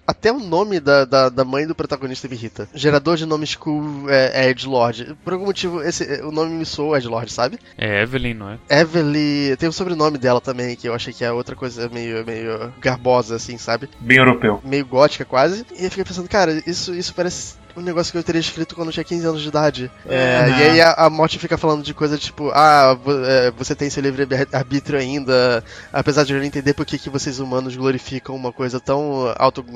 até 0.06 0.32
o 0.32 0.40
nome 0.40 0.80
da, 0.80 1.06
da, 1.06 1.30
da, 1.30 1.46
mãe 1.46 1.66
do 1.66 1.76
protagonista 1.76 2.28
me 2.28 2.36
irrita. 2.36 2.68
Gerador 2.74 3.18
de 3.18 3.26
nomes 3.26 3.56
cool 3.56 4.10
é, 4.10 4.46
é 4.46 4.50
Edgelord. 4.50 5.16
Por 5.24 5.34
algum 5.34 5.46
motivo, 5.46 5.82
esse, 5.82 6.22
o 6.22 6.32
nome 6.32 6.52
me 6.52 6.66
soa 6.66 6.98
Edgelord, 6.98 7.32
sabe? 7.32 7.60
É 7.78 8.02
Evelyn, 8.02 8.34
não 8.34 8.50
é? 8.50 8.60
Evelyn. 8.70 9.56
Tem 9.58 9.70
o 9.70 9.74
sobrenome 9.74 10.18
dela 10.18 10.42
também, 10.42 10.76
que 10.76 10.88
eu 10.88 10.94
achei 10.94 11.14
que 11.14 11.24
é 11.24 11.32
outra 11.32 11.56
coisa 11.56 11.90
meio, 11.90 12.26
meio 12.26 12.74
garbosa, 12.80 13.36
assim, 13.36 13.58
sabe? 13.58 13.90
Bem 14.00 14.18
europeu. 14.18 14.62
Meio 14.64 14.86
gótica 14.86 15.26
quase. 15.26 15.66
E 15.78 15.86
eu 15.86 15.90
fiquei 15.90 16.06
pensando, 16.06 16.30
cara, 16.30 16.62
isso, 16.66 16.94
isso 16.94 17.14
parece 17.14 17.56
um 17.78 17.82
negócio 17.82 18.12
que 18.12 18.18
eu 18.18 18.24
teria 18.24 18.40
escrito 18.40 18.76
quando 18.76 18.88
eu 18.88 18.94
tinha 18.94 19.04
15 19.04 19.28
anos 19.28 19.42
de 19.42 19.50
idade. 19.50 19.92
É, 20.08 20.48
E 20.50 20.64
aí 20.64 20.82
a, 20.82 20.94
a 20.94 21.10
morte 21.10 21.38
fica 21.38 21.58
falando 21.58 21.84
de 21.84 21.94
coisa 21.94 22.18
tipo, 22.18 22.50
ah, 22.52 22.98
é, 23.28 23.52
você 23.52 23.76
tem 23.76 23.90
seu 23.90 24.02
livre-arbítrio 24.02 25.00
ainda, 25.00 25.64
apesar 25.92 26.24
de 26.24 26.34
eu 26.34 26.40
não 26.40 26.46
entender 26.46 26.74
por 26.74 26.86
que, 26.86 26.98
que 26.98 27.10
vocês 27.10 27.40
humanos 27.40 27.76
glorificam 27.76 28.36
uma 28.36 28.52
coisa 28.52 28.80
tão 28.80 29.34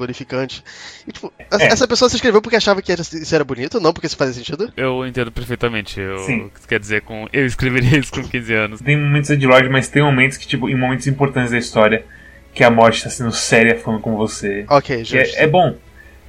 autoglorificante. 0.09 0.63
E 1.07 1.11
tipo, 1.11 1.31
é. 1.37 1.65
essa 1.65 1.87
pessoa 1.87 2.09
se 2.09 2.15
escreveu 2.15 2.41
porque 2.41 2.55
achava 2.55 2.81
que 2.81 2.91
era, 2.91 3.01
isso 3.01 3.35
era 3.35 3.43
bonito, 3.43 3.79
não 3.79 3.93
porque 3.93 4.07
isso 4.07 4.17
fazia 4.17 4.33
sentido? 4.33 4.71
Eu 4.75 5.05
entendo 5.05 5.31
perfeitamente. 5.31 5.99
Eu, 5.99 6.19
Sim. 6.19 6.51
Quer 6.67 6.79
dizer, 6.79 7.01
com, 7.01 7.27
eu 7.31 7.45
escreveria 7.45 7.99
isso 7.99 8.11
com 8.11 8.23
15 8.23 8.53
anos. 8.53 8.81
Tem 8.81 8.97
momentos 8.97 9.37
de 9.37 9.47
Lorde, 9.47 9.69
mas 9.69 9.87
tem 9.87 10.03
momentos 10.03 10.37
que, 10.37 10.47
tipo, 10.47 10.69
em 10.69 10.75
momentos 10.75 11.07
importantes 11.07 11.51
da 11.51 11.57
história, 11.57 12.03
que 12.53 12.63
a 12.63 12.69
morte 12.69 12.97
está 12.97 13.09
sendo 13.09 13.31
séria 13.31 13.77
falando 13.77 14.01
com 14.01 14.15
você. 14.15 14.65
Ok, 14.69 15.03
justo. 15.03 15.37
É, 15.37 15.43
é 15.43 15.47
bom. 15.47 15.75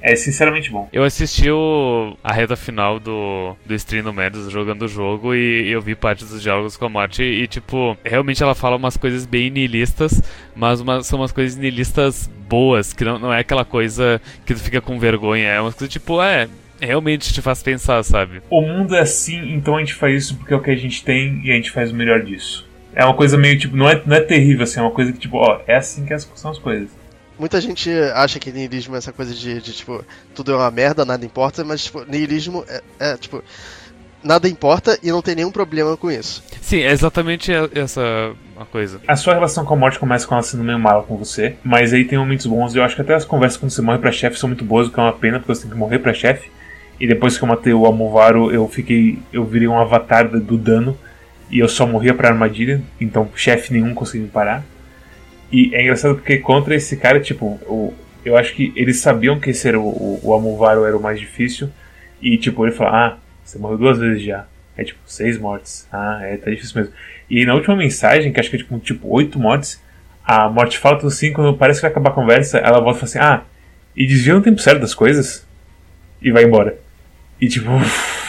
É 0.01 0.15
sinceramente 0.15 0.71
bom. 0.71 0.89
Eu 0.91 1.03
assisti 1.03 1.49
o, 1.49 2.17
a 2.23 2.33
reta 2.33 2.55
final 2.55 2.99
do, 2.99 3.55
do 3.65 3.75
stream 3.75 4.03
do 4.03 4.11
Medos 4.11 4.51
jogando 4.51 4.83
o 4.83 4.87
jogo 4.87 5.35
e 5.35 5.69
eu 5.69 5.81
vi 5.81 5.95
parte 5.95 6.25
dos 6.25 6.41
diálogos 6.41 6.75
com 6.75 6.85
a 6.85 6.89
morte 6.89 7.21
e, 7.23 7.47
tipo, 7.47 7.95
realmente 8.03 8.41
ela 8.41 8.55
fala 8.55 8.75
umas 8.75 8.97
coisas 8.97 9.25
bem 9.25 9.49
nihilistas, 9.49 10.21
mas 10.55 10.81
uma, 10.81 11.03
são 11.03 11.19
umas 11.19 11.31
coisas 11.31 11.55
nihilistas 11.55 12.29
boas, 12.49 12.93
que 12.93 13.05
não, 13.05 13.19
não 13.19 13.33
é 13.33 13.39
aquela 13.39 13.63
coisa 13.63 14.19
que 14.45 14.53
tu 14.53 14.59
fica 14.59 14.81
com 14.81 14.99
vergonha, 14.99 15.47
é 15.47 15.61
uma 15.61 15.71
coisa 15.71 15.87
tipo, 15.87 16.21
é, 16.21 16.49
realmente 16.79 17.31
te 17.31 17.41
faz 17.41 17.61
pensar, 17.61 18.03
sabe? 18.03 18.41
O 18.49 18.61
mundo 18.61 18.95
é 18.95 18.99
assim, 18.99 19.53
então 19.53 19.77
a 19.77 19.79
gente 19.79 19.93
faz 19.93 20.23
isso 20.23 20.35
porque 20.35 20.53
é 20.53 20.57
o 20.57 20.61
que 20.61 20.71
a 20.71 20.75
gente 20.75 21.03
tem 21.03 21.41
e 21.45 21.51
a 21.51 21.55
gente 21.55 21.71
faz 21.71 21.91
o 21.91 21.95
melhor 21.95 22.21
disso. 22.23 22.67
É 22.93 23.05
uma 23.05 23.13
coisa 23.13 23.37
meio 23.37 23.57
tipo, 23.57 23.77
não 23.77 23.87
é, 23.87 24.01
não 24.05 24.17
é 24.17 24.21
terrível 24.21 24.63
assim, 24.63 24.79
é 24.79 24.83
uma 24.83 24.91
coisa 24.91 25.13
que 25.13 25.19
tipo, 25.19 25.37
ó, 25.37 25.61
é 25.67 25.75
assim 25.75 26.05
que 26.05 26.17
são 26.19 26.51
as 26.51 26.57
coisas. 26.57 26.89
Muita 27.41 27.59
gente 27.59 27.89
acha 28.13 28.37
que 28.37 28.51
niilismo 28.51 28.93
é 28.93 28.99
essa 28.99 29.11
coisa 29.11 29.33
de, 29.33 29.59
de, 29.59 29.73
tipo, 29.73 30.05
tudo 30.35 30.51
é 30.51 30.55
uma 30.57 30.69
merda, 30.69 31.03
nada 31.03 31.25
importa, 31.25 31.63
mas, 31.63 31.85
tipo, 31.85 32.05
niilismo 32.07 32.63
é, 32.69 32.83
é, 32.99 33.17
tipo, 33.17 33.43
nada 34.23 34.47
importa 34.47 34.99
e 35.01 35.09
não 35.09 35.23
tem 35.23 35.33
nenhum 35.33 35.51
problema 35.51 35.97
com 35.97 36.11
isso. 36.11 36.43
Sim, 36.61 36.81
é 36.81 36.91
exatamente 36.91 37.51
essa 37.73 38.35
a 38.55 38.63
coisa. 38.63 39.01
A 39.07 39.15
sua 39.15 39.33
relação 39.33 39.65
com 39.65 39.73
a 39.73 39.77
morte 39.77 39.97
começa 39.97 40.27
com 40.27 40.35
ela 40.35 40.43
sendo 40.43 40.63
meio 40.63 40.77
mala 40.77 41.01
com 41.01 41.17
você, 41.17 41.55
mas 41.63 41.91
aí 41.93 42.05
tem 42.05 42.19
momentos 42.19 42.45
bons 42.45 42.75
e 42.75 42.77
eu 42.77 42.83
acho 42.83 42.93
que 42.93 43.01
até 43.01 43.15
as 43.15 43.25
conversas 43.25 43.59
quando 43.59 43.71
você 43.71 43.81
morre 43.81 43.97
pra 43.97 44.11
chefe 44.11 44.37
são 44.37 44.47
muito 44.47 44.63
boas, 44.63 44.87
o 44.87 44.91
que 44.91 44.99
é 44.99 45.01
uma 45.01 45.11
pena, 45.11 45.39
porque 45.39 45.55
você 45.55 45.63
tem 45.63 45.71
que 45.71 45.77
morrer 45.77 45.97
pra 45.97 46.13
chefe. 46.13 46.47
E 46.99 47.07
depois 47.07 47.39
que 47.39 47.43
eu 47.43 47.47
matei 47.47 47.73
o 47.73 47.87
Amovaro, 47.87 48.51
eu 48.51 48.67
fiquei. 48.67 49.17
Eu 49.33 49.43
virei 49.43 49.67
um 49.67 49.79
avatar 49.79 50.29
do 50.29 50.55
dano. 50.59 50.95
E 51.49 51.57
eu 51.57 51.67
só 51.67 51.87
morria 51.87 52.13
pra 52.13 52.29
armadilha. 52.29 52.83
Então 53.01 53.27
chefe 53.35 53.73
nenhum 53.73 53.95
conseguiu 53.95 54.27
me 54.27 54.31
parar. 54.31 54.63
E 55.51 55.75
é 55.75 55.81
engraçado 55.81 56.15
porque 56.15 56.37
contra 56.37 56.75
esse 56.75 56.95
cara, 56.97 57.19
tipo, 57.19 57.45
o, 57.67 57.93
eu 58.23 58.37
acho 58.37 58.53
que 58.53 58.71
eles 58.75 58.99
sabiam 58.99 59.39
que 59.39 59.49
esse 59.49 59.69
o, 59.75 59.81
o, 59.81 60.19
o 60.23 60.33
Amovaro 60.33 60.85
era 60.85 60.95
o 60.95 61.01
mais 61.01 61.19
difícil. 61.19 61.69
E 62.21 62.37
tipo, 62.37 62.65
ele 62.65 62.75
falou, 62.75 62.93
ah, 62.93 63.17
você 63.43 63.57
morreu 63.57 63.77
duas 63.77 63.99
vezes 63.99 64.23
já. 64.23 64.45
É 64.77 64.83
tipo, 64.83 64.99
seis 65.05 65.37
mortes. 65.37 65.87
Ah, 65.91 66.19
é, 66.23 66.37
tá 66.37 66.49
difícil 66.49 66.81
mesmo. 66.81 66.93
E 67.29 67.45
na 67.45 67.53
última 67.53 67.75
mensagem, 67.75 68.31
que 68.31 68.39
acho 68.39 68.49
que 68.49 68.55
é 68.55 68.59
tipo, 68.59 68.79
tipo 68.79 69.07
oito 69.09 69.39
mortes, 69.39 69.81
a 70.23 70.49
morte 70.49 70.77
fala 70.77 70.97
tudo 70.97 71.07
assim, 71.07 71.33
quando 71.33 71.57
parece 71.57 71.79
que 71.79 71.83
vai 71.83 71.91
acabar 71.91 72.11
a 72.11 72.13
conversa, 72.13 72.57
ela 72.59 72.79
volta 72.79 73.05
e 73.05 73.09
fala 73.09 73.09
assim, 73.09 73.19
ah, 73.19 73.43
e 73.95 74.05
desvia 74.05 74.33
no 74.33 74.41
tempo 74.41 74.61
certo 74.61 74.79
das 74.81 74.93
coisas 74.93 75.45
e 76.21 76.31
vai 76.31 76.43
embora. 76.43 76.77
E 77.39 77.47
tipo. 77.47 77.69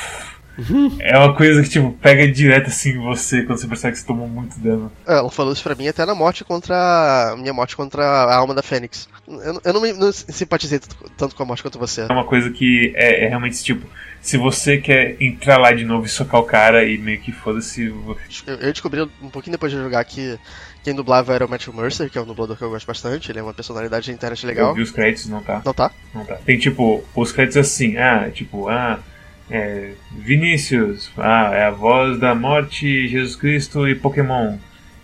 é 1.00 1.18
uma 1.18 1.34
coisa 1.34 1.62
que, 1.62 1.68
tipo, 1.68 1.92
pega 1.92 2.30
direto 2.30 2.68
assim 2.68 2.90
em 2.90 2.98
você 2.98 3.42
quando 3.42 3.58
você 3.58 3.66
percebe 3.66 3.92
que 3.92 4.00
você 4.00 4.06
tomou 4.06 4.28
muito 4.28 4.58
dano. 4.58 4.92
É, 5.06 5.14
ela 5.14 5.30
falou 5.30 5.52
isso 5.52 5.62
pra 5.62 5.74
mim 5.74 5.88
até 5.88 6.04
na 6.04 6.14
morte 6.14 6.44
contra. 6.44 7.34
Minha 7.38 7.52
morte 7.52 7.76
contra 7.76 8.04
a 8.04 8.36
alma 8.36 8.54
da 8.54 8.62
Fênix. 8.62 9.08
Eu, 9.26 9.60
eu 9.64 9.72
não, 9.72 9.80
me, 9.80 9.92
não 9.92 10.12
simpatizei 10.12 10.80
tanto 11.16 11.34
com 11.34 11.42
a 11.42 11.46
morte 11.46 11.62
quanto 11.62 11.78
você. 11.78 12.02
É 12.02 12.12
uma 12.12 12.24
coisa 12.24 12.50
que 12.50 12.92
é, 12.94 13.24
é 13.24 13.28
realmente 13.28 13.62
tipo. 13.62 13.86
Se 14.20 14.36
você 14.36 14.78
quer 14.78 15.16
entrar 15.20 15.58
lá 15.58 15.72
de 15.72 15.84
novo 15.84 16.06
e 16.06 16.08
socar 16.08 16.40
o 16.40 16.44
cara 16.44 16.84
e 16.84 16.96
meio 16.96 17.20
que 17.20 17.32
foda-se. 17.32 17.86
Eu, 17.86 18.16
eu 18.46 18.72
descobri 18.72 19.02
um 19.20 19.28
pouquinho 19.28 19.52
depois 19.52 19.72
de 19.72 19.78
jogar 19.78 20.04
que 20.04 20.38
quem 20.84 20.94
dublava 20.94 21.34
era 21.34 21.44
o 21.44 21.48
Matthew 21.48 21.72
Mercer, 21.72 22.08
que 22.08 22.18
é 22.18 22.20
um 22.20 22.24
dublador 22.24 22.56
que 22.56 22.62
eu 22.62 22.70
gosto 22.70 22.86
bastante. 22.86 23.32
Ele 23.32 23.40
é 23.40 23.42
uma 23.42 23.54
personalidade 23.54 24.06
de 24.06 24.12
internet 24.12 24.46
legal. 24.46 24.68
Eu 24.68 24.74
vi 24.74 24.82
os 24.82 24.92
créditos, 24.92 25.28
não 25.28 25.42
tá? 25.42 25.60
Não 25.64 25.74
tá? 25.74 25.90
Não 26.14 26.24
tá. 26.24 26.36
Tem 26.36 26.56
tipo, 26.56 27.02
os 27.16 27.32
créditos 27.32 27.56
assim, 27.56 27.96
ah, 27.96 28.30
tipo, 28.32 28.68
ah. 28.68 29.00
É, 29.50 29.92
Vinícius, 30.10 31.10
ah, 31.16 31.50
é 31.52 31.64
a 31.64 31.70
voz 31.70 32.18
da 32.18 32.34
morte, 32.34 33.08
Jesus 33.08 33.36
Cristo 33.36 33.88
e 33.88 33.94
Pokémon. 33.94 34.56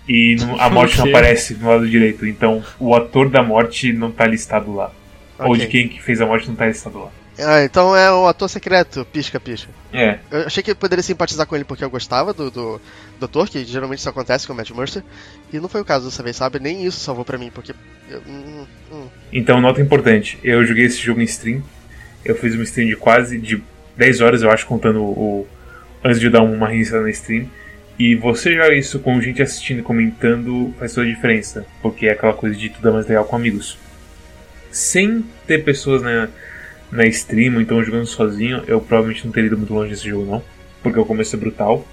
E 0.08 0.36
no, 0.36 0.60
a 0.60 0.68
morte 0.70 0.96
não 0.98 1.08
aparece 1.08 1.54
no 1.54 1.68
lado 1.68 1.88
direito, 1.88 2.26
então 2.26 2.62
o 2.78 2.94
ator 2.94 3.28
da 3.28 3.42
morte 3.42 3.92
não 3.92 4.10
tá 4.10 4.26
listado 4.26 4.74
lá. 4.74 4.90
Okay. 5.38 5.50
Ou 5.50 5.56
de 5.56 5.66
quem 5.66 5.88
que 5.88 6.02
fez 6.02 6.20
a 6.20 6.26
morte 6.26 6.48
não 6.48 6.56
tá 6.56 6.66
listado 6.66 6.98
lá. 6.98 7.10
Ah, 7.40 7.62
então 7.62 7.94
é 7.94 8.10
o 8.10 8.26
ator 8.26 8.48
secreto, 8.48 9.04
pisca, 9.12 9.38
pisca. 9.38 9.70
É. 9.92 10.18
Eu 10.30 10.46
achei 10.46 10.60
que 10.60 10.72
eu 10.72 10.76
poderia 10.76 11.02
simpatizar 11.02 11.46
com 11.46 11.54
ele 11.54 11.64
porque 11.64 11.84
eu 11.84 11.90
gostava 11.90 12.34
do, 12.34 12.50
do, 12.50 12.80
do 13.18 13.24
ator, 13.24 13.48
que 13.48 13.64
geralmente 13.64 14.00
isso 14.00 14.08
acontece 14.08 14.44
com 14.44 14.52
o 14.52 14.56
Matt 14.56 14.70
Mercer. 14.70 15.04
E 15.52 15.60
não 15.60 15.68
foi 15.68 15.80
o 15.80 15.84
caso 15.84 16.06
dessa 16.06 16.22
vez, 16.22 16.34
sabe? 16.34 16.58
Nem 16.58 16.84
isso 16.84 16.98
salvou 16.98 17.24
pra 17.24 17.38
mim, 17.38 17.50
porque. 17.54 17.72
Eu, 18.10 18.20
hum, 18.26 18.66
hum. 18.90 19.06
Então, 19.32 19.60
nota 19.60 19.80
importante: 19.80 20.36
eu 20.42 20.64
joguei 20.66 20.86
esse 20.86 20.98
jogo 20.98 21.20
em 21.20 21.24
stream. 21.24 21.62
Eu 22.24 22.34
fiz 22.34 22.54
uma 22.54 22.64
stream 22.64 22.88
de 22.88 22.96
quase 22.96 23.38
de 23.38 23.62
10 23.98 24.20
horas, 24.20 24.42
eu 24.42 24.50
acho, 24.50 24.64
contando 24.64 25.02
o. 25.02 25.46
antes 26.04 26.20
de 26.20 26.30
dar 26.30 26.42
uma 26.42 26.68
reiniciada 26.68 27.02
na 27.02 27.10
stream. 27.10 27.46
E 27.98 28.14
você 28.14 28.52
jogar 28.52 28.72
isso 28.72 29.00
com 29.00 29.20
gente 29.20 29.42
assistindo 29.42 29.82
comentando 29.82 30.72
faz 30.78 30.94
toda 30.94 31.04
a 31.08 31.10
diferença. 31.10 31.66
Porque 31.82 32.06
é 32.06 32.12
aquela 32.12 32.32
coisa 32.32 32.56
de 32.56 32.70
tudo 32.70 32.88
é 32.88 32.92
mais 32.92 33.08
legal 33.08 33.24
com 33.24 33.34
amigos. 33.34 33.76
Sem 34.70 35.24
ter 35.46 35.64
pessoas 35.64 36.00
na. 36.00 36.28
Na 36.90 37.04
stream, 37.06 37.56
ou 37.56 37.60
então 37.60 37.84
jogando 37.84 38.06
sozinho, 38.06 38.64
eu 38.66 38.80
provavelmente 38.80 39.22
não 39.26 39.30
teria 39.30 39.48
ido 39.48 39.58
muito 39.58 39.74
longe 39.74 39.90
desse 39.90 40.08
jogo 40.08 40.24
não, 40.24 40.42
porque 40.82 40.98
o 40.98 41.04
começo 41.04 41.36
é 41.36 41.38
brutal. 41.38 41.86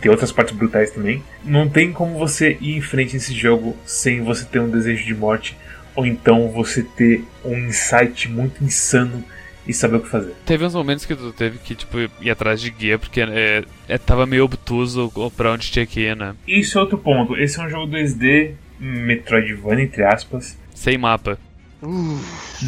Tem 0.00 0.10
outras 0.10 0.32
partes 0.32 0.52
brutais 0.52 0.90
também. 0.90 1.22
Não 1.44 1.68
tem 1.68 1.92
como 1.92 2.18
você 2.18 2.56
ir 2.60 2.76
em 2.76 2.80
frente 2.80 3.14
nesse 3.14 3.32
jogo 3.32 3.76
sem 3.86 4.20
você 4.20 4.44
ter 4.44 4.58
um 4.58 4.68
desejo 4.68 5.04
de 5.04 5.14
morte, 5.14 5.56
ou 5.94 6.04
então 6.04 6.48
você 6.48 6.82
ter 6.82 7.22
um 7.44 7.56
insight 7.56 8.28
muito 8.28 8.64
insano 8.64 9.22
e 9.70 9.74
saber 9.74 9.96
o 9.96 10.00
que 10.00 10.08
fazer. 10.08 10.34
Teve 10.44 10.64
uns 10.64 10.74
momentos 10.74 11.06
que 11.06 11.14
tu 11.14 11.32
teve 11.32 11.58
que, 11.58 11.74
tipo, 11.74 11.96
ir 12.20 12.30
atrás 12.30 12.60
de 12.60 12.70
guia, 12.70 12.98
porque 12.98 13.20
é, 13.20 13.64
é, 13.88 13.98
tava 13.98 14.26
meio 14.26 14.44
obtuso 14.44 15.10
pra 15.36 15.52
onde 15.52 15.70
tinha 15.70 15.86
que 15.86 16.00
ir, 16.00 16.16
né? 16.16 16.34
Isso 16.46 16.76
é 16.76 16.80
outro 16.80 16.98
ponto. 16.98 17.36
Esse 17.36 17.60
é 17.60 17.64
um 17.64 17.68
jogo 17.68 17.86
2D, 17.92 18.52
Metroidvania, 18.78 19.84
entre 19.84 20.04
aspas. 20.04 20.58
Sem 20.74 20.98
mapa. 20.98 21.38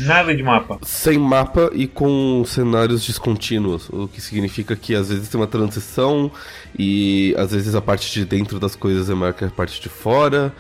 Nada 0.07 0.35
de 0.35 0.43
mapa. 0.43 0.79
Sem 0.83 1.19
mapa 1.19 1.71
e 1.75 1.87
com 1.87 2.45
cenários 2.47 3.07
descontínuos, 3.07 3.91
o 3.91 4.09
que 4.09 4.21
significa 4.21 4.75
que 4.75 4.95
às 4.95 5.11
vezes 5.11 5.29
tem 5.29 5.39
uma 5.39 5.47
transição 5.47 6.31
e 6.79 7.35
às 7.37 7.53
vezes 7.53 7.75
a 7.75 7.83
parte 7.83 8.11
de 8.11 8.25
dentro 8.25 8.59
das 8.59 8.75
coisas 8.75 9.11
é 9.11 9.15
maior 9.15 9.35
que 9.35 9.45
a 9.45 9.51
parte 9.51 9.83
de 9.83 9.89
fora. 9.91 10.55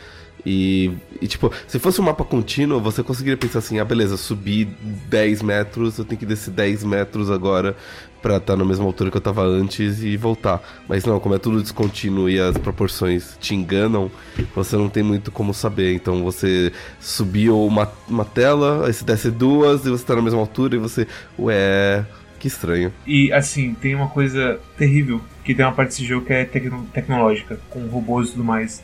E, 0.44 0.90
e, 1.20 1.28
tipo, 1.28 1.52
se 1.68 1.78
fosse 1.78 2.00
um 2.00 2.05
mapa 2.05 2.24
contínuo, 2.24 2.81
você 2.81 3.02
conseguiria 3.02 3.37
pensar 3.37 3.61
assim: 3.61 3.78
ah, 3.78 3.85
beleza, 3.85 4.16
subi 4.16 4.64
10 4.64 5.42
metros, 5.42 5.98
eu 5.98 6.05
tenho 6.05 6.18
que 6.18 6.26
descer 6.26 6.50
10 6.50 6.85
metros 6.85 7.31
agora 7.31 7.76
pra 8.20 8.37
estar 8.37 8.52
tá 8.52 8.57
na 8.57 8.64
mesma 8.64 8.85
altura 8.85 9.11
que 9.11 9.16
eu 9.16 9.20
tava 9.20 9.42
antes 9.42 10.02
e 10.02 10.16
voltar. 10.16 10.62
Mas 10.88 11.05
não, 11.05 11.18
como 11.20 11.35
é 11.35 11.38
tudo 11.38 11.62
descontínuo 11.62 12.28
e 12.28 12.40
as 12.40 12.57
proporções 12.57 13.37
te 13.40 13.55
enganam, 13.55 14.11
você 14.55 14.76
não 14.76 14.88
tem 14.88 15.02
muito 15.02 15.31
como 15.31 15.55
saber. 15.55 15.94
Então 15.94 16.22
você 16.22 16.72
subiu 17.00 17.64
uma, 17.64 17.90
uma 18.09 18.24
tela, 18.24 18.87
aí 18.87 18.92
você 18.92 19.05
desce 19.05 19.31
duas 19.31 19.85
e 19.87 19.90
você 19.90 20.05
tá 20.05 20.16
na 20.16 20.22
mesma 20.22 20.40
altura 20.40 20.76
e 20.76 20.78
você, 20.78 21.07
ué. 21.38 22.05
Que 22.38 22.48
estranho. 22.48 22.92
E 23.07 23.33
assim, 23.33 23.72
tem 23.72 23.94
uma 23.94 24.09
coisa 24.09 24.59
terrível, 24.76 25.20
que 25.44 25.55
tem 25.55 25.64
uma 25.64 25.70
parte 25.70 25.90
desse 25.90 26.05
jogo 26.05 26.26
que 26.26 26.33
é 26.33 26.44
tecno 26.44 26.85
tecnológica, 26.92 27.61
com 27.70 27.87
robôs 27.87 28.31
e 28.31 28.33
tudo 28.33 28.42
mais 28.42 28.83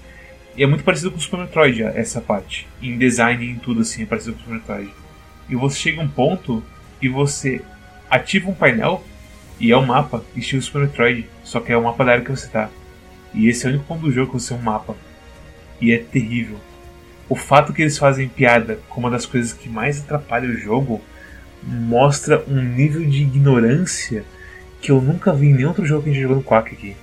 e 0.58 0.64
é 0.64 0.66
muito 0.66 0.82
parecido 0.82 1.12
com 1.12 1.18
o 1.18 1.20
Super 1.20 1.38
Metroid, 1.38 1.84
essa 1.84 2.20
parte. 2.20 2.66
Em 2.82 2.98
design 2.98 3.44
e 3.44 3.50
em 3.50 3.54
tudo 3.54 3.82
assim, 3.82 4.02
é 4.02 4.06
parecido 4.06 4.34
com 4.34 4.40
o 4.40 4.42
Super 4.42 4.54
Metroid. 4.56 4.92
E 5.48 5.54
você 5.54 5.78
chega 5.78 6.00
a 6.00 6.04
um 6.04 6.08
ponto 6.08 6.64
e 7.00 7.08
você 7.08 7.60
ativa 8.10 8.50
um 8.50 8.54
painel 8.54 9.04
e 9.60 9.70
é 9.70 9.76
um 9.76 9.86
mapa 9.86 10.24
estilo 10.34 10.60
Super 10.60 10.82
Metroid, 10.82 11.30
só 11.44 11.60
que 11.60 11.70
é 11.70 11.76
o 11.76 11.84
mapa 11.84 12.04
da 12.04 12.10
área 12.10 12.24
que 12.24 12.30
você 12.32 12.48
tá. 12.48 12.68
E 13.32 13.46
esse 13.46 13.64
é 13.64 13.68
o 13.68 13.72
único 13.72 13.86
ponto 13.86 14.00
do 14.00 14.10
jogo 14.10 14.32
que 14.32 14.40
você 14.40 14.52
é 14.52 14.56
um 14.56 14.60
mapa. 14.60 14.96
E 15.80 15.92
é 15.92 15.98
terrível. 15.98 16.58
O 17.28 17.36
fato 17.36 17.72
que 17.72 17.82
eles 17.82 17.96
fazem 17.96 18.28
piada 18.28 18.80
com 18.88 18.98
uma 18.98 19.10
das 19.12 19.26
coisas 19.26 19.52
que 19.52 19.68
mais 19.68 20.00
atrapalha 20.00 20.48
o 20.48 20.58
jogo 20.58 21.00
mostra 21.62 22.42
um 22.48 22.60
nível 22.60 23.08
de 23.08 23.22
ignorância 23.22 24.24
que 24.80 24.90
eu 24.90 25.00
nunca 25.00 25.32
vi 25.32 25.46
em 25.46 25.54
nenhum 25.54 25.68
outro 25.68 25.86
jogo 25.86 26.02
que 26.02 26.10
a 26.10 26.12
gente 26.12 26.22
jogou 26.22 26.38
no 26.38 26.42
Quack 26.42 26.74
aqui. 26.74 26.96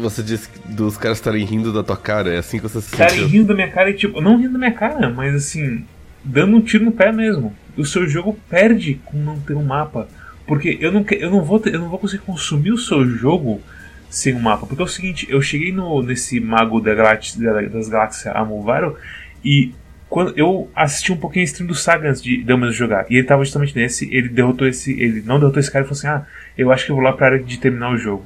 Você 0.00 0.22
disse 0.22 0.48
dos 0.66 0.96
caras 0.96 1.18
estarem 1.18 1.44
rindo 1.44 1.72
da 1.72 1.82
tua 1.82 1.96
cara, 1.96 2.34
é 2.34 2.38
assim 2.38 2.58
que 2.58 2.64
você 2.64 2.80
se 2.80 2.92
Estarem 2.92 3.26
rindo 3.26 3.48
da 3.48 3.54
minha 3.54 3.70
cara 3.70 3.90
e 3.90 3.94
tipo, 3.94 4.20
não 4.20 4.36
rindo 4.36 4.52
da 4.52 4.58
minha 4.58 4.72
cara, 4.72 5.10
mas 5.10 5.34
assim, 5.34 5.84
dando 6.24 6.56
um 6.56 6.60
tiro 6.60 6.84
no 6.84 6.92
pé 6.92 7.12
mesmo. 7.12 7.54
O 7.76 7.84
seu 7.84 8.06
jogo 8.08 8.38
perde 8.48 9.00
com 9.04 9.16
não 9.18 9.38
ter 9.40 9.54
um 9.54 9.64
mapa. 9.64 10.08
Porque 10.46 10.78
eu 10.80 10.90
não, 10.90 11.04
eu 11.10 11.30
não, 11.30 11.42
vou, 11.42 11.60
ter, 11.60 11.74
eu 11.74 11.80
não 11.80 11.88
vou 11.88 11.98
conseguir 11.98 12.24
consumir 12.24 12.72
o 12.72 12.78
seu 12.78 13.06
jogo 13.06 13.60
sem 14.08 14.34
um 14.34 14.40
mapa. 14.40 14.66
Porque 14.66 14.82
é 14.82 14.84
o 14.84 14.88
seguinte, 14.88 15.26
eu 15.30 15.40
cheguei 15.40 15.72
no, 15.72 16.02
nesse 16.02 16.40
mago 16.40 16.80
da 16.80 16.94
galáxia, 16.94 17.68
das 17.68 17.88
galáxias 17.88 18.34
Amovaro 18.34 18.96
e 19.44 19.72
quando 20.10 20.36
eu 20.36 20.68
assisti 20.74 21.12
um 21.12 21.16
pouquinho 21.16 21.44
a 21.44 21.46
stream 21.46 21.68
do 21.68 21.74
Saga 21.74 22.10
antes 22.10 22.20
de 22.20 22.42
Damas 22.42 22.74
jogar, 22.74 23.06
e 23.08 23.16
ele 23.16 23.26
tava 23.26 23.44
justamente 23.44 23.76
nesse, 23.76 24.12
ele 24.12 24.28
derrotou 24.28 24.66
esse. 24.66 25.00
Ele 25.00 25.22
não 25.22 25.38
derrotou 25.38 25.60
esse 25.60 25.70
cara 25.70 25.84
e 25.84 25.88
falou 25.88 25.96
assim: 25.96 26.08
Ah, 26.08 26.26
eu 26.58 26.72
acho 26.72 26.84
que 26.84 26.90
eu 26.90 26.96
vou 26.96 27.04
lá 27.04 27.12
pra 27.12 27.26
área 27.26 27.38
de 27.38 27.58
terminar 27.58 27.92
o 27.92 27.96
jogo. 27.96 28.24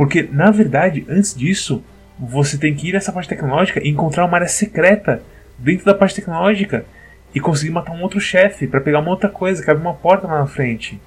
Porque, 0.00 0.22
na 0.22 0.50
verdade, 0.50 1.04
antes 1.10 1.34
disso, 1.34 1.84
você 2.18 2.56
tem 2.56 2.74
que 2.74 2.88
ir 2.88 2.94
nessa 2.94 3.12
parte 3.12 3.28
tecnológica 3.28 3.86
e 3.86 3.90
encontrar 3.90 4.24
uma 4.24 4.34
área 4.34 4.48
secreta 4.48 5.22
dentro 5.58 5.84
da 5.84 5.92
parte 5.92 6.14
tecnológica 6.14 6.86
e 7.34 7.38
conseguir 7.38 7.70
matar 7.70 7.92
um 7.92 8.00
outro 8.00 8.18
chefe 8.18 8.66
para 8.66 8.80
pegar 8.80 9.00
uma 9.00 9.10
outra 9.10 9.28
coisa, 9.28 9.62
que 9.62 9.70
abre 9.70 9.82
uma 9.82 9.92
porta 9.92 10.26
lá 10.26 10.38
na 10.38 10.46
frente. 10.46 10.98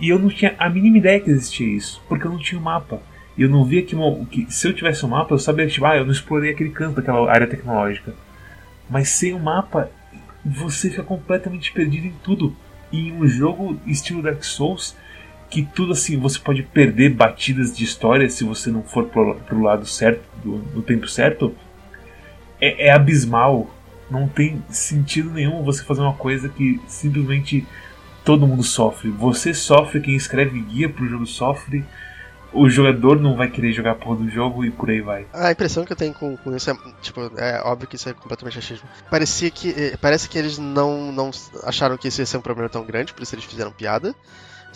E 0.00 0.08
eu 0.08 0.18
não 0.18 0.28
tinha 0.28 0.56
a 0.58 0.68
mínima 0.68 0.98
ideia 0.98 1.20
que 1.20 1.30
existia 1.30 1.68
isso, 1.68 2.02
porque 2.08 2.26
eu 2.26 2.32
não 2.32 2.40
tinha 2.40 2.58
o 2.58 2.60
um 2.60 2.64
mapa. 2.64 3.00
E 3.38 3.42
eu 3.42 3.48
não 3.48 3.64
via 3.64 3.84
que, 3.84 3.94
que 4.28 4.52
se 4.52 4.66
eu 4.66 4.74
tivesse 4.74 5.06
um 5.06 5.10
mapa, 5.10 5.32
eu 5.32 5.38
sabia, 5.38 5.68
tipo, 5.68 5.86
ah, 5.86 5.96
eu 5.96 6.04
não 6.04 6.10
explorei 6.10 6.50
aquele 6.50 6.70
canto 6.70 6.96
daquela 6.96 7.30
área 7.30 7.46
tecnológica. 7.46 8.12
Mas 8.90 9.08
sem 9.10 9.34
o 9.34 9.38
mapa, 9.38 9.88
você 10.44 10.90
fica 10.90 11.04
completamente 11.04 11.70
perdido 11.70 12.08
em 12.08 12.14
tudo. 12.24 12.56
E 12.90 13.06
em 13.06 13.12
um 13.12 13.28
jogo 13.28 13.78
estilo 13.86 14.20
Dark 14.20 14.42
Souls, 14.42 14.96
que 15.48 15.62
tudo 15.62 15.92
assim, 15.92 16.18
você 16.18 16.38
pode 16.38 16.62
perder 16.62 17.10
batidas 17.10 17.76
de 17.76 17.84
história 17.84 18.28
se 18.28 18.44
você 18.44 18.70
não 18.70 18.82
for 18.82 19.04
pro, 19.04 19.36
pro 19.36 19.62
lado 19.62 19.86
certo, 19.86 20.22
do, 20.42 20.58
no 20.74 20.82
tempo 20.82 21.08
certo, 21.08 21.54
é, 22.60 22.88
é 22.88 22.92
abismal. 22.92 23.70
Não 24.10 24.28
tem 24.28 24.62
sentido 24.68 25.30
nenhum 25.30 25.62
você 25.62 25.82
fazer 25.82 26.00
uma 26.00 26.14
coisa 26.14 26.48
que 26.48 26.80
simplesmente 26.86 27.66
todo 28.24 28.46
mundo 28.46 28.62
sofre. 28.62 29.10
Você 29.10 29.54
sofre, 29.54 30.00
quem 30.00 30.14
escreve 30.14 30.60
guia 30.60 30.88
pro 30.88 31.08
jogo 31.08 31.26
sofre, 31.26 31.84
o 32.52 32.68
jogador 32.68 33.20
não 33.20 33.36
vai 33.36 33.48
querer 33.48 33.72
jogar 33.72 33.92
a 33.92 33.94
porra 33.94 34.16
do 34.16 34.30
jogo 34.30 34.64
e 34.64 34.70
por 34.70 34.90
aí 34.90 35.00
vai. 35.00 35.26
A 35.32 35.52
impressão 35.52 35.84
que 35.84 35.92
eu 35.92 35.96
tenho 35.96 36.14
com, 36.14 36.36
com 36.36 36.54
isso 36.56 36.70
é, 36.70 36.76
tipo, 37.02 37.20
é 37.36 37.60
óbvio 37.62 37.88
que 37.88 37.96
isso 37.96 38.08
é 38.08 38.14
completamente 38.14 38.58
achismo. 38.58 38.88
Parecia 39.10 39.50
que, 39.50 39.70
eh, 39.70 39.96
parece 40.00 40.28
que 40.28 40.38
eles 40.38 40.58
não, 40.58 41.12
não 41.12 41.30
acharam 41.64 41.96
que 41.96 42.08
isso 42.08 42.20
ia 42.20 42.26
ser 42.26 42.38
um 42.38 42.40
problema 42.40 42.68
tão 42.68 42.84
grande, 42.84 43.12
por 43.12 43.22
isso 43.22 43.34
eles 43.34 43.44
fizeram 43.44 43.70
piada. 43.70 44.14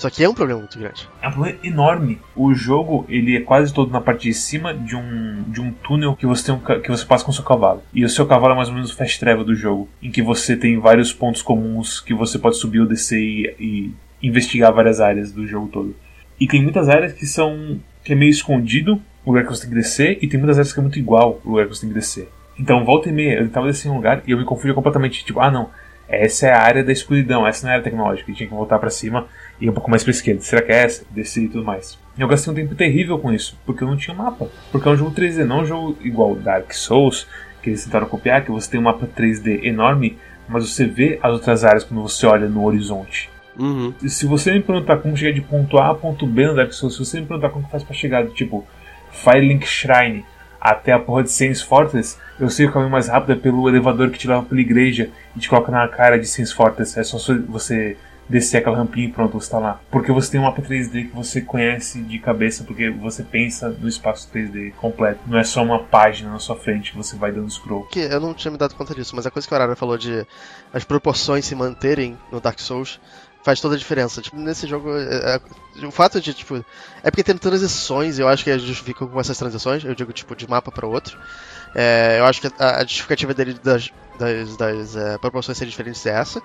Só 0.01 0.09
que 0.09 0.25
é 0.25 0.29
um 0.29 0.33
problema 0.33 0.61
muito 0.61 0.79
grande. 0.79 1.07
É 1.21 1.29
um 1.29 1.33
problema 1.33 1.59
enorme. 1.63 2.19
O 2.35 2.55
jogo, 2.55 3.05
ele 3.07 3.37
é 3.37 3.41
quase 3.43 3.71
todo 3.71 3.93
na 3.93 4.01
parte 4.01 4.29
de 4.29 4.33
cima 4.33 4.73
de 4.73 4.97
um, 4.97 5.45
de 5.47 5.61
um 5.61 5.71
túnel 5.73 6.17
que 6.17 6.25
você, 6.25 6.47
tem 6.47 6.55
um, 6.55 6.81
que 6.81 6.89
você 6.89 7.05
passa 7.05 7.23
com 7.23 7.31
o 7.31 7.35
seu 7.35 7.45
cavalo. 7.45 7.83
E 7.93 8.03
o 8.03 8.09
seu 8.09 8.25
cavalo 8.27 8.55
é 8.55 8.57
mais 8.57 8.71
ou 8.71 8.75
menos 8.75 8.91
o 8.91 8.97
fast 8.97 9.21
travel 9.21 9.45
do 9.45 9.55
jogo, 9.55 9.91
em 10.03 10.11
que 10.11 10.23
você 10.23 10.57
tem 10.57 10.79
vários 10.79 11.13
pontos 11.13 11.43
comuns 11.43 12.01
que 12.01 12.15
você 12.15 12.39
pode 12.39 12.57
subir 12.57 12.81
ou 12.81 12.87
descer 12.87 13.21
e, 13.21 13.55
e 13.61 14.27
investigar 14.27 14.73
várias 14.73 15.03
áreas 15.03 15.33
do 15.33 15.47
jogo 15.47 15.69
todo. 15.69 15.95
E 16.41 16.47
tem 16.47 16.63
muitas 16.63 16.89
áreas 16.89 17.13
que 17.13 17.27
são. 17.27 17.79
que 18.03 18.15
é 18.15 18.17
meio 18.17 18.31
escondido 18.31 19.03
o 19.23 19.33
lugar 19.33 19.45
que 19.45 19.51
você 19.51 19.67
tem 19.67 19.71
que 19.71 19.77
descer, 19.77 20.19
e 20.23 20.27
tem 20.27 20.41
muitas 20.41 20.57
áreas 20.57 20.73
que 20.73 20.81
é 20.81 20.83
muito 20.83 20.99
igual 20.99 21.43
o 21.45 21.51
lugar 21.51 21.67
que 21.67 21.75
você 21.75 21.83
tem 21.83 21.91
que 21.91 21.95
descer. 21.95 22.27
Então, 22.59 22.87
volta 22.87 23.11
e 23.11 23.13
meia, 23.13 23.41
eu 23.41 23.51
tava 23.51 23.67
descendo 23.67 23.93
um 23.93 23.99
lugar 23.99 24.23
e 24.27 24.31
eu 24.31 24.39
me 24.39 24.47
confundia 24.47 24.73
completamente. 24.73 25.23
Tipo, 25.27 25.41
ah 25.41 25.51
não, 25.51 25.69
essa 26.09 26.47
é 26.47 26.53
a 26.53 26.61
área 26.61 26.83
da 26.83 26.91
escuridão, 26.91 27.47
essa 27.47 27.67
não 27.67 27.71
é 27.71 27.75
a 27.75 27.77
área 27.77 27.85
tecnológica, 27.85 28.31
e 28.31 28.35
tinha 28.35 28.49
que 28.49 28.55
voltar 28.55 28.79
para 28.79 28.89
cima 28.89 29.29
e 29.61 29.69
um 29.69 29.73
pouco 29.73 29.91
mais 29.91 30.03
pra 30.03 30.11
esquerda. 30.11 30.41
Será 30.41 30.63
que 30.63 30.73
é 30.73 30.85
essa? 30.85 31.05
Descer 31.11 31.45
e 31.45 31.49
tudo 31.49 31.65
mais. 31.65 31.99
Eu 32.19 32.27
gastei 32.27 32.53
um 32.53 32.57
tempo 32.57 32.75
terrível 32.75 33.19
com 33.19 33.33
isso, 33.33 33.59
porque 33.65 33.85
eu 33.85 33.89
não 33.89 33.97
tinha 33.97 34.17
mapa. 34.17 34.49
Porque 34.73 34.89
é 34.89 34.93
um 34.93 34.97
jogo 34.97 35.15
3D, 35.15 35.45
não 35.45 35.61
um 35.61 35.67
jogo 35.67 35.97
igual 36.03 36.35
Dark 36.35 36.73
Souls, 36.73 37.27
que 37.63 37.71
eles 37.71 37.85
tentaram 37.85 38.07
copiar, 38.07 38.45
que 38.45 38.51
você 38.51 38.71
tem 38.71 38.81
um 38.81 38.85
mapa 38.85 39.07
3D 39.07 39.65
enorme, 39.65 40.19
mas 40.49 40.69
você 40.69 40.87
vê 40.87 41.19
as 41.23 41.33
outras 41.33 41.65
áreas 41.65 41.85
quando 41.85 42.03
você 42.03 42.27
olha 42.27 42.49
no 42.49 42.65
horizonte. 42.65 43.31
Uhum. 43.59 43.93
E 44.03 44.09
se 44.09 44.27
você 44.27 44.53
me 44.53 44.61
perguntar 44.61 44.99
como 44.99 45.17
chegar 45.17 45.33
de 45.33 45.41
ponto 45.41 45.79
A 45.79 45.91
a 45.91 45.95
ponto 45.95 46.27
B 46.27 46.47
no 46.47 46.55
Dark 46.55 46.73
Souls, 46.73 46.95
se 46.95 47.05
você 47.05 47.21
me 47.21 47.27
perguntar 47.27 47.51
como 47.51 47.69
faz 47.69 47.83
pra 47.83 47.95
chegar 47.95 48.25
do 48.25 48.31
tipo 48.31 48.67
Firelink 49.13 49.67
Shrine 49.67 50.25
até 50.61 50.93
a 50.93 50.99
porra 50.99 51.23
de 51.23 51.31
Saints 51.31 51.63
Fortress, 51.63 52.19
eu 52.39 52.49
sei 52.49 52.67
o 52.67 52.73
caminho 52.73 52.91
mais 52.91 53.09
rápido 53.09 53.33
é 53.33 53.37
pelo 53.37 53.69
elevador 53.69 54.11
que 54.11 54.19
te 54.19 54.29
leva 54.29 54.43
pela 54.43 54.61
igreja 54.61 55.11
e 55.37 55.41
te 55.41 55.49
coloca 55.49 55.71
na 55.73 55.87
cara 55.89 56.19
de 56.19 56.27
Saints 56.27 56.53
Fortress. 56.53 56.99
É 56.99 57.03
só 57.03 57.19
você 57.49 57.97
descer 58.31 58.59
aquela 58.59 58.77
rampinha 58.77 59.09
e 59.09 59.13
pronto, 59.13 59.39
você 59.39 59.51
tá 59.51 59.59
lá. 59.59 59.81
Porque 59.91 60.13
você 60.13 60.31
tem 60.31 60.41
um 60.41 60.45
mapa 60.45 60.63
3D 60.63 61.09
que 61.09 61.15
você 61.17 61.41
conhece 61.41 62.01
de 62.01 62.19
cabeça, 62.21 62.63
porque 62.63 62.89
você 62.89 63.25
pensa 63.25 63.69
no 63.69 63.89
espaço 63.89 64.29
3D 64.33 64.73
completo. 64.75 65.21
Não 65.27 65.37
é 65.37 65.45
só 65.45 65.63
uma 65.63 65.83
página 65.83 66.31
na 66.31 66.39
sua 66.39 66.57
frente 66.57 66.93
que 66.93 66.97
você 66.97 67.17
vai 67.17 67.33
dando 67.33 67.51
scroll. 67.51 67.87
Que 67.87 68.01
eu 68.01 68.21
não 68.21 68.33
tinha 68.33 68.53
me 68.53 68.57
dado 68.57 68.75
conta 68.77 68.95
disso, 68.95 69.17
mas 69.17 69.27
a 69.27 69.31
coisa 69.31 69.47
que 69.47 69.53
o 69.53 69.57
Arara 69.57 69.75
falou 69.75 69.99
de 69.99 70.25
as 70.73 70.85
proporções 70.85 71.45
se 71.45 71.55
manterem 71.57 72.17
no 72.31 72.41
Dark 72.41 72.61
Souls 72.61 73.01
faz 73.43 73.61
toda 73.61 73.75
a 73.75 73.79
diferença. 73.79 74.23
Tipo, 74.23 74.37
nesse 74.37 74.67
jogo, 74.67 74.97
é, 74.97 75.41
é, 75.81 75.87
o 75.87 75.91
fato 75.91 76.21
de, 76.21 76.33
tipo, 76.33 76.65
é 77.03 77.11
porque 77.11 77.25
tem 77.25 77.37
transições, 77.37 78.19
eu 78.19 78.29
acho 78.29 78.45
que 78.45 78.59
justifica 78.59 79.07
com 79.07 79.19
essas 79.19 79.37
transições, 79.37 79.85
eu 79.85 79.95
digo, 79.95 80.13
tipo, 80.13 80.37
de 80.37 80.49
mapa 80.49 80.71
para 80.71 80.87
outro. 80.87 81.19
É, 81.75 82.19
eu 82.19 82.27
acho 82.27 82.41
que 82.41 82.49
a, 82.59 82.81
a 82.81 82.83
justificativa 82.83 83.33
dele 83.33 83.55
das, 83.63 83.91
das, 84.19 84.57
das 84.57 84.97
é, 84.97 85.19
proporções 85.19 85.57
serem 85.57 85.71
diferentes 85.71 86.05
é 86.07 86.11
essa. 86.11 86.43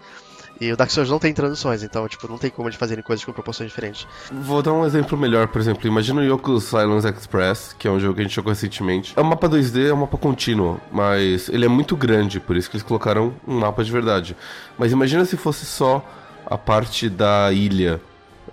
E 0.59 0.71
o 0.71 0.77
Dark 0.77 0.89
Souls 0.89 1.09
não 1.09 1.19
tem 1.19 1.33
transições, 1.33 1.83
então, 1.83 2.07
tipo, 2.07 2.27
não 2.27 2.37
tem 2.37 2.49
como 2.49 2.67
eles 2.67 2.77
fazerem 2.77 3.03
coisas 3.03 3.25
com 3.25 3.33
proporções 3.33 3.69
diferentes. 3.69 4.07
Vou 4.31 4.61
dar 4.61 4.73
um 4.73 4.85
exemplo 4.85 5.17
melhor, 5.17 5.47
por 5.47 5.59
exemplo, 5.59 5.87
imagina 5.87 6.21
o 6.21 6.23
Yoko 6.23 6.61
Silence 6.61 7.07
Express, 7.07 7.75
que 7.77 7.87
é 7.87 7.91
um 7.91 7.99
jogo 7.99 8.15
que 8.15 8.21
a 8.21 8.23
gente 8.23 8.35
jogou 8.35 8.51
recentemente. 8.51 9.13
É 9.15 9.21
um 9.21 9.25
mapa 9.25 9.49
2D, 9.49 9.89
é 9.89 9.93
um 9.93 9.97
mapa 9.97 10.17
contínuo, 10.17 10.79
mas 10.91 11.49
ele 11.49 11.65
é 11.65 11.67
muito 11.67 11.95
grande, 11.97 12.39
por 12.39 12.55
isso 12.55 12.69
que 12.69 12.77
eles 12.77 12.85
colocaram 12.85 13.33
um 13.45 13.59
mapa 13.59 13.83
de 13.83 13.91
verdade. 13.91 14.35
Mas 14.77 14.91
imagina 14.91 15.25
se 15.25 15.35
fosse 15.35 15.65
só 15.65 16.03
a 16.45 16.57
parte 16.57 17.09
da 17.09 17.51
ilha, 17.51 17.99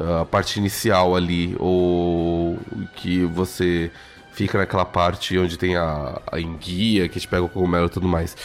a 0.00 0.24
parte 0.24 0.58
inicial 0.58 1.14
ali, 1.14 1.54
ou 1.58 2.58
que 2.96 3.24
você 3.26 3.90
fica 4.32 4.58
naquela 4.58 4.84
parte 4.84 5.38
onde 5.38 5.56
tem 5.56 5.76
a, 5.76 6.20
a 6.30 6.40
enguia, 6.40 7.08
que 7.08 7.20
te 7.20 7.28
pega 7.28 7.44
o 7.44 7.48
cogumelo 7.48 7.86
e 7.86 7.90
tudo 7.90 8.08
mais. 8.08 8.36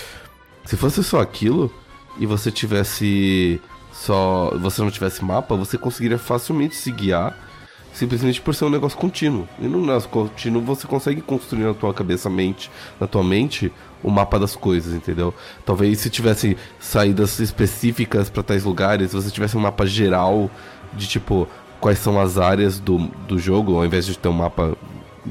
Se 0.65 0.75
fosse 0.75 1.03
só 1.03 1.21
aquilo, 1.21 1.73
e 2.19 2.25
você 2.25 2.51
tivesse 2.51 3.61
só. 3.91 4.51
você 4.57 4.81
não 4.81 4.91
tivesse 4.91 5.23
mapa, 5.23 5.55
você 5.55 5.77
conseguiria 5.77 6.17
facilmente 6.17 6.75
se 6.75 6.91
guiar 6.91 7.35
simplesmente 7.97 8.39
por 8.39 8.53
ser 8.53 8.65
um 8.65 8.69
negócio 8.69 8.97
contínuo. 8.97 9.47
E 9.59 9.67
no 9.67 9.81
negócio 9.81 10.07
contínuo 10.09 10.61
você 10.61 10.85
consegue 10.85 11.19
construir 11.19 11.63
na 11.63 11.73
tua 11.73 11.91
cabeça, 11.93 12.29
mente, 12.29 12.69
na 12.99 13.07
tua 13.07 13.23
mente, 13.23 13.73
o 14.03 14.11
mapa 14.11 14.39
das 14.39 14.55
coisas, 14.55 14.93
entendeu? 14.93 15.33
Talvez 15.65 15.99
se 15.99 16.09
tivesse 16.09 16.55
saídas 16.79 17.39
específicas 17.39 18.29
para 18.29 18.43
tais 18.43 18.63
lugares, 18.63 19.13
você 19.13 19.31
tivesse 19.31 19.57
um 19.57 19.61
mapa 19.61 19.85
geral 19.87 20.49
de 20.93 21.07
tipo 21.07 21.47
quais 21.79 21.97
são 21.97 22.19
as 22.19 22.37
áreas 22.37 22.79
do, 22.79 23.07
do 23.27 23.39
jogo, 23.39 23.75
ao 23.75 23.85
invés 23.85 24.05
de 24.05 24.17
ter 24.17 24.29
um 24.29 24.33
mapa 24.33 24.77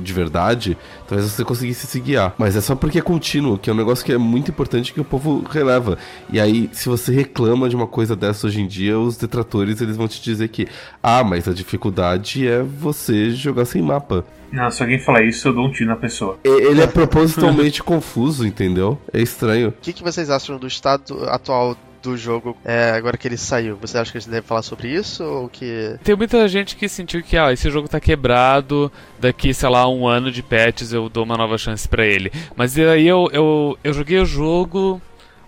de 0.03 0.13
verdade, 0.13 0.77
talvez 1.07 1.31
você 1.31 1.45
conseguisse 1.45 1.87
se 1.87 2.01
guiar. 2.01 2.35
Mas 2.39 2.57
é 2.57 2.61
só 2.61 2.75
porque 2.75 2.99
é 2.99 3.03
contínuo, 3.03 3.59
que 3.59 3.71
é 3.71 3.73
um 3.73 3.77
negócio 3.77 4.05
que 4.05 4.13
é 4.13 4.19
muito 4.19 4.51
importante 4.51 4.93
que 4.93 5.01
o 5.01 5.05
povo 5.05 5.45
releva. 5.49 5.99
E 6.31 6.41
aí, 6.41 6.69
se 6.73 6.89
você 6.89 7.13
reclama 7.13 7.69
de 7.69 7.77
uma 7.77 7.87
coisa 7.87 8.15
dessa 8.15 8.47
hoje 8.47 8.61
em 8.61 8.67
dia, 8.67 8.99
os 8.99 9.17
detratores 9.17 9.81
eles 9.81 9.97
vão 9.97 10.09
te 10.09 10.23
dizer 10.23 10.49
que, 10.49 10.67
ah, 11.03 11.25
mas 11.25 11.49
a 11.49 11.53
dificuldade 11.53 12.47
é 12.47 12.63
você 12.63 13.31
jogar 13.31 13.65
sem 13.65 13.83
mapa. 13.83 14.25
Não, 14.53 14.71
se 14.71 14.83
alguém 14.83 14.99
falar 14.99 15.23
isso, 15.23 15.49
eu 15.49 15.53
dou 15.53 15.67
um 15.67 15.73
tiro 15.73 15.91
na 15.91 15.97
pessoa. 15.97 16.39
Ele 16.45 16.81
é 16.81 16.87
propositalmente 16.87 17.83
confuso, 17.85 18.47
entendeu? 18.47 18.99
É 19.13 19.21
estranho. 19.21 19.69
O 19.69 19.73
que, 19.73 19.93
que 19.93 20.03
vocês 20.03 20.31
acham 20.31 20.59
do 20.59 20.67
estado 20.67 21.29
atual 21.29 21.77
do 22.11 22.17
jogo 22.17 22.57
é, 22.65 22.91
agora 22.91 23.17
que 23.17 23.27
ele 23.27 23.37
saiu. 23.37 23.77
Você 23.77 23.99
acha 23.99 24.11
que 24.11 24.19
a 24.19 24.21
gente 24.21 24.31
deve 24.31 24.47
falar 24.47 24.63
sobre 24.63 24.89
isso 24.89 25.25
ou 25.25 25.49
que. 25.49 25.97
Tem 26.03 26.17
muita 26.17 26.47
gente 26.49 26.77
que 26.77 26.89
sentiu 26.89 27.23
que 27.23 27.37
ah, 27.37 27.53
esse 27.53 27.71
jogo 27.71 27.89
tá 27.89 28.01
quebrado, 28.01 28.91
daqui, 29.19 29.53
sei 29.53 29.69
lá, 29.69 29.89
um 29.89 30.07
ano 30.07 30.31
de 30.31 30.43
patches 30.43 30.93
eu 30.93 31.09
dou 31.09 31.25
uma 31.25 31.37
nova 31.37 31.59
chance 31.59 31.89
para 31.89 32.07
ele. 32.07 32.33
Mas 32.55 32.79
aí 32.79 33.07
eu, 33.07 33.29
eu, 33.33 33.79
eu 33.83 33.93
joguei 33.93 34.19
o 34.19 34.27
jogo 34.27 35.01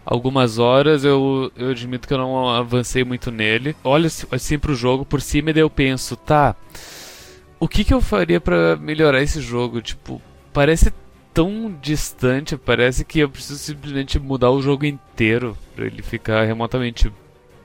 algumas 0.04 0.58
horas, 0.58 1.04
eu, 1.04 1.52
eu 1.54 1.70
admito 1.70 2.08
que 2.08 2.14
eu 2.14 2.18
não 2.18 2.48
avancei 2.48 3.04
muito 3.04 3.30
nele. 3.30 3.76
Olho 3.84 4.08
assim 4.32 4.58
pro 4.58 4.74
jogo 4.74 5.04
por 5.04 5.20
cima 5.20 5.50
e 5.50 5.58
eu 5.58 5.68
penso, 5.68 6.16
tá. 6.16 6.56
O 7.60 7.68
que, 7.68 7.84
que 7.84 7.92
eu 7.92 8.00
faria 8.00 8.40
para 8.40 8.76
melhorar 8.76 9.20
esse 9.22 9.40
jogo? 9.40 9.82
Tipo, 9.82 10.22
parece 10.52 10.92
tão 11.38 11.72
distante, 11.80 12.56
parece 12.56 13.04
que 13.04 13.20
eu 13.20 13.28
preciso 13.28 13.60
simplesmente 13.60 14.18
mudar 14.18 14.50
o 14.50 14.60
jogo 14.60 14.84
inteiro 14.84 15.56
para 15.76 15.86
ele 15.86 16.02
ficar 16.02 16.44
remotamente 16.44 17.12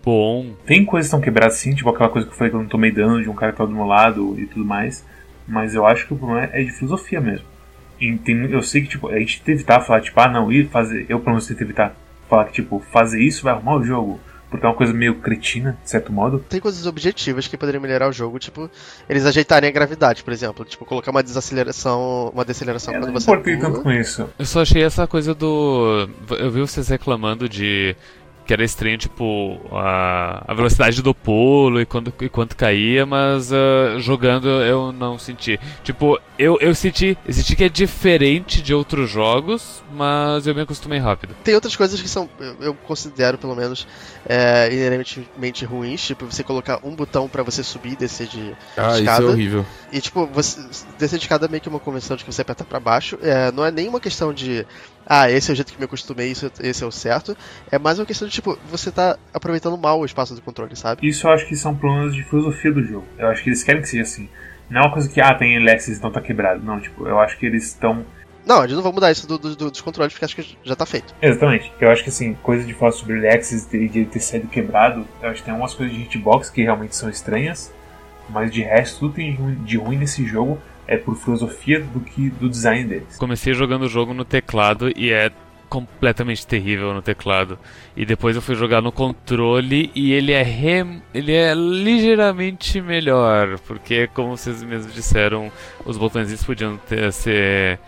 bom. 0.06 0.54
Tem 0.64 0.86
coisas 0.86 1.10
que 1.10 1.16
estão 1.16 1.20
quebradas 1.20 1.56
sim, 1.56 1.74
tipo 1.74 1.90
aquela 1.90 2.08
coisa 2.08 2.28
que 2.28 2.34
eu 2.36 2.38
falei 2.38 2.52
que 2.52 2.56
eu 2.56 2.62
não 2.62 2.70
tomei 2.70 2.92
dano 2.92 3.20
de 3.20 3.28
um 3.28 3.34
cara 3.34 3.52
que 3.52 3.58
tá 3.58 3.66
do 3.66 3.72
meu 3.72 3.86
lado 3.86 4.40
e 4.40 4.46
tudo 4.46 4.64
mais. 4.64 5.04
Mas 5.48 5.74
eu 5.74 5.88
acho 5.88 6.06
que 6.06 6.14
o 6.14 6.18
problema 6.18 6.48
é 6.54 6.64
de 6.64 6.72
filosofia 6.72 7.20
mesmo. 7.20 7.48
E 8.00 8.16
tem, 8.18 8.36
eu 8.52 8.62
sei 8.62 8.84
que 8.84 8.90
tipo, 8.90 9.08
a 9.08 9.18
gente 9.18 9.42
evitar 9.48 9.82
falar, 9.82 10.02
tipo, 10.02 10.20
ah 10.20 10.30
não, 10.30 10.52
ir 10.52 10.70
fazer. 10.70 11.08
Eu 11.10 11.20
que 11.20 11.64
evitar 11.64 11.96
falar 12.30 12.46
que, 12.46 12.54
tipo, 12.54 12.80
fazer 12.92 13.24
isso 13.24 13.44
vai 13.44 13.54
arrumar 13.54 13.78
o 13.78 13.84
jogo 13.84 14.20
porque 14.54 14.68
é 14.68 14.70
uma 14.70 14.76
coisa 14.76 14.94
meio 14.94 15.16
cretina, 15.16 15.76
de 15.84 15.90
certo 15.90 16.14
modo. 16.14 16.38
Tem 16.48 16.60
coisas 16.60 16.86
objetivas 16.86 17.48
que 17.48 17.58
poderiam 17.58 17.82
melhorar 17.82 18.08
o 18.08 18.14
jogo, 18.14 18.38
tipo, 18.38 18.70
eles 19.10 19.26
ajeitarem 19.26 19.68
a 19.68 19.74
gravidade, 19.74 20.24
por 20.24 20.32
exemplo, 20.32 20.64
tipo, 20.64 20.86
colocar 20.86 21.10
uma 21.10 21.24
desaceleração, 21.24 22.30
uma 22.32 22.46
deceleração 22.46 22.94
eu 22.94 23.00
quando 23.00 23.12
não 23.12 23.20
você 23.20 23.32
importei 23.32 23.58
tanto 23.58 23.82
com 23.82 23.92
isso. 23.92 24.30
Eu 24.38 24.46
só 24.46 24.62
achei 24.62 24.84
essa 24.84 25.08
coisa 25.08 25.34
do. 25.34 26.08
Eu 26.38 26.52
vi 26.52 26.62
vocês 26.62 26.88
reclamando 26.88 27.50
de 27.50 27.96
que 28.46 28.54
era 28.54 28.64
estranho, 28.64 28.98
tipo, 28.98 29.60
a, 29.72 30.44
a 30.48 30.54
velocidade 30.54 31.02
do 31.02 31.14
pulo 31.14 31.80
e 31.80 31.86
quando, 31.86 32.14
e 32.22 32.30
quanto 32.30 32.56
caía, 32.56 33.06
mas 33.06 33.52
uh, 33.52 34.00
jogando 34.00 34.48
eu 34.48 34.92
não 34.92 35.18
senti. 35.18 35.60
Tipo, 35.84 36.20
eu, 36.38 36.58
eu 36.60 36.76
senti, 36.76 37.18
eu 37.26 37.34
senti 37.34 37.56
que 37.56 37.64
é 37.64 37.70
diferente 37.70 38.62
de 38.62 38.74
outros 38.74 39.10
jogos, 39.10 39.84
mas 39.94 40.46
eu 40.48 40.54
me 40.54 40.62
acostumei 40.62 41.00
rápido. 41.00 41.36
Tem 41.44 41.56
outras 41.56 41.76
coisas 41.76 42.02
que 42.02 42.10
são, 42.10 42.30
eu, 42.60 42.74
considero 42.74 43.38
pelo 43.38 43.56
menos, 43.56 43.88
é, 44.28 44.68
inerentemente 44.72 45.64
ruins, 45.64 46.02
tipo, 46.02 46.26
você 46.26 46.44
colocar 46.44 46.80
um 46.84 46.96
botão 46.96 47.30
para 47.30 47.44
você 47.44 47.64
subir 47.64 47.94
e 47.94 47.96
descer 47.96 48.28
de 48.28 48.56
ah, 48.76 49.00
escada. 49.00 49.02
isso 49.02 49.10
é 49.10 49.26
horrível. 49.26 49.66
E 49.92 50.02
tipo, 50.02 50.26
você, 50.28 50.62
descer 50.98 51.18
de 51.18 51.26
escada 51.26 51.46
é 51.46 51.50
meio 51.50 51.62
que 51.62 51.70
uma 51.70 51.80
convenção 51.80 52.18
de 52.18 52.24
que 52.26 52.32
você 52.32 52.42
aperta 52.42 52.64
para 52.64 52.80
baixo. 52.80 53.18
É, 53.22 53.52
não 53.52 53.66
é 53.66 53.72
nenhuma 53.72 54.00
questão 54.00 54.34
de 54.34 54.66
ah, 55.06 55.30
esse 55.30 55.52
é 55.52 55.54
o 55.54 55.56
jeito 55.56 55.74
que 55.74 55.80
me 55.80 55.86
acostumei, 55.86 56.32
isso, 56.32 56.52
esse 56.62 56.84
é 56.84 56.88
o 56.88 56.92
certo. 56.92 57.36
É 57.72 57.78
mais 57.78 58.00
uma 58.00 58.06
questão 58.06 58.28
de, 58.28 58.34
tipo, 58.34 58.58
você 58.70 58.92
tá 58.92 59.18
aproveitando 59.34 59.78
mal 59.78 60.00
o 60.00 60.06
espaço 60.06 60.34
do 60.34 60.42
controle, 60.42 60.76
sabe? 60.76 61.08
Isso 61.08 61.28
eu 61.28 61.32
acho 61.32 61.46
que 61.48 61.56
são 61.56 61.76
problemas 61.76 62.16
de 62.16 62.24
filosofia 62.24 62.72
do 62.72 62.84
jogo. 62.84 63.06
Eu 63.18 63.28
acho 63.28 63.44
que 63.44 63.50
eles 63.50 63.64
querem 63.64 63.82
que 63.82 63.90
seja 63.90 64.04
assim. 64.04 64.30
Não 64.70 64.82
é 64.82 64.86
uma 64.86 64.94
coisa 64.94 65.10
que, 65.10 65.20
ah, 65.20 65.34
tem 65.36 65.58
Alexis, 65.58 65.98
então 65.98 66.12
tá 66.12 66.22
quebrado. 66.22 66.64
Não, 66.64 66.80
tipo, 66.80 67.08
eu 67.08 67.20
acho 67.20 67.38
que 67.38 67.46
eles 67.46 67.66
estão. 67.68 68.06
Não, 68.46 68.64
eles 68.64 68.76
não 68.76 68.84
vão 68.84 68.92
mudar 68.92 69.12
isso 69.12 69.28
do, 69.28 69.38
do, 69.38 69.56
do, 69.56 69.72
dos 69.72 69.82
controles, 69.82 70.14
porque 70.14 70.26
acho 70.26 70.36
que 70.36 70.58
já 70.64 70.76
tá 70.76 70.86
feito. 70.86 71.14
Exatamente. 71.22 71.72
Eu 71.80 71.92
acho 71.92 72.04
que, 72.04 72.10
assim, 72.10 72.34
coisa 72.36 72.66
de 72.66 72.74
falar 72.74 72.92
sobre 72.92 73.18
Alexis 73.18 73.72
e 73.74 73.88
de 73.88 74.06
ter 74.06 74.20
saído 74.20 74.48
quebrado, 74.48 75.06
eu 75.22 75.30
acho 75.30 75.40
que 75.40 75.46
tem 75.46 75.52
algumas 75.52 75.74
coisas 75.74 75.96
de 75.96 76.02
hitbox 76.04 76.50
que 76.50 76.64
realmente 76.64 76.96
são 76.96 77.10
estranhas. 77.10 77.74
Mas 78.30 78.52
de 78.52 78.62
resto, 78.62 79.00
tudo 79.00 79.16
tem 79.16 79.36
de 79.64 79.78
ruim 79.78 79.98
nesse 79.98 80.26
jogo 80.26 80.60
é 80.88 80.98
por 80.98 81.16
filosofia 81.16 81.80
do 81.82 82.00
que 82.00 82.30
do 82.30 82.50
design 82.50 82.88
deles. 82.88 83.18
Comecei 83.18 83.54
jogando 83.54 83.84
o 83.84 83.90
jogo 83.90 84.14
no 84.14 84.26
teclado 84.26 84.92
e 84.96 85.12
é 85.12 85.32
completamente 85.70 86.46
terrível 86.46 86.94
no 86.94 87.02
teclado. 87.02 87.58
E 87.98 88.06
depois 88.06 88.36
eu 88.36 88.42
fui 88.42 88.54
jogar 88.54 88.82
no 88.82 88.92
controle 88.92 89.90
e 89.96 90.14
ele 90.14 90.32
é 90.32 90.44
rem... 90.44 91.02
ele 91.14 91.34
é 91.34 91.54
ligeiramente 91.56 92.80
melhor, 92.80 93.58
porque 93.62 94.08
como 94.08 94.38
vocês 94.38 94.62
mesmos 94.62 94.94
disseram, 94.94 95.52
os 95.84 95.98
botões 95.98 96.44
podiam 96.44 96.78
ter, 96.78 97.12
ser 97.12 97.80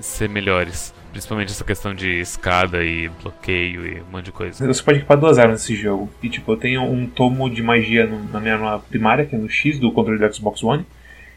ser 0.00 0.28
melhores. 0.28 0.94
Principalmente 1.10 1.50
essa 1.50 1.64
questão 1.64 1.94
de 1.94 2.20
escada 2.20 2.82
e 2.82 3.08
bloqueio 3.22 3.86
e 3.86 4.00
um 4.00 4.10
monte 4.10 4.26
de 4.26 4.32
coisa. 4.32 4.66
Você 4.66 4.82
pode 4.82 4.98
equipar 4.98 5.18
duas 5.18 5.38
armas 5.38 5.60
nesse 5.60 5.74
jogo. 5.80 6.10
E 6.22 6.28
tipo, 6.28 6.52
eu 6.52 6.56
tenho 6.56 6.82
um 6.82 7.06
tomo 7.06 7.50
de 7.50 7.62
magia 7.62 8.06
no, 8.06 8.24
na 8.30 8.40
minha 8.40 8.54
arma 8.54 8.78
primária, 8.78 9.26
que 9.26 9.34
é 9.34 9.38
no 9.38 9.48
X 9.48 9.78
do 9.78 9.92
controle 9.92 10.18
do 10.18 10.34
Xbox 10.34 10.62
One. 10.62 10.86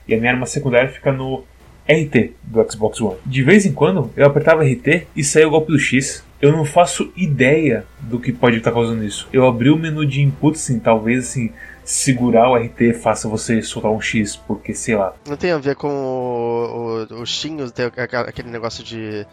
E 0.08 0.14
a 0.14 0.18
minha 0.18 0.32
arma 0.32 0.45
secundária 0.45 0.89
fica 0.89 1.12
no 1.12 1.43
RT 1.88 2.34
do 2.43 2.72
Xbox 2.72 2.99
One. 2.99 3.18
De 3.26 3.43
vez 3.43 3.66
em 3.66 3.74
quando 3.74 4.12
eu 4.16 4.26
apertava 4.26 4.64
RT 4.64 5.08
e 5.16 5.24
saía 5.24 5.47
o 5.47 5.51
golpe 5.51 5.72
do 5.72 5.80
X. 5.80 6.24
Eu 6.41 6.51
não 6.51 6.66
faço 6.66 7.12
ideia 7.16 7.86
do 8.01 8.20
que 8.20 8.32
pode 8.32 8.58
estar 8.58 8.72
causando 8.72 9.03
isso. 9.03 9.28
Eu 9.32 9.47
abri 9.47 9.70
o 9.70 9.78
menu 9.78 10.06
de 10.06 10.22
input, 10.22 10.58
sim, 10.58 10.80
talvez 10.80 11.30
assim, 11.30 11.51
segurar 11.84 12.49
o 12.49 12.56
RT 12.56 12.93
faça 13.01 13.28
você 13.28 13.62
soltar 13.62 13.91
um 13.91 14.01
X, 14.01 14.36
porque 14.36 14.74
sei 14.74 14.95
lá. 14.95 15.16
Não 15.28 15.38
tem 15.38 15.51
a 15.51 15.58
ver 15.58 15.76
com 15.76 15.88
o, 15.88 17.08
o, 17.10 17.22
o 17.22 17.72
tem 17.72 17.86
aquele 18.28 18.49
negócio 18.49 18.84
de 18.84 19.26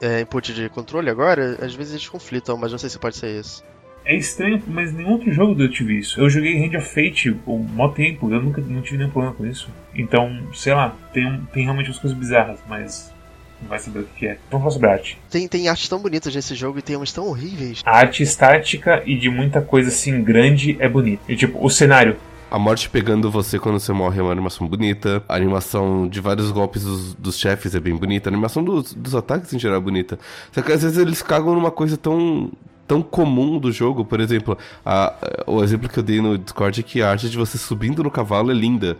é, 0.00 0.20
input 0.20 0.54
de 0.54 0.68
controle 0.68 1.10
agora? 1.10 1.58
Às 1.60 1.74
vezes 1.74 1.94
eles 1.94 2.08
conflitam, 2.08 2.56
mas 2.56 2.70
não 2.70 2.78
sei 2.78 2.88
se 2.88 2.98
pode 2.98 3.16
ser 3.16 3.40
isso. 3.40 3.64
É 4.06 4.14
estranho, 4.14 4.62
mas 4.68 4.92
nenhum 4.92 5.10
outro 5.10 5.32
jogo 5.32 5.60
eu 5.60 5.68
tive 5.68 5.98
isso. 5.98 6.20
Eu 6.20 6.30
joguei 6.30 6.64
Hand 6.64 6.78
of 6.78 6.88
Fate 6.88 7.36
o 7.44 7.58
maior 7.58 7.92
tempo, 7.92 8.32
eu 8.32 8.40
nunca 8.40 8.60
não 8.60 8.80
tive 8.80 8.98
nenhum 8.98 9.10
problema 9.10 9.34
com 9.34 9.44
isso. 9.44 9.68
Então, 9.92 10.46
sei 10.54 10.72
lá, 10.72 10.94
tem, 11.12 11.40
tem 11.52 11.64
realmente 11.64 11.90
umas 11.90 11.98
coisas 11.98 12.16
bizarras, 12.16 12.60
mas 12.68 13.12
não 13.60 13.68
vai 13.68 13.80
saber 13.80 14.00
o 14.00 14.04
que 14.04 14.28
é. 14.28 14.38
Vamos 14.48 14.62
falar 14.62 14.70
sobre 14.70 14.88
arte. 14.88 15.18
Tem, 15.28 15.48
tem 15.48 15.68
artes 15.68 15.88
tão 15.88 16.00
bonitas 16.00 16.32
nesse 16.32 16.54
jogo 16.54 16.78
e 16.78 16.82
tem 16.82 16.94
umas 16.94 17.12
tão 17.12 17.26
horríveis. 17.26 17.82
A 17.84 17.98
arte 17.98 18.22
estática 18.22 19.02
e 19.04 19.16
de 19.16 19.28
muita 19.28 19.60
coisa 19.60 19.88
assim 19.88 20.22
grande 20.22 20.76
é 20.78 20.88
bonita. 20.88 21.24
E 21.28 21.34
tipo, 21.34 21.64
o 21.64 21.68
cenário. 21.68 22.16
A 22.48 22.60
morte 22.60 22.88
pegando 22.88 23.28
você 23.28 23.58
quando 23.58 23.80
você 23.80 23.92
morre 23.92 24.20
é 24.20 24.22
uma 24.22 24.30
animação 24.30 24.68
bonita. 24.68 25.20
A 25.28 25.34
animação 25.34 26.08
de 26.08 26.20
vários 26.20 26.52
golpes 26.52 26.84
dos, 26.84 27.14
dos 27.14 27.36
chefes 27.36 27.74
é 27.74 27.80
bem 27.80 27.96
bonita. 27.96 28.28
A 28.28 28.32
animação 28.32 28.62
dos, 28.62 28.94
dos 28.94 29.16
ataques 29.16 29.52
em 29.52 29.58
geral 29.58 29.78
é 29.78 29.80
bonita. 29.80 30.16
Só 30.52 30.62
que 30.62 30.70
às 30.70 30.82
vezes 30.82 30.96
eles 30.96 31.22
cagam 31.22 31.54
numa 31.54 31.72
coisa 31.72 31.96
tão 31.96 32.52
tão 32.86 33.02
comum 33.02 33.58
do 33.58 33.72
jogo, 33.72 34.04
por 34.04 34.20
exemplo, 34.20 34.56
a, 34.84 35.14
o 35.46 35.62
exemplo 35.62 35.88
que 35.88 35.98
eu 35.98 36.02
dei 36.02 36.20
no 36.20 36.38
Discord 36.38 36.80
é 36.80 36.82
que 36.82 37.02
a 37.02 37.10
arte 37.10 37.28
de 37.28 37.36
você 37.36 37.58
subindo 37.58 38.02
no 38.02 38.10
cavalo 38.10 38.50
é 38.50 38.54
linda. 38.54 38.96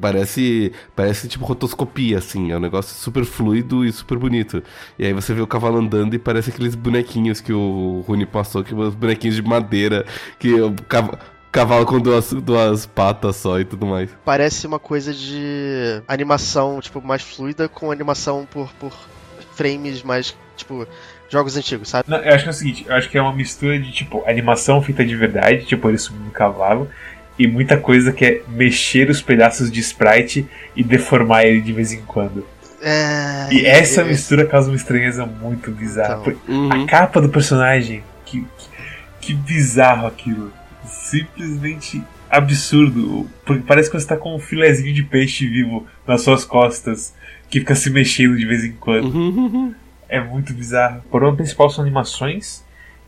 Parece, 0.00 0.72
parece 0.96 1.28
tipo 1.28 1.44
rotoscopia, 1.44 2.18
assim. 2.18 2.50
É 2.50 2.56
um 2.56 2.60
negócio 2.60 2.96
super 2.96 3.24
fluido 3.24 3.84
e 3.84 3.92
super 3.92 4.18
bonito. 4.18 4.62
E 4.98 5.04
aí 5.04 5.12
você 5.12 5.34
vê 5.34 5.40
o 5.40 5.46
cavalo 5.46 5.78
andando 5.78 6.14
e 6.14 6.18
parece 6.18 6.50
aqueles 6.50 6.74
bonequinhos 6.74 7.40
que 7.40 7.52
o 7.52 8.02
Rune 8.06 8.24
passou, 8.24 8.64
que 8.64 8.74
os 8.74 8.94
bonequinhos 8.94 9.36
de 9.36 9.42
madeira, 9.42 10.04
que 10.38 10.54
o 10.60 10.74
cavalo, 10.88 11.18
cavalo 11.52 11.84
com 11.84 12.00
duas, 12.00 12.32
duas 12.32 12.86
patas 12.86 13.36
só 13.36 13.60
e 13.60 13.66
tudo 13.66 13.86
mais. 13.86 14.10
Parece 14.24 14.66
uma 14.66 14.78
coisa 14.78 15.12
de 15.12 16.02
animação, 16.08 16.80
tipo, 16.80 17.00
mais 17.02 17.20
fluida 17.22 17.68
com 17.68 17.92
animação 17.92 18.48
por, 18.50 18.72
por 18.80 18.92
frames 19.54 20.02
mais, 20.02 20.34
tipo, 20.56 20.86
jogos 21.32 21.56
antigos, 21.56 21.88
sabe? 21.88 22.10
Não, 22.10 22.18
eu 22.18 22.34
acho 22.34 22.44
que 22.44 22.48
é 22.48 22.52
o 22.52 22.54
seguinte, 22.54 22.86
eu 22.86 22.94
acho 22.94 23.08
que 23.08 23.16
é 23.16 23.22
uma 23.22 23.32
mistura 23.32 23.78
de, 23.78 23.90
tipo, 23.90 24.22
animação 24.26 24.82
feita 24.82 25.02
de 25.02 25.16
verdade, 25.16 25.64
tipo, 25.64 25.88
ele 25.88 25.96
subindo 25.96 26.26
no 26.26 26.30
cavalo, 26.30 26.88
e 27.38 27.46
muita 27.46 27.78
coisa 27.78 28.12
que 28.12 28.24
é 28.24 28.42
mexer 28.46 29.08
os 29.08 29.22
pedaços 29.22 29.72
de 29.72 29.80
sprite 29.80 30.46
e 30.76 30.84
deformar 30.84 31.44
ele 31.44 31.62
de 31.62 31.72
vez 31.72 31.90
em 31.90 32.02
quando. 32.02 32.46
É... 32.82 33.48
E 33.50 33.64
essa 33.64 34.04
mistura 34.04 34.44
causa 34.44 34.68
uma 34.68 34.76
estranheza 34.76 35.24
muito 35.24 35.70
bizarra. 35.70 36.20
Então, 36.20 36.36
uhum. 36.46 36.70
A 36.70 36.86
capa 36.86 37.20
do 37.20 37.30
personagem, 37.30 38.04
que, 38.26 38.40
que, 38.58 38.68
que 39.20 39.34
bizarro 39.34 40.06
aquilo. 40.06 40.52
Simplesmente 40.84 42.02
absurdo. 42.28 43.26
Porque 43.46 43.62
parece 43.66 43.90
que 43.90 43.98
você 43.98 44.06
tá 44.06 44.16
com 44.16 44.36
um 44.36 44.38
filezinho 44.38 44.92
de 44.92 45.02
peixe 45.02 45.46
vivo 45.46 45.86
nas 46.06 46.22
suas 46.22 46.44
costas, 46.44 47.14
que 47.48 47.60
fica 47.60 47.74
se 47.74 47.88
mexendo 47.88 48.36
de 48.36 48.44
vez 48.44 48.64
em 48.64 48.72
quando. 48.72 49.14
Uhum. 49.14 49.74
É 50.12 50.20
muito 50.20 50.52
bizarro. 50.52 50.98
O 51.06 51.08
problema 51.08 51.36
principal 51.36 51.70
são 51.70 51.82
animações 51.82 52.62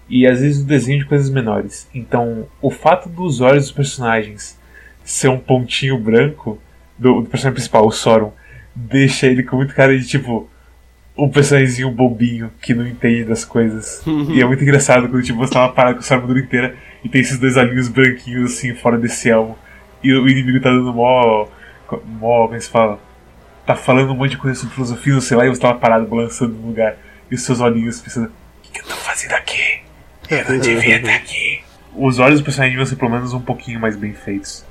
e 0.08 0.26
às 0.26 0.40
vezes 0.40 0.62
o 0.62 0.66
desenho 0.66 1.00
de 1.00 1.04
coisas 1.04 1.28
menores. 1.28 1.86
Então, 1.94 2.46
o 2.62 2.70
fato 2.70 3.10
dos 3.10 3.42
olhos 3.42 3.64
dos 3.64 3.72
personagens 3.72 4.58
ser 5.04 5.28
um 5.28 5.38
pontinho 5.38 5.98
branco 5.98 6.58
do, 6.98 7.20
do 7.20 7.28
personagem 7.28 7.56
principal, 7.56 7.86
o 7.86 7.92
Soron, 7.92 8.32
deixa 8.74 9.26
ele 9.26 9.42
com 9.42 9.56
muito 9.56 9.74
cara 9.74 9.96
de 9.98 10.06
tipo 10.06 10.48
um 11.16 11.28
personagemzinho 11.28 11.90
bobinho 11.90 12.50
que 12.60 12.74
não 12.74 12.86
entende 12.86 13.24
das 13.24 13.44
coisas. 13.44 14.02
e 14.34 14.40
é 14.40 14.46
muito 14.46 14.62
engraçado 14.62 15.06
quando 15.08 15.22
tipo, 15.22 15.38
você 15.38 15.52
tava 15.52 15.72
parado 15.74 15.96
com 15.96 16.00
a 16.00 16.02
sua 16.02 16.16
armadura 16.16 16.40
inteira 16.40 16.74
e 17.04 17.08
tem 17.08 17.20
esses 17.20 17.38
dois 17.38 17.56
olhinhos 17.58 17.88
branquinhos 17.88 18.52
assim 18.52 18.74
fora 18.74 18.96
desse 18.96 19.28
elmo. 19.28 19.58
E 20.02 20.10
o 20.12 20.26
inimigo 20.26 20.58
tá 20.58 20.70
dando 20.70 20.92
mó. 20.92 21.46
mó. 22.18 22.48
como 22.48 22.60
se 22.60 22.68
fala? 22.68 22.98
Tá 23.66 23.74
falando 23.74 24.12
um 24.12 24.16
monte 24.16 24.32
de 24.32 24.38
coisa 24.38 24.58
sobre 24.58 24.74
filosofia, 24.74 25.20
sei 25.20 25.36
lá, 25.36 25.46
e 25.46 25.48
você 25.48 25.60
tava 25.60 25.78
parado 25.78 26.06
balançando 26.06 26.54
no 26.54 26.68
lugar. 26.68 26.96
E 27.30 27.34
os 27.34 27.42
seus 27.42 27.60
olhinhos 27.60 28.00
pensando: 28.00 28.26
o 28.26 28.62
que, 28.62 28.72
que 28.72 28.80
eu 28.80 28.84
tô 28.84 28.94
fazendo 28.96 29.32
aqui? 29.32 29.80
Eu 30.30 30.44
não 30.48 30.58
devia 30.58 30.96
estar 30.96 31.14
aqui. 31.14 31.62
Os 31.94 32.18
olhos 32.18 32.40
do 32.40 32.44
personagem 32.44 32.72
deviam 32.72 32.86
ser 32.86 32.96
pelo 32.96 33.10
menos 33.10 33.32
um 33.32 33.40
pouquinho 33.40 33.80
mais 33.80 33.96
bem 33.96 34.12
feitos. 34.12 34.64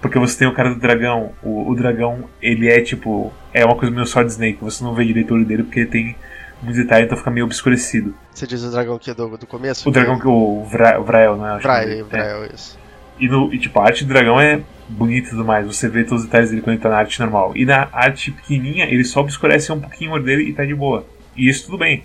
Porque 0.00 0.18
você 0.18 0.38
tem 0.38 0.48
o 0.48 0.52
cara 0.52 0.70
do 0.70 0.80
dragão. 0.80 1.32
O, 1.42 1.70
o 1.70 1.74
dragão, 1.74 2.24
ele 2.42 2.68
é 2.68 2.80
tipo. 2.80 3.32
É 3.52 3.64
uma 3.64 3.76
coisa 3.76 3.94
meio 3.94 4.06
Sword 4.06 4.30
Snake. 4.30 4.58
Você 4.60 4.84
não 4.84 4.94
vê 4.94 5.04
direito 5.04 5.30
o 5.30 5.34
olho 5.34 5.44
dele 5.44 5.62
porque 5.62 5.80
ele 5.80 5.88
tem 5.88 6.16
muitos 6.62 6.82
detalhes, 6.82 7.06
então 7.06 7.18
fica 7.18 7.30
meio 7.30 7.46
obscurecido. 7.46 8.14
Você 8.32 8.46
diz 8.46 8.62
o 8.62 8.70
dragão 8.70 8.98
que 8.98 9.10
é 9.10 9.14
do, 9.14 9.36
do 9.36 9.46
começo? 9.46 9.88
O 9.88 9.92
dragão 9.92 10.18
que 10.18 10.28
o 10.28 10.64
Vra, 10.64 10.98
Vrael, 11.00 11.36
né? 11.36 11.58
Vray, 11.62 12.00
é. 12.00 12.02
Vrael, 12.02 12.46
isso. 12.46 12.78
E, 13.18 13.28
no, 13.28 13.52
e, 13.52 13.58
tipo, 13.58 13.78
a 13.80 13.84
arte 13.84 14.04
do 14.04 14.08
dragão 14.08 14.38
é 14.40 14.60
bonita 14.88 15.28
e 15.28 15.30
tudo 15.30 15.44
mais. 15.44 15.66
Você 15.66 15.88
vê 15.88 16.04
todos 16.04 16.20
os 16.22 16.26
detalhes 16.26 16.50
dele 16.50 16.62
quando 16.62 16.74
ele 16.74 16.82
tá 16.82 16.88
na 16.88 16.98
arte 16.98 17.18
normal. 17.20 17.52
E 17.56 17.64
na 17.64 17.88
arte 17.92 18.30
pequenininha, 18.30 18.86
ele 18.86 19.04
só 19.04 19.20
obscurece 19.20 19.72
um 19.72 19.80
pouquinho 19.80 20.12
o 20.12 20.18
dele 20.18 20.44
e 20.44 20.52
tá 20.52 20.64
de 20.64 20.74
boa. 20.74 21.06
E 21.36 21.48
isso 21.48 21.66
tudo 21.66 21.78
bem. 21.78 22.02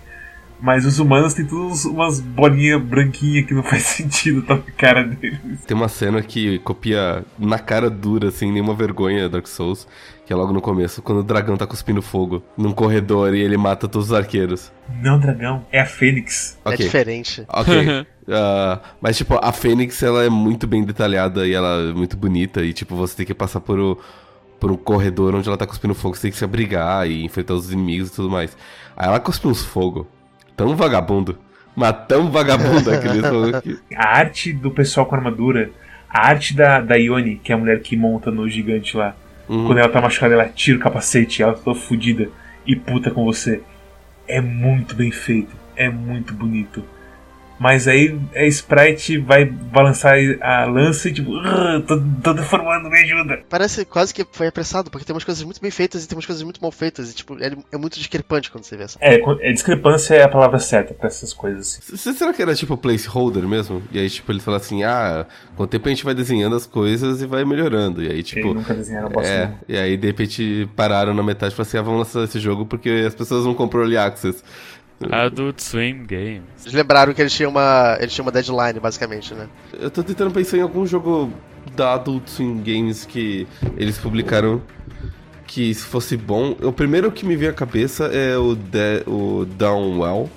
Mas 0.60 0.86
os 0.86 1.00
humanos 1.00 1.34
têm 1.34 1.44
todas 1.44 1.84
umas 1.84 2.20
bolinhas 2.20 2.80
branquinhas 2.80 3.44
que 3.46 3.52
não 3.52 3.64
faz 3.64 3.82
sentido 3.82 4.42
tá 4.42 4.54
na 4.54 4.62
cara 4.76 5.02
deles. 5.02 5.38
Tem 5.66 5.76
uma 5.76 5.88
cena 5.88 6.22
que 6.22 6.60
copia 6.60 7.24
na 7.36 7.58
cara 7.58 7.90
dura, 7.90 8.28
assim, 8.28 8.52
nenhuma 8.52 8.72
vergonha 8.72 9.28
Dark 9.28 9.48
Souls, 9.48 9.88
que 10.24 10.32
é 10.32 10.36
logo 10.36 10.52
no 10.52 10.60
começo, 10.60 11.02
quando 11.02 11.18
o 11.18 11.24
dragão 11.24 11.56
tá 11.56 11.66
cuspindo 11.66 12.00
fogo 12.00 12.44
num 12.56 12.70
corredor 12.70 13.34
e 13.34 13.40
ele 13.40 13.56
mata 13.56 13.88
todos 13.88 14.08
os 14.08 14.12
arqueiros. 14.16 14.70
Não, 15.02 15.18
dragão, 15.18 15.66
é 15.72 15.80
a 15.80 15.86
Fênix. 15.86 16.56
É 16.64 16.68
Ok. 16.68 16.84
diferente. 16.86 17.44
Ok. 17.48 18.06
Ah, 18.28 18.80
mas, 19.00 19.16
tipo, 19.16 19.38
a 19.42 19.52
Fênix, 19.52 20.02
ela 20.02 20.24
é 20.24 20.30
muito 20.30 20.66
bem 20.66 20.84
detalhada 20.84 21.46
e 21.46 21.52
ela 21.52 21.90
é 21.90 21.92
muito 21.92 22.16
bonita. 22.16 22.62
E, 22.62 22.72
tipo, 22.72 22.94
você 22.94 23.16
tem 23.16 23.26
que 23.26 23.34
passar 23.34 23.60
por, 23.60 23.78
o, 23.78 23.98
por 24.60 24.70
um 24.70 24.76
corredor 24.76 25.34
onde 25.34 25.48
ela 25.48 25.56
tá 25.56 25.66
cuspindo 25.66 25.94
fogo. 25.94 26.14
Você 26.14 26.22
tem 26.22 26.30
que 26.30 26.36
se 26.36 26.44
abrigar 26.44 27.08
e 27.08 27.24
enfrentar 27.24 27.54
os 27.54 27.72
inimigos 27.72 28.10
e 28.10 28.14
tudo 28.14 28.30
mais. 28.30 28.56
Aí 28.96 29.08
ela 29.08 29.20
cuspe 29.20 29.48
uns 29.48 29.64
fogo. 29.64 30.06
Tão 30.56 30.76
vagabundo. 30.76 31.38
Mas 31.74 31.96
tão 32.06 32.30
vagabundo 32.30 32.90
aquele 32.90 33.22
fogo 33.22 33.60
que... 33.62 33.78
A 33.96 34.18
arte 34.18 34.52
do 34.52 34.70
pessoal 34.70 35.06
com 35.06 35.14
armadura, 35.14 35.70
a 36.08 36.28
arte 36.28 36.54
da, 36.54 36.80
da 36.80 36.96
Ione, 36.96 37.36
que 37.42 37.50
é 37.50 37.54
a 37.54 37.58
mulher 37.58 37.80
que 37.80 37.96
monta 37.96 38.30
no 38.30 38.46
gigante 38.48 38.94
lá. 38.96 39.16
Uhum. 39.48 39.66
Quando 39.66 39.78
ela 39.78 39.88
tá 39.88 40.00
machucada, 40.00 40.34
ela 40.34 40.48
tira 40.48 40.76
o 40.76 40.80
capacete, 40.80 41.42
ela 41.42 41.54
tá 41.54 41.60
toda 41.64 41.78
fodida 41.78 42.28
e 42.66 42.76
puta 42.76 43.10
com 43.10 43.24
você. 43.24 43.62
É 44.28 44.40
muito 44.40 44.94
bem 44.94 45.10
feito, 45.10 45.56
é 45.74 45.88
muito 45.88 46.34
bonito. 46.34 46.84
Mas 47.62 47.86
aí 47.86 48.18
a 48.34 48.44
Sprite 48.46 49.18
vai 49.18 49.44
balançar 49.44 50.14
a 50.40 50.64
lança 50.64 51.08
e 51.08 51.12
tipo, 51.12 51.30
"Ugh, 51.30 51.80
tô, 51.86 52.02
tô 52.20 52.32
deformando, 52.34 52.90
me 52.90 52.98
ajuda. 52.98 53.38
Parece 53.48 53.84
quase 53.84 54.12
que 54.12 54.26
foi 54.32 54.48
apressado, 54.48 54.90
porque 54.90 55.04
tem 55.06 55.14
umas 55.14 55.22
coisas 55.22 55.44
muito 55.44 55.60
bem 55.60 55.70
feitas 55.70 56.04
e 56.04 56.08
tem 56.08 56.16
umas 56.16 56.26
coisas 56.26 56.42
muito 56.42 56.60
mal 56.60 56.72
feitas. 56.72 57.12
E, 57.12 57.14
tipo, 57.14 57.38
é, 57.40 57.52
é 57.70 57.76
muito 57.76 57.96
discrepante 57.98 58.50
quando 58.50 58.64
você 58.64 58.76
vê 58.76 58.82
essa. 58.82 58.98
É, 59.00 59.20
é, 59.40 59.52
discrepância 59.52 60.14
é 60.16 60.24
a 60.24 60.28
palavra 60.28 60.58
certa 60.58 60.92
pra 60.92 61.06
essas 61.06 61.32
coisas. 61.32 61.78
Assim. 61.88 62.12
Será 62.12 62.32
que 62.32 62.42
era 62.42 62.52
tipo 62.56 62.76
placeholder 62.76 63.44
mesmo? 63.46 63.80
E 63.92 63.98
aí, 64.00 64.10
tipo, 64.10 64.32
ele 64.32 64.40
fala 64.40 64.56
assim: 64.56 64.82
ah, 64.82 65.24
com 65.56 65.62
o 65.62 65.66
tempo 65.68 65.86
a 65.86 65.90
gente 65.90 66.04
vai 66.04 66.14
desenhando 66.14 66.56
as 66.56 66.66
coisas 66.66 67.22
e 67.22 67.26
vai 67.26 67.44
melhorando. 67.44 68.02
E 68.02 68.06
aí, 68.08 68.14
Eles 68.14 68.26
tipo. 68.26 68.54
nunca 68.54 68.74
desenharam 68.74 69.08
bosta 69.08 69.30
É, 69.30 69.38
nenhuma. 69.38 69.58
e 69.68 69.76
aí 69.78 69.96
de 69.96 70.06
repente 70.08 70.68
pararam 70.74 71.14
na 71.14 71.22
metade 71.22 71.52
e 71.52 71.56
falaram 71.56 71.68
assim: 71.68 71.78
ah, 71.78 71.82
vamos 71.82 71.98
lançar 72.00 72.24
esse 72.24 72.40
jogo 72.40 72.66
porque 72.66 73.04
as 73.06 73.14
pessoas 73.14 73.44
não 73.46 73.54
compram 73.54 73.82
Early 73.82 73.96
Access. 73.98 74.42
Adult 75.10 75.60
Swim 75.60 76.04
Games. 76.06 76.42
Eles 76.62 76.74
lembraram 76.74 77.12
que 77.12 77.20
eles 77.20 77.32
tinham 77.32 77.50
uma. 77.50 77.96
Eles 78.00 78.12
tinham 78.12 78.24
uma 78.24 78.32
deadline, 78.32 78.78
basicamente, 78.80 79.34
né? 79.34 79.48
Eu 79.72 79.90
tô 79.90 80.02
tentando 80.02 80.30
pensar 80.30 80.58
em 80.58 80.62
algum 80.62 80.86
jogo 80.86 81.32
da 81.74 81.94
Adult 81.94 82.28
Swim 82.28 82.62
Games 82.62 83.04
que 83.04 83.46
eles 83.76 83.98
publicaram 83.98 84.62
que 85.46 85.74
se 85.74 85.84
fosse 85.84 86.16
bom. 86.16 86.56
O 86.62 86.72
primeiro 86.72 87.12
que 87.12 87.26
me 87.26 87.36
veio 87.36 87.50
à 87.50 87.54
cabeça 87.54 88.04
é 88.06 88.36
o, 88.36 88.54
De 88.54 89.02
o 89.06 89.44
Downwell. 89.44 90.30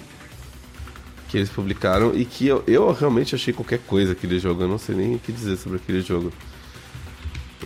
Que 1.30 1.38
eles 1.38 1.50
publicaram 1.50 2.14
e 2.14 2.24
que 2.24 2.48
eu, 2.48 2.64
eu 2.68 2.92
realmente 2.92 3.34
achei 3.34 3.54
qualquer 3.54 3.80
coisa 3.80 4.12
aquele 4.12 4.40
jogo. 4.40 4.64
Eu 4.64 4.68
não 4.68 4.78
sei 4.78 4.96
nem 4.96 5.16
o 5.16 5.20
que 5.20 5.32
dizer 5.32 5.58
sobre 5.58 5.78
aquele 5.78 6.02
jogo. 6.02 6.32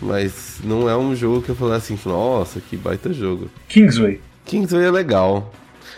Mas 0.01 0.59
não 0.63 0.89
é 0.89 0.95
um 0.95 1.15
jogo 1.15 1.41
que 1.41 1.49
eu 1.49 1.55
falei 1.55 1.75
assim, 1.75 1.97
nossa, 2.05 2.61
que 2.61 2.77
baita 2.77 3.11
jogo. 3.11 3.49
Kingsway. 3.67 4.21
Kingsway 4.45 4.85
é 4.85 4.91
legal. 4.91 5.51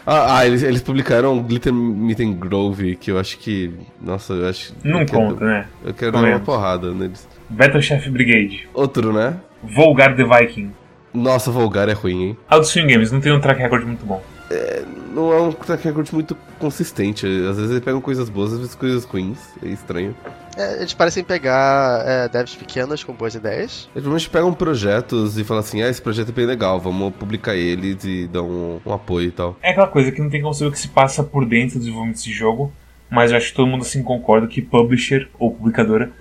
Ah, 0.05 0.37
ah, 0.39 0.45
eles, 0.47 0.63
eles 0.63 0.81
publicaram 0.81 1.41
Glitter 1.41 1.73
Meet 1.73 2.19
and 2.21 2.33
Grove, 2.33 2.95
que 2.95 3.11
eu 3.11 3.19
acho 3.19 3.37
que. 3.37 3.71
Nossa, 4.01 4.33
eu 4.33 4.47
acho. 4.49 4.73
Não 4.83 5.01
eu 5.01 5.05
quero- 5.05 5.19
conta, 5.21 5.45
né? 5.45 5.65
Eu 5.85 5.93
quero 5.93 6.11
dar 6.11 6.23
uma 6.23 6.39
porrada 6.39 6.91
neles. 6.93 7.27
Battle 7.49 7.81
Chef 7.81 8.09
Brigade. 8.09 8.67
Outro, 8.73 9.11
né? 9.13 9.35
Volgar 9.63 10.15
the 10.15 10.23
Viking. 10.23 10.71
Nossa, 11.13 11.51
Volgar 11.51 11.89
é 11.89 11.93
ruim, 11.93 12.23
hein? 12.23 12.37
Adult 12.49 12.67
Swim 12.67 12.87
Games 12.87 13.11
não 13.11 13.19
tem 13.19 13.31
um 13.31 13.39
track 13.39 13.61
record 13.61 13.85
muito 13.85 14.05
bom. 14.05 14.23
É, 14.51 14.83
não 15.13 15.31
é 15.33 15.41
um 15.41 15.51
track 15.51 15.83
record 15.83 16.11
muito 16.11 16.35
consistente. 16.59 17.25
Às 17.25 17.57
vezes 17.57 17.71
eles 17.71 17.83
pegam 17.83 18.01
coisas 18.01 18.29
boas, 18.29 18.53
às 18.53 18.59
vezes 18.59 18.75
coisas 18.75 19.05
ruins. 19.05 19.39
É 19.63 19.67
estranho. 19.67 20.15
É, 20.57 20.77
eles 20.77 20.93
parecem 20.93 21.23
pegar 21.23 22.03
é, 22.05 22.27
devs 22.27 22.55
pequenas 22.55 23.03
com 23.03 23.13
boas 23.13 23.33
ideias. 23.33 23.89
Eles 23.95 24.03
normalmente 24.03 24.29
pegam 24.29 24.53
projetos 24.53 25.37
e 25.37 25.43
falam 25.43 25.61
assim: 25.61 25.81
ah, 25.81 25.89
esse 25.89 26.01
projeto 26.01 26.29
é 26.29 26.33
bem 26.33 26.45
legal, 26.45 26.79
vamos 26.79 27.13
publicar 27.15 27.55
eles 27.55 28.03
e 28.03 28.27
dar 28.27 28.43
um, 28.43 28.79
um 28.85 28.93
apoio 28.93 29.29
e 29.29 29.31
tal. 29.31 29.57
É 29.61 29.71
aquela 29.71 29.87
coisa 29.87 30.11
que 30.11 30.21
não 30.21 30.29
tem 30.29 30.41
como 30.41 30.53
saber 30.53 30.69
o 30.69 30.71
que 30.71 30.79
se 30.79 30.89
passa 30.89 31.23
por 31.23 31.45
dentro 31.45 31.75
do 31.75 31.79
desenvolvimento 31.79 32.17
desse 32.17 32.31
jogo, 32.31 32.71
mas 33.09 33.31
eu 33.31 33.37
acho 33.37 33.49
que 33.49 33.55
todo 33.55 33.67
mundo 33.67 33.81
assim 33.81 34.03
concorda 34.03 34.47
que 34.47 34.61
publisher 34.61 35.29
ou 35.39 35.51
publicadora 35.51 36.11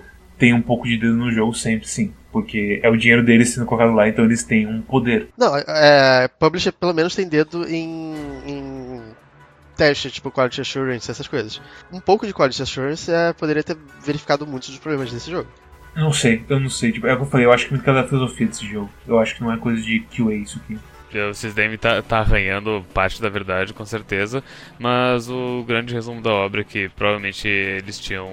tem 0.41 0.55
um 0.55 0.61
pouco 0.61 0.87
de 0.87 0.97
dedo 0.97 1.15
no 1.15 1.31
jogo 1.31 1.53
sempre, 1.53 1.87
sim. 1.87 2.11
Porque 2.31 2.79
é 2.81 2.89
o 2.89 2.97
dinheiro 2.97 3.23
deles 3.23 3.53
sendo 3.53 3.67
colocado 3.67 3.93
lá, 3.93 4.09
então 4.09 4.25
eles 4.25 4.43
têm 4.43 4.65
um 4.65 4.81
poder. 4.81 5.27
Não, 5.37 5.55
é, 5.55 6.27
publisher 6.39 6.71
pelo 6.71 6.95
menos 6.95 7.15
tem 7.15 7.27
dedo 7.27 7.63
em, 7.69 8.15
em 8.47 9.01
teste, 9.77 10.09
tipo 10.09 10.31
quality 10.31 10.61
assurance, 10.61 11.11
essas 11.11 11.27
coisas. 11.27 11.61
Um 11.93 11.99
pouco 11.99 12.25
de 12.25 12.33
quality 12.33 12.59
assurance 12.59 13.11
é, 13.11 13.33
poderia 13.33 13.61
ter 13.61 13.77
verificado 14.03 14.47
muitos 14.47 14.69
dos 14.69 14.79
problemas 14.79 15.11
desse 15.11 15.29
jogo. 15.29 15.47
Não 15.95 16.11
sei, 16.11 16.43
eu 16.49 16.59
não 16.59 16.69
sei. 16.71 16.91
Tipo, 16.91 17.05
é 17.05 17.13
o 17.13 17.17
que 17.17 17.23
eu 17.23 17.27
falei, 17.27 17.45
eu 17.45 17.53
acho 17.53 17.65
que 17.65 17.73
muito 17.73 17.85
cada 17.85 18.07
filosofia 18.07 18.47
desse 18.47 18.65
jogo. 18.65 18.89
Eu 19.07 19.19
acho 19.19 19.35
que 19.35 19.41
não 19.43 19.53
é 19.53 19.57
coisa 19.57 19.79
de 19.79 19.99
QA 19.99 20.33
isso 20.33 20.59
aqui. 20.63 20.79
Vocês 21.27 21.53
devem 21.53 21.75
estar 21.75 21.95
tá, 21.95 22.01
tá 22.01 22.17
arranhando 22.19 22.85
parte 22.93 23.21
da 23.21 23.29
verdade, 23.29 23.73
com 23.73 23.85
certeza, 23.85 24.43
mas 24.79 25.29
o 25.29 25.63
grande 25.67 25.93
resumo 25.93 26.21
da 26.21 26.31
obra 26.31 26.61
é 26.61 26.63
que 26.63 26.89
provavelmente 26.89 27.47
eles 27.47 27.99
tinham 27.99 28.29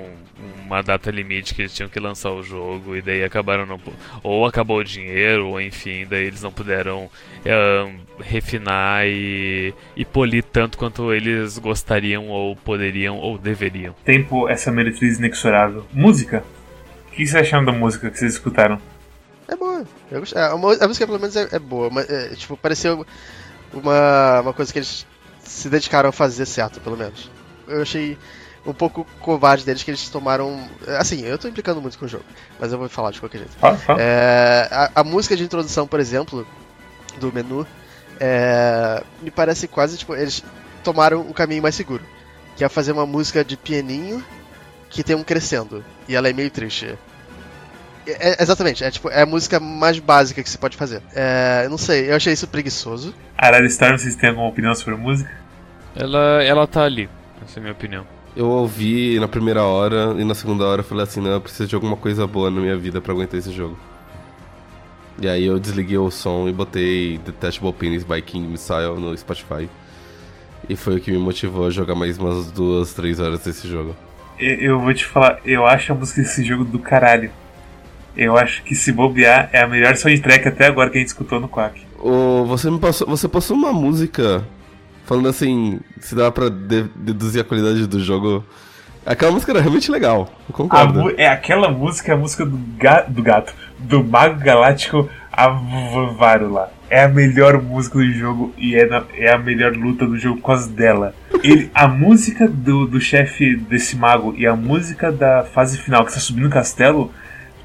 uma 0.64 0.82
data 0.82 1.10
limite 1.10 1.54
que 1.54 1.62
eles 1.62 1.74
tinham 1.74 1.88
que 1.88 1.98
lançar 1.98 2.30
o 2.30 2.42
jogo 2.42 2.96
e 2.96 3.02
daí 3.02 3.24
acabaram 3.24 3.66
não, 3.66 3.80
ou 4.22 4.46
acabou 4.46 4.78
o 4.78 4.84
dinheiro 4.84 5.48
ou 5.48 5.60
enfim 5.60 6.06
daí 6.08 6.26
eles 6.26 6.42
não 6.42 6.52
puderam 6.52 7.10
refinar 8.20 9.06
e, 9.06 9.74
e 9.96 10.04
polir 10.04 10.44
tanto 10.44 10.78
quanto 10.78 11.12
eles 11.12 11.58
gostariam 11.58 12.28
ou 12.28 12.54
poderiam 12.56 13.16
ou 13.16 13.38
deveriam. 13.38 13.94
Tempo 14.04 14.48
essa 14.48 14.70
meretriz 14.70 15.18
inexorável. 15.18 15.86
Música. 15.92 16.44
O 17.08 17.10
que 17.12 17.26
vocês 17.26 17.34
acharam 17.34 17.64
da 17.64 17.72
música 17.72 18.10
que 18.10 18.18
vocês 18.18 18.34
escutaram? 18.34 18.80
É 19.48 19.56
boa. 19.56 19.84
Eu 20.10 20.20
gostei. 20.20 20.40
A, 20.40 20.56
música 20.56 21.06
pelo 21.06 21.18
menos 21.18 21.34
é, 21.34 21.48
é 21.50 21.58
boa, 21.58 21.88
mas 21.90 22.08
é, 22.08 22.28
tipo, 22.34 22.56
pareceu 22.56 23.06
uma, 23.72 24.40
uma 24.40 24.52
coisa 24.52 24.72
que 24.72 24.78
eles 24.78 25.06
se 25.42 25.68
dedicaram 25.68 26.10
a 26.10 26.12
fazer 26.12 26.44
certo, 26.44 26.80
pelo 26.80 26.96
menos. 26.96 27.30
Eu 27.66 27.82
achei 27.82 28.18
um 28.66 28.74
pouco 28.74 29.06
covarde 29.20 29.64
deles 29.64 29.82
que 29.82 29.90
eles 29.90 30.08
tomaram. 30.10 30.68
Assim, 30.98 31.24
eu 31.24 31.38
tô 31.38 31.48
implicando 31.48 31.80
muito 31.80 31.98
com 31.98 32.04
o 32.04 32.08
jogo, 32.08 32.24
mas 32.60 32.72
eu 32.72 32.78
vou 32.78 32.88
falar 32.88 33.10
de 33.10 33.20
qualquer 33.20 33.38
jeito. 33.38 33.56
Ah, 33.62 33.76
ah. 33.88 33.96
É, 33.98 34.68
a, 34.70 34.90
a, 34.96 35.04
música 35.04 35.34
de 35.34 35.42
introdução, 35.42 35.86
por 35.86 35.98
exemplo, 35.98 36.46
do 37.18 37.32
menu, 37.32 37.66
é, 38.20 39.02
me 39.22 39.30
parece 39.30 39.66
quase 39.66 39.96
tipo, 39.96 40.14
eles 40.14 40.44
tomaram 40.84 41.22
o 41.22 41.32
caminho 41.32 41.62
mais 41.62 41.74
seguro. 41.74 42.04
Que 42.56 42.64
é 42.64 42.68
fazer 42.68 42.92
uma 42.92 43.06
música 43.06 43.44
de 43.44 43.56
pianinho 43.56 44.22
que 44.90 45.02
tem 45.02 45.16
um 45.16 45.22
crescendo. 45.22 45.84
E 46.06 46.14
ela 46.14 46.28
é 46.28 46.32
meio 46.32 46.50
triste. 46.50 46.98
É, 48.08 48.42
exatamente, 48.42 48.82
é 48.82 48.90
tipo, 48.90 49.08
é 49.10 49.22
a 49.22 49.26
música 49.26 49.60
mais 49.60 49.98
básica 49.98 50.42
que 50.42 50.48
você 50.48 50.58
pode 50.58 50.76
fazer. 50.76 51.02
É, 51.14 51.62
eu 51.64 51.70
não 51.70 51.78
sei, 51.78 52.10
eu 52.10 52.16
achei 52.16 52.32
isso 52.32 52.46
preguiçoso. 52.48 53.14
Arara 53.36 53.68
Star, 53.68 53.98
vocês 53.98 54.16
têm 54.16 54.30
alguma 54.30 54.48
opinião 54.48 54.74
sobre 54.74 54.94
a 54.94 54.96
música? 54.96 55.30
Ela, 55.94 56.42
ela 56.42 56.66
tá 56.66 56.84
ali, 56.84 57.08
essa 57.44 57.58
é 57.58 57.60
a 57.60 57.62
minha 57.62 57.72
opinião. 57.72 58.06
Eu 58.36 58.46
ouvi 58.46 59.18
na 59.18 59.26
primeira 59.26 59.62
hora 59.62 60.14
e 60.18 60.24
na 60.24 60.34
segunda 60.34 60.64
hora 60.64 60.80
eu 60.80 60.84
falei 60.84 61.04
assim, 61.04 61.20
não, 61.20 61.32
eu 61.32 61.40
preciso 61.40 61.68
de 61.68 61.74
alguma 61.74 61.96
coisa 61.96 62.26
boa 62.26 62.50
na 62.50 62.60
minha 62.60 62.76
vida 62.76 63.00
para 63.00 63.12
aguentar 63.12 63.38
esse 63.38 63.50
jogo. 63.50 63.76
E 65.20 65.28
aí 65.28 65.44
eu 65.44 65.58
desliguei 65.58 65.98
o 65.98 66.10
som 66.10 66.48
e 66.48 66.52
botei 66.52 67.18
Detachable 67.18 67.72
Penis 67.72 68.04
by 68.04 68.22
King 68.22 68.46
Missile 68.46 68.94
no 68.96 69.16
Spotify. 69.18 69.68
E 70.68 70.76
foi 70.76 70.96
o 70.96 71.00
que 71.00 71.10
me 71.10 71.18
motivou 71.18 71.66
a 71.66 71.70
jogar 71.70 71.96
mais 71.96 72.18
umas 72.18 72.52
duas, 72.52 72.94
três 72.94 73.18
horas 73.18 73.40
desse 73.40 73.66
jogo. 73.66 73.96
Eu, 74.38 74.54
eu 74.54 74.80
vou 74.80 74.94
te 74.94 75.04
falar, 75.04 75.40
eu 75.44 75.66
acho 75.66 75.92
a 75.92 75.94
música 75.96 76.22
desse 76.22 76.44
jogo 76.44 76.64
do 76.64 76.78
caralho. 76.78 77.32
Eu 78.18 78.36
acho 78.36 78.64
que 78.64 78.74
se 78.74 78.90
bobear 78.90 79.48
é 79.52 79.60
a 79.60 79.68
melhor 79.68 79.94
soundtrack 79.94 80.48
até 80.48 80.66
agora 80.66 80.90
que 80.90 80.98
a 80.98 81.00
gente 81.00 81.08
escutou 81.08 81.38
no 81.38 81.48
Quack. 81.48 81.80
Oh, 82.00 82.44
você 82.44 82.68
me 82.68 82.80
passou, 82.80 83.06
você 83.06 83.28
passou 83.28 83.56
uma 83.56 83.72
música 83.72 84.44
falando 85.06 85.28
assim, 85.28 85.78
se 86.00 86.16
dá 86.16 86.28
pra 86.30 86.48
de, 86.48 86.82
deduzir 86.96 87.40
a 87.40 87.44
qualidade 87.44 87.86
do 87.86 88.00
jogo. 88.00 88.44
Aquela 89.06 89.30
música 89.30 89.52
era 89.52 89.60
realmente 89.60 89.90
legal, 89.90 90.30
eu 90.48 90.54
concordo. 90.54 91.14
é 91.16 91.28
aquela 91.28 91.70
música, 91.70 92.10
é 92.10 92.14
a 92.14 92.18
música 92.18 92.44
do, 92.44 92.58
ga, 92.76 93.02
do 93.02 93.22
gato, 93.22 93.54
do 93.78 94.02
Mago 94.02 94.40
Galáctico 94.40 95.08
Avaro 95.32 96.52
lá. 96.52 96.68
É 96.90 97.04
a 97.04 97.08
melhor 97.08 97.62
música 97.62 97.98
do 97.98 98.12
jogo 98.12 98.52
e 98.58 98.74
é, 98.74 98.84
na, 98.84 99.04
é 99.14 99.32
a 99.32 99.38
melhor 99.38 99.72
luta 99.76 100.04
do 100.04 100.18
jogo 100.18 100.40
por 100.40 100.48
causa 100.48 100.68
dela. 100.68 101.14
Ele, 101.44 101.70
a 101.72 101.86
música 101.86 102.48
do, 102.48 102.84
do 102.86 103.00
chefe 103.00 103.56
desse 103.56 103.96
mago 103.96 104.34
e 104.36 104.44
a 104.44 104.56
música 104.56 105.12
da 105.12 105.44
fase 105.44 105.78
final 105.78 106.02
que 106.04 106.10
está 106.10 106.20
subindo 106.20 106.44
no 106.44 106.50
castelo 106.50 107.12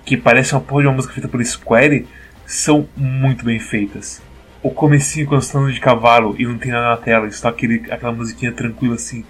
que 0.05 0.17
parece 0.17 0.53
uma 0.53 0.61
porra 0.61 0.81
de 0.81 0.87
uma 0.87 0.95
música 0.95 1.13
feita 1.13 1.27
por 1.27 1.43
Square, 1.43 2.07
são 2.45 2.87
muito 2.95 3.45
bem 3.45 3.59
feitas. 3.59 4.21
O 4.61 4.69
comecinho 4.69 5.27
quando 5.27 5.41
você 5.41 5.53
tá 5.53 5.69
de 5.69 5.79
cavalo 5.79 6.35
e 6.37 6.45
não 6.45 6.57
tem 6.57 6.71
nada 6.71 6.89
na 6.89 6.97
tela, 6.97 7.27
está 7.27 7.49
aquele, 7.49 7.91
aquela 7.91 8.11
musiquinha 8.11 8.51
tranquila 8.51 8.95
assim, 8.95 9.25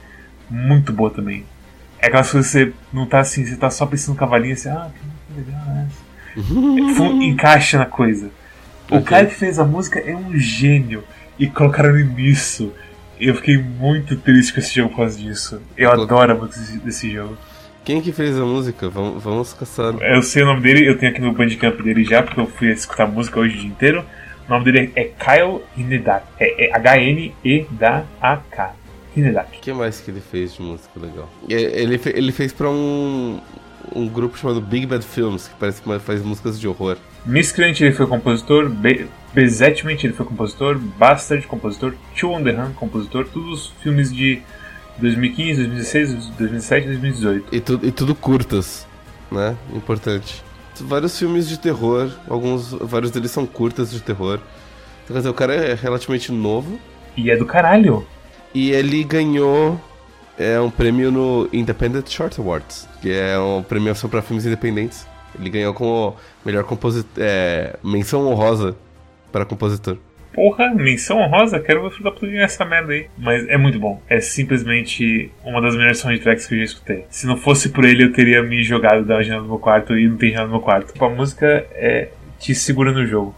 muito 0.50 0.94
boa 0.94 1.10
também. 1.10 1.46
É 2.00 2.08
aquelas 2.08 2.32
coisas 2.32 2.52
que 2.52 2.58
você 2.58 2.74
não 2.92 3.06
tá 3.06 3.20
assim, 3.20 3.46
você 3.46 3.56
tá 3.56 3.70
só 3.70 3.86
pensando 3.86 4.16
no 4.16 4.20
cavalinho 4.20 4.54
assim, 4.54 4.70
ah, 4.70 4.90
que 4.94 5.40
legal 5.40 5.62
é 5.68 5.88
essa. 5.88 7.04
Encaixa 7.24 7.78
na 7.78 7.86
coisa. 7.86 8.30
O 8.92 8.98
okay. 8.98 9.08
cara 9.08 9.26
que 9.26 9.36
fez 9.36 9.58
a 9.58 9.64
música 9.64 10.00
é 10.00 10.16
um 10.16 10.36
gênio 10.36 11.04
e 11.40 11.48
colocaram 11.48 11.98
ele 11.98 12.04
nisso. 12.04 12.74
Eu 13.20 13.36
fiquei 13.36 13.58
muito 13.58 14.18
triste 14.18 14.54
com 14.54 14.60
esse 14.60 14.76
jogo 14.76 14.90
por 14.90 14.98
causa 14.98 15.18
disso. 15.18 15.62
Eu 15.78 15.92
adoro 15.92 16.32
a 16.32 16.36
música 16.36 16.78
desse 16.80 17.12
jogo. 17.12 17.38
Quem 17.86 18.02
que 18.02 18.14
fez 18.14 18.40
a 18.40 18.46
música? 18.46 18.90
Vamos, 18.90 19.22
vamos 19.22 19.54
caçar. 19.54 19.94
Eu 20.02 20.24
sei 20.24 20.44
o 20.44 20.46
nome 20.46 20.62
dele, 20.62 20.88
eu 20.88 20.98
tenho 20.98 21.12
aqui 21.12 21.22
no 21.22 21.34
Bandcamp 21.34 21.82
dele 21.82 22.06
já, 22.06 22.24
porque 22.24 22.40
eu 22.40 22.46
fui 22.46 22.72
escutar 22.72 23.08
música 23.08 23.40
hoje 23.40 23.58
o 23.58 23.60
dia 23.60 23.70
inteiro. 23.70 24.06
O 24.48 24.52
nome 24.52 24.66
dele 24.66 24.92
é 24.96 25.04
Kyle 25.04 25.62
Hinedaki. 25.76 26.26
É, 26.40 26.68
é 26.68 26.76
H-N-E-D-A-K. 26.76 28.76
Hinedaki. 29.16 29.58
O 29.58 29.62
que 29.62 29.74
mais 29.74 30.00
que 30.00 30.12
ele 30.12 30.22
fez 30.22 30.56
de 30.56 30.62
música 30.62 31.00
legal? 31.00 31.30
É, 31.50 31.56
ele, 31.56 32.00
ele 32.06 32.32
fez 32.32 32.54
pra 32.54 32.70
um, 32.70 33.40
um 33.94 34.08
grupo 34.08 34.38
chamado 34.38 34.62
Big 34.62 34.86
Bad 34.86 35.06
Films, 35.06 35.50
que 35.50 35.56
parece 35.60 35.82
que 35.82 36.00
faz 36.00 36.24
músicas 36.24 36.60
de 36.60 36.68
horror. 36.68 36.98
Miscreant 37.26 37.80
ele 37.80 37.92
foi 37.92 38.08
compositor, 38.08 38.70
Be 38.70 39.08
Bezetment 39.34 39.98
ele 40.04 40.14
foi 40.14 40.26
compositor, 40.26 40.78
Bastard 40.78 41.46
compositor, 41.48 41.94
Two 42.18 42.32
on 42.32 42.44
the 42.44 42.52
Run 42.52 42.74
compositor, 42.74 43.26
todos 43.26 43.52
os 43.52 43.74
filmes 43.82 44.14
de 44.14 44.42
2015, 44.98 45.56
2016, 45.64 46.14
2017 46.38 46.86
e 46.86 46.90
2018. 46.90 47.56
E, 47.56 47.60
tu, 47.60 47.80
e 47.84 47.92
tudo 47.92 48.16
curtas, 48.16 48.88
né? 49.32 49.56
Importante. 49.74 50.44
Vários 50.82 51.18
filmes 51.18 51.48
de 51.48 51.60
terror, 51.60 52.12
alguns, 52.28 52.72
vários 52.72 53.12
deles 53.12 53.32
são 53.32 53.46
curtas 53.46 53.92
de 53.92 54.02
terror. 54.02 54.40
Quer 55.08 55.14
dizer, 55.14 55.30
o 55.30 55.34
cara 55.34 55.54
é 55.54 55.74
relativamente 55.76 56.32
novo. 56.32 56.80
E 57.16 57.30
é 57.30 57.38
do 57.38 57.46
caralho. 57.46 58.06
E 58.54 58.72
ele 58.72 59.04
ganhou 59.04 59.80
é, 60.38 60.60
um 60.60 60.70
prêmio 60.70 61.12
no 61.12 61.50
Independent 61.52 62.10
Short 62.10 62.40
Awards, 62.40 62.88
que 63.02 63.12
é 63.12 63.38
uma 63.38 63.62
premiação 63.62 64.10
para 64.10 64.22
filmes 64.22 64.46
independentes. 64.46 65.06
Ele 65.38 65.50
ganhou 65.50 65.74
como 65.74 66.16
melhor 66.46 66.64
compositor, 66.64 67.12
é, 67.18 67.78
menção 67.84 68.28
honrosa 68.28 68.76
para 69.32 69.46
compositor 69.46 69.98
porra, 70.34 70.74
menção 70.74 71.20
honrosa, 71.20 71.60
quero 71.60 71.82
ver 71.82 71.88
o 71.88 71.92
filho 71.92 72.04
da 72.04 72.12
puta 72.12 72.28
ganhar 72.28 72.44
essa 72.44 72.66
merda 72.66 72.94
aí. 72.94 73.08
Mas 73.18 73.48
é 73.48 73.58
muito 73.58 73.80
bom. 73.80 74.02
É 74.10 74.20
simplesmente 74.20 75.32
uma 75.44 75.62
das 75.62 75.76
melhores 75.76 76.00
soundtracks 76.00 76.48
que 76.48 76.56
eu 76.56 76.60
já 76.60 76.66
escutei. 76.66 77.06
Se 77.10 77.26
não 77.26 77.38
fosse 77.38 77.70
por 77.70 77.86
ele, 77.86 78.04
eu 78.04 78.12
teria 78.12 78.42
me 78.44 78.64
jogado 78.64 79.06
da 79.06 79.22
janela 79.22 79.44
do 79.44 79.50
meu 79.50 79.60
quarto 79.60 79.98
e 79.98 80.08
não 80.08 80.18
tem 80.18 80.32
janela 80.32 80.48
no 80.48 80.54
meu 80.54 80.62
quarto. 80.62 80.94
A 81.04 81.10
música 81.10 81.66
é, 81.74 82.10
te 82.40 82.54
segura 82.54 82.92
no 82.92 83.06
jogo. 83.06 83.36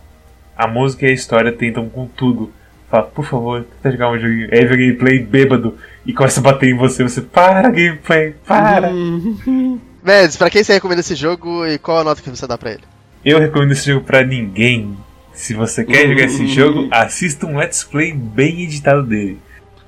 A 0.58 0.68
música 0.68 1.06
e 1.06 1.10
a 1.10 1.14
história 1.14 1.52
tentam 1.52 1.90
com 1.90 2.08
tudo. 2.08 2.52
Fala, 2.90 3.04
por 3.04 3.26
favor, 3.26 3.66
tenta 3.82 3.92
jogar 3.92 4.12
um 4.12 4.20
joguinho. 4.20 4.50
Aí 4.52 4.66
vem 4.66 4.78
gameplay 4.78 5.20
bêbado 5.20 5.78
e 6.06 6.14
começa 6.14 6.40
a 6.40 6.44
bater 6.44 6.70
em 6.70 6.78
você. 6.78 7.04
Você, 7.04 7.22
para, 7.22 7.70
gameplay, 7.70 8.36
para. 8.46 8.90
Mads, 10.04 10.38
pra 10.38 10.52
quem 10.52 10.64
você 10.64 10.74
recomenda 10.74 11.02
esse 11.02 11.16
jogo 11.16 11.66
e 11.66 11.80
qual 11.80 11.98
a 11.98 12.04
nota 12.04 12.22
que 12.22 12.30
você 12.30 12.46
dá 12.46 12.58
pra 12.58 12.72
ele? 12.72 12.84
Eu 13.24 13.40
recomendo 13.40 13.72
esse 13.72 13.88
jogo 13.88 14.06
pra 14.06 14.24
ninguém. 14.24 14.96
Se 15.36 15.54
você 15.54 15.84
quer 15.84 16.08
jogar 16.08 16.24
esse 16.24 16.48
jogo, 16.48 16.88
assista 16.90 17.46
um 17.46 17.58
let's 17.58 17.84
play 17.84 18.14
bem 18.14 18.62
editado 18.64 19.04
dele. 19.04 19.38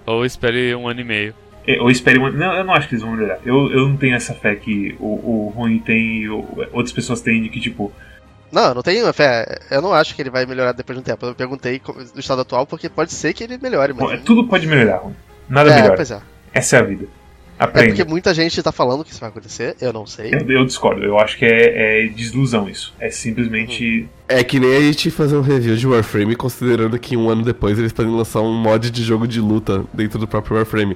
Ou 0.06 0.26
espere 0.26 0.76
um 0.76 0.88
ano 0.88 1.00
e 1.00 1.04
meio. 1.04 1.34
É, 1.66 1.82
ou 1.82 1.90
espere 1.90 2.20
um 2.20 2.32
Não, 2.32 2.54
eu 2.54 2.64
não 2.64 2.74
acho 2.74 2.88
que 2.88 2.96
eles 2.96 3.04
vão 3.04 3.14
melhorar. 3.14 3.40
Eu, 3.46 3.72
eu 3.72 3.90
não 3.90 3.98
tenho 3.98 4.16
essa 4.16 4.34
fé 4.34 4.56
que 4.56 4.96
o, 5.00 5.06
o 5.06 5.54
Rony 5.56 5.80
tem 5.80 6.24
e 6.24 6.30
outras 6.30 6.92
pessoas 6.92 7.22
têm 7.22 7.42
de 7.42 7.50
que, 7.50 7.60
tipo. 7.60 7.92
Não, 8.52 8.68
eu 8.68 8.76
não 8.76 8.84
tenho 8.84 9.12
fé. 9.14 9.60
Eu 9.72 9.82
não 9.82 9.94
acho 9.94 10.16
que 10.16 10.22
ele 10.22 10.30
vai 10.30 10.46
melhorar 10.46 10.74
depois 10.74 10.98
de 10.98 11.02
um 11.02 11.04
tempo. 11.04 11.26
Eu 11.26 11.36
perguntei 11.36 11.82
do 12.14 12.20
estado 12.20 12.42
atual 12.42 12.66
porque 12.66 12.90
pode 12.90 13.14
ser 13.14 13.34
que 13.34 13.44
ele 13.44 13.58
melhore. 13.58 13.94
Mas... 13.94 14.20
Bom, 14.20 14.26
tudo 14.26 14.48
pode 14.48 14.68
melhorar, 14.68 14.98
Rony. 14.98 15.16
Nada 15.50 15.70
é, 15.74 15.88
é. 15.88 16.22
Essa 16.54 16.78
é 16.78 16.80
a 16.80 16.84
vida. 16.84 17.08
Aprenda. 17.60 17.88
É 17.88 17.88
porque 17.90 18.04
muita 18.04 18.34
gente 18.34 18.62
tá 18.62 18.72
falando 18.72 19.04
que 19.04 19.12
isso 19.12 19.20
vai 19.20 19.30
acontecer, 19.30 19.76
eu 19.82 19.92
não 19.92 20.06
sei. 20.06 20.32
Eu, 20.34 20.50
eu 20.50 20.66
discordo, 20.66 21.04
eu 21.04 21.18
acho 21.20 21.38
que 21.38 21.46
é, 21.46 22.06
é 22.06 22.08
desilusão 22.08 22.70
isso. 22.70 22.94
É 23.00 23.10
simplesmente. 23.10 24.08
É 24.28 24.44
que 24.44 24.60
nem 24.60 24.76
a 24.76 24.82
gente 24.82 25.10
fazer 25.10 25.38
um 25.38 25.42
review 25.42 25.76
de 25.76 25.88
Warframe 25.88 26.36
considerando 26.36 27.00
que 27.00 27.18
um 27.18 27.30
ano 27.30 27.44
depois 27.44 27.80
eles 27.80 27.94
podem 27.94 28.12
lançar 28.12 28.42
um 28.42 28.54
mod 28.54 28.92
de 28.92 29.04
jogo 29.04 29.28
de 29.28 29.40
luta 29.40 29.84
dentro 29.94 30.20
do 30.20 30.28
próprio 30.28 30.58
Warframe. 30.58 30.96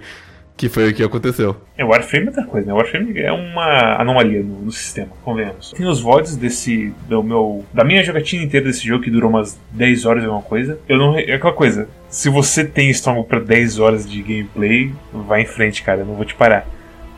Que 0.61 0.69
foi 0.69 0.91
o 0.91 0.93
que 0.93 1.01
aconteceu. 1.01 1.55
É, 1.75 1.83
o 1.83 1.87
Warframe 1.87 2.27
é 2.27 2.29
outra 2.29 2.45
coisa, 2.45 2.67
né? 2.67 2.71
O 2.71 2.75
Warframe 2.75 3.19
é 3.19 3.31
uma 3.31 3.99
anomalia 3.99 4.43
no, 4.43 4.61
no 4.61 4.71
sistema, 4.71 5.09
convenhamos. 5.23 5.71
Tem 5.71 5.87
os 5.87 5.99
VODs 5.99 6.35
desse. 6.35 6.93
Do 7.09 7.23
meu, 7.23 7.65
da 7.73 7.83
minha 7.83 8.03
jogatina 8.03 8.43
inteira 8.43 8.67
desse 8.67 8.85
jogo, 8.85 9.03
que 9.03 9.09
durou 9.09 9.27
umas 9.27 9.59
10 9.71 10.05
horas 10.05 10.23
alguma 10.23 10.43
coisa. 10.43 10.77
Eu 10.87 10.99
não. 10.99 11.17
É 11.17 11.33
aquela 11.33 11.51
coisa. 11.51 11.89
Se 12.09 12.29
você 12.29 12.63
tem 12.63 12.91
estômago 12.91 13.23
pra 13.23 13.39
10 13.39 13.79
horas 13.79 14.07
de 14.07 14.21
gameplay, 14.21 14.93
vai 15.11 15.41
em 15.41 15.47
frente, 15.47 15.81
cara. 15.81 16.01
Eu 16.01 16.05
não 16.05 16.13
vou 16.13 16.25
te 16.25 16.35
parar. 16.35 16.67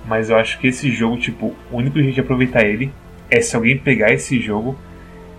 Mas 0.06 0.30
eu 0.30 0.38
acho 0.38 0.58
que 0.58 0.68
esse 0.68 0.90
jogo, 0.90 1.18
tipo, 1.18 1.54
o 1.70 1.76
único 1.76 2.00
jeito 2.00 2.14
de 2.14 2.22
aproveitar 2.22 2.64
ele 2.64 2.94
é 3.30 3.42
se 3.42 3.58
alguém 3.58 3.78
pegar 3.78 4.14
esse 4.14 4.40
jogo 4.40 4.80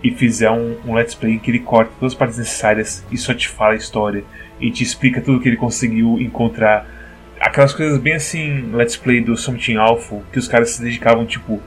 e 0.03 0.11
fizer 0.11 0.51
um, 0.51 0.77
um 0.87 0.93
let's 0.93 1.15
play 1.15 1.33
em 1.33 1.39
que 1.39 1.51
ele 1.51 1.61
corta 1.61 1.91
todas 1.99 2.13
as 2.13 2.19
partes 2.19 2.37
necessárias 2.37 3.03
e 3.11 3.17
só 3.17 3.33
te 3.33 3.49
fala 3.49 3.73
a 3.73 3.77
história 3.77 4.23
e 4.61 4.71
te 4.71 4.83
explica 4.83 5.23
tudo 5.23 5.41
que 5.41 5.49
ele 5.49 5.57
conseguiu 5.57 6.21
encontrar 6.21 6.94
aquelas 7.45 7.75
coisas 7.75 7.99
bem 7.99 8.15
assim, 8.15 8.71
let's 8.73 8.97
play 8.97 9.21
do 9.21 9.37
Something 9.37 9.77
Alpha, 9.77 10.23
que 10.33 10.39
os 10.39 10.49
caras 10.49 10.71
se 10.71 10.83
dedicavam 10.83 11.27
tipo 11.27 11.61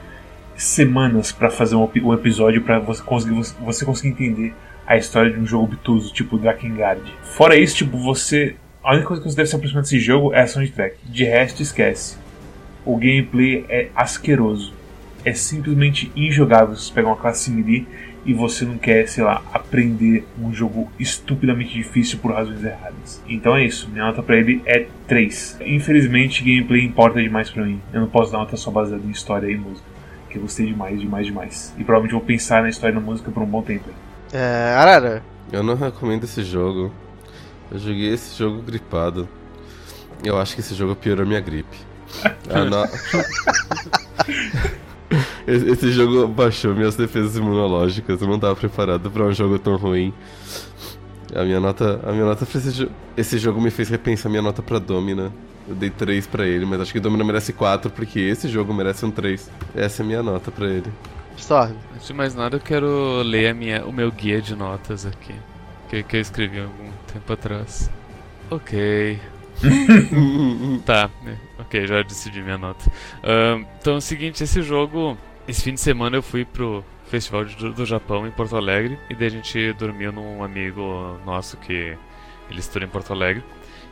semanas 0.56 1.32
para 1.32 1.52
fazer 1.52 1.76
um, 1.76 1.88
um 2.04 2.14
episódio 2.14 2.64
para 2.64 2.80
você 2.80 3.04
conseguir 3.04 3.54
você 3.62 3.86
conseguir 3.86 4.10
entender 4.10 4.56
a 4.88 4.98
história 4.98 5.32
de 5.32 5.40
um 5.40 5.46
jogo 5.46 5.66
obtuso, 5.66 6.12
tipo 6.12 6.38
Drakengard. 6.38 7.02
Fora 7.22 7.56
isso, 7.56 7.76
tipo, 7.76 7.98
você 7.98 8.56
a 8.84 8.94
única 8.94 9.08
coisa 9.08 9.22
que 9.22 9.30
você 9.30 9.36
deve 9.36 9.50
se 9.50 9.56
aproximar 9.56 9.84
desse 9.84 10.00
jogo 10.00 10.34
é 10.34 10.42
a 10.42 10.48
soundtrack. 10.48 10.98
De 11.06 11.26
resto, 11.26 11.62
esquece. 11.62 12.18
O 12.86 12.96
gameplay 12.96 13.66
é 13.70 13.90
asqueroso. 13.94 14.74
É 15.26 15.34
simplesmente 15.34 16.12
injogável 16.16 16.74
se 16.76 16.86
você 16.86 16.94
pegar 16.94 17.10
uma 17.10 17.18
classe 17.18 17.52
melee 17.52 17.86
e 18.28 18.34
você 18.34 18.66
não 18.66 18.78
quer, 18.78 19.08
sei 19.08 19.24
lá, 19.24 19.42
aprender 19.54 20.28
um 20.38 20.54
jogo 20.54 20.92
estupidamente 21.00 21.74
difícil 21.74 22.20
por 22.20 22.34
razões 22.34 22.62
erradas. 22.62 23.24
Então 23.26 23.56
é 23.56 23.64
isso, 23.64 23.90
minha 23.90 24.04
nota 24.04 24.22
para 24.22 24.36
ele 24.36 24.62
é 24.66 24.86
3. 25.08 25.60
Infelizmente, 25.62 26.44
gameplay 26.44 26.84
importa 26.84 27.22
demais 27.22 27.50
para 27.50 27.64
mim. 27.66 27.82
Eu 27.94 28.02
não 28.02 28.10
posso 28.10 28.34
dar 28.34 28.40
nota 28.40 28.58
só 28.58 28.70
baseada 28.70 29.02
em 29.08 29.12
história 29.12 29.50
e 29.50 29.56
música, 29.56 29.88
que 30.30 30.38
eu 30.38 30.42
gostei 30.42 30.66
demais, 30.66 31.00
demais, 31.00 31.26
demais. 31.26 31.74
E 31.78 31.86
provavelmente 31.86 32.12
vou 32.12 32.22
pensar 32.22 32.62
na 32.62 32.70
história 32.70 32.92
e 32.92 32.96
na 32.96 33.02
música 33.02 33.32
por 33.32 33.42
um 33.42 33.46
bom 33.46 33.62
tempo. 33.62 33.90
É, 34.34 34.76
Arara. 34.76 35.24
Eu 35.50 35.64
não 35.64 35.76
recomendo 35.76 36.26
esse 36.26 36.44
jogo. 36.44 36.92
Eu 37.72 37.80
joguei 37.80 38.14
esse 38.14 38.38
jogo 38.38 38.62
gripado. 38.62 39.30
Eu 40.22 40.38
acho 40.38 40.54
que 40.54 40.60
esse 40.60 40.76
jogo 40.76 40.98
piorou 40.98 41.26
minha 41.26 41.40
gripe. 41.40 41.78
no... 42.52 42.88
Esse 45.48 45.92
jogo 45.92 46.28
baixou 46.28 46.74
minhas 46.74 46.96
defesas 46.96 47.36
imunológicas. 47.36 48.22
Eu 48.22 48.28
não 48.28 48.36
estava 48.36 48.56
preparado 48.56 49.10
para 49.10 49.24
um 49.24 49.34
jogo 49.34 49.58
tão 49.58 49.76
ruim. 49.78 50.14
A 51.36 51.44
minha 51.44 51.60
nota, 51.60 52.00
a 52.06 52.12
minha 52.12 52.26
nota 52.26 52.46
pra 52.46 52.58
esse, 52.58 52.72
jo 52.72 52.90
esse 53.16 53.38
jogo 53.38 53.60
me 53.60 53.70
fez 53.70 53.90
repensar 53.90 54.30
minha 54.30 54.42
nota 54.42 54.62
para 54.62 54.80
Domina. 54.80 55.32
Eu 55.68 55.76
dei 55.76 55.90
3 55.90 56.26
para 56.28 56.46
ele, 56.46 56.66
mas 56.66 56.80
acho 56.80 56.94
que 56.94 57.00
Domina 57.00 57.24
merece 57.26 57.52
4 57.52 57.92
porque 57.92 58.20
esse 58.20 58.48
jogo 58.48 58.74
merece 58.74 59.06
um 59.06 59.12
3. 59.12 59.50
Essa 59.76 60.02
é 60.02 60.04
a 60.04 60.08
minha 60.08 60.24
nota 60.24 60.52
para 60.52 60.68
ele. 60.68 60.92
Storm. 61.38 61.74
Antes 61.94 62.08
de 62.08 62.14
mais 62.14 62.34
nada, 62.34 62.56
eu 62.56 62.60
quero 62.60 63.22
ler 63.24 63.50
a 63.50 63.54
minha, 63.54 63.86
o 63.86 63.92
meu 63.92 64.12
guia 64.12 64.42
de 64.42 64.56
notas 64.56 65.06
aqui. 65.06 65.36
Que, 65.90 66.04
que 66.04 66.18
eu 66.18 66.22
escrevi 66.22 66.60
algum 66.60 66.92
tempo 67.12 67.34
atrás. 67.34 67.90
Ok. 68.50 69.20
tá, 70.86 71.10
ok, 71.68 71.86
já 71.86 72.02
decidi 72.02 72.42
minha 72.42 72.58
nota. 72.58 72.90
Uh, 73.20 73.66
então 73.80 73.96
é 73.96 73.98
o 73.98 74.02
seguinte, 74.02 74.44
esse 74.44 74.62
jogo, 74.62 75.18
esse 75.48 75.62
fim 75.62 75.74
de 75.74 75.82
semana 75.82 76.16
eu 76.16 76.24
fui 76.24 76.46
pro 76.46 76.84
Festival 77.06 77.46
do, 77.46 77.74
do 77.74 77.86
Japão 77.86 78.26
em 78.26 78.32
Porto 78.32 78.56
Alegre 78.56 78.98
e 79.10 79.16
daí 79.16 79.28
a 79.28 79.32
gente 79.32 79.74
dormiu 79.74 80.12
num 80.12 80.44
amigo 80.44 81.20
nosso 81.26 81.58
que 81.58 81.98
ele 82.50 82.60
estuda 82.60 82.86
em 82.86 82.90
Porto 82.90 83.14
Alegre 83.14 83.44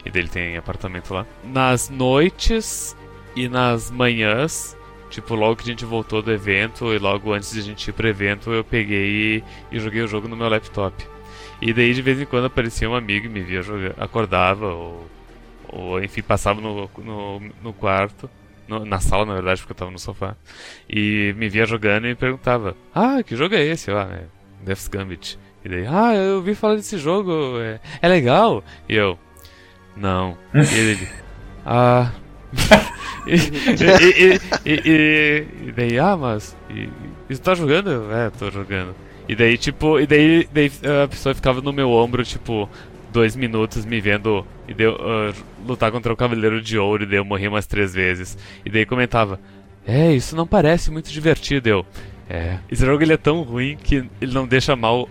e 0.06 0.10
dele 0.10 0.28
tem 0.28 0.58
apartamento 0.58 1.14
lá. 1.14 1.26
Nas 1.44 1.90
noites 1.90 2.96
e 3.36 3.48
nas 3.48 3.92
manhãs, 3.92 4.78
tipo 5.10 5.36
logo 5.36 5.58
que 5.58 5.64
a 5.64 5.68
gente 5.68 5.86
voltou 5.86 6.22
do 6.22 6.32
evento 6.32 6.94
e 6.94 6.98
logo 6.98 7.34
antes 7.34 7.52
de 7.54 7.60
a 7.60 7.64
gente 7.64 7.88
ir 7.88 7.94
pro 7.94 8.08
evento, 8.08 8.52
eu 8.52 8.64
peguei 8.64 9.44
e, 9.72 9.80
joguei 9.80 10.02
o 10.02 10.08
jogo 10.08 10.28
no 10.28 10.36
meu 10.36 10.50
laptop. 10.50 11.06
E 11.62 11.74
daí 11.74 11.94
de 11.94 12.02
vez 12.02 12.20
em 12.20 12.26
quando 12.26 12.46
aparecia 12.46 12.90
um 12.90 12.96
amigo 12.96 13.26
e 13.26 13.30
me 13.30 13.42
via 13.42 13.62
jogar, 13.62 13.94
acordava 13.98 14.68
ou 14.68 15.08
ou 15.70 16.04
enfim, 16.04 16.22
passava 16.22 16.62
no, 16.62 16.90
no, 16.98 17.42
no 17.62 17.74
quarto, 17.74 18.30
no, 18.68 18.86
na 18.86 19.00
sala 19.00 19.26
na 19.26 19.34
verdade, 19.34 19.62
porque 19.62 19.74
eu 19.74 19.78
tava 19.78 19.92
no 19.92 20.00
sofá, 20.00 20.36
e 20.90 21.34
me 21.38 21.50
via 21.50 21.66
jogando 21.66 22.06
e 22.06 22.10
me 22.10 22.16
perguntava: 22.16 22.76
Ah, 22.94 23.22
que 23.24 23.36
jogo 23.36 23.56
é 23.56 23.64
esse? 23.64 23.92
Ah, 23.92 24.10
é 24.12 24.26
Death's 24.66 24.88
Gambit. 24.88 25.40
E 25.64 25.70
daí, 25.70 25.86
ah, 25.88 26.14
eu 26.14 26.36
ouvi 26.36 26.54
falar 26.54 26.76
desse 26.76 26.98
jogo, 26.98 27.60
é, 27.60 27.80
é 28.02 28.08
legal. 28.08 28.64
E 28.88 28.96
eu, 28.96 29.18
não. 29.96 30.38
e 30.54 30.78
ele, 30.78 31.08
ah. 31.66 32.12
e, 33.28 33.36
e, 34.66 34.80
e, 34.86 35.48
e, 35.68 35.72
daí, 35.72 36.00
ah, 36.00 36.16
mas. 36.16 36.56
E, 36.70 36.90
e 37.30 37.38
tá 37.38 37.56
jogando? 37.56 38.12
É, 38.12 38.30
tô 38.30 38.52
jogando. 38.52 38.96
E 39.28 39.36
daí, 39.36 39.58
tipo, 39.58 40.00
e 40.00 40.06
daí, 40.06 40.48
daí 40.54 40.72
a 41.04 41.08
pessoa 41.08 41.34
ficava 41.34 41.60
no 41.62 41.74
meu 41.74 41.90
ombro, 41.90 42.24
tipo, 42.24 42.70
dois 43.16 43.34
minutos 43.34 43.86
me 43.86 44.02
vendo 44.02 44.46
e 44.68 44.74
deu, 44.74 44.94
uh, 44.94 45.34
lutar 45.66 45.90
contra 45.90 46.12
o 46.12 46.18
Cavaleiro 46.18 46.62
de 46.62 46.78
Ouro 46.78 47.04
e 47.04 47.06
daí 47.06 47.18
eu 47.18 47.24
morri 47.24 47.48
umas 47.48 47.66
três 47.66 47.94
vezes. 47.94 48.38
E 48.66 48.70
daí 48.70 48.86
comentava: 48.86 49.40
É, 49.88 50.12
isso 50.12 50.36
não 50.36 50.46
parece 50.46 50.92
muito 50.92 51.10
divertido. 51.10 51.70
Eu, 51.70 51.86
é. 52.30 52.60
Esse 52.70 52.86
jogo 52.86 53.02
ele 53.02 53.14
é 53.14 53.18
tão 53.18 53.42
ruim 53.42 53.78
que 53.78 54.04
ele 54.20 54.34
não 54.34 54.46
deixa 54.46 54.76
mal 54.76 55.10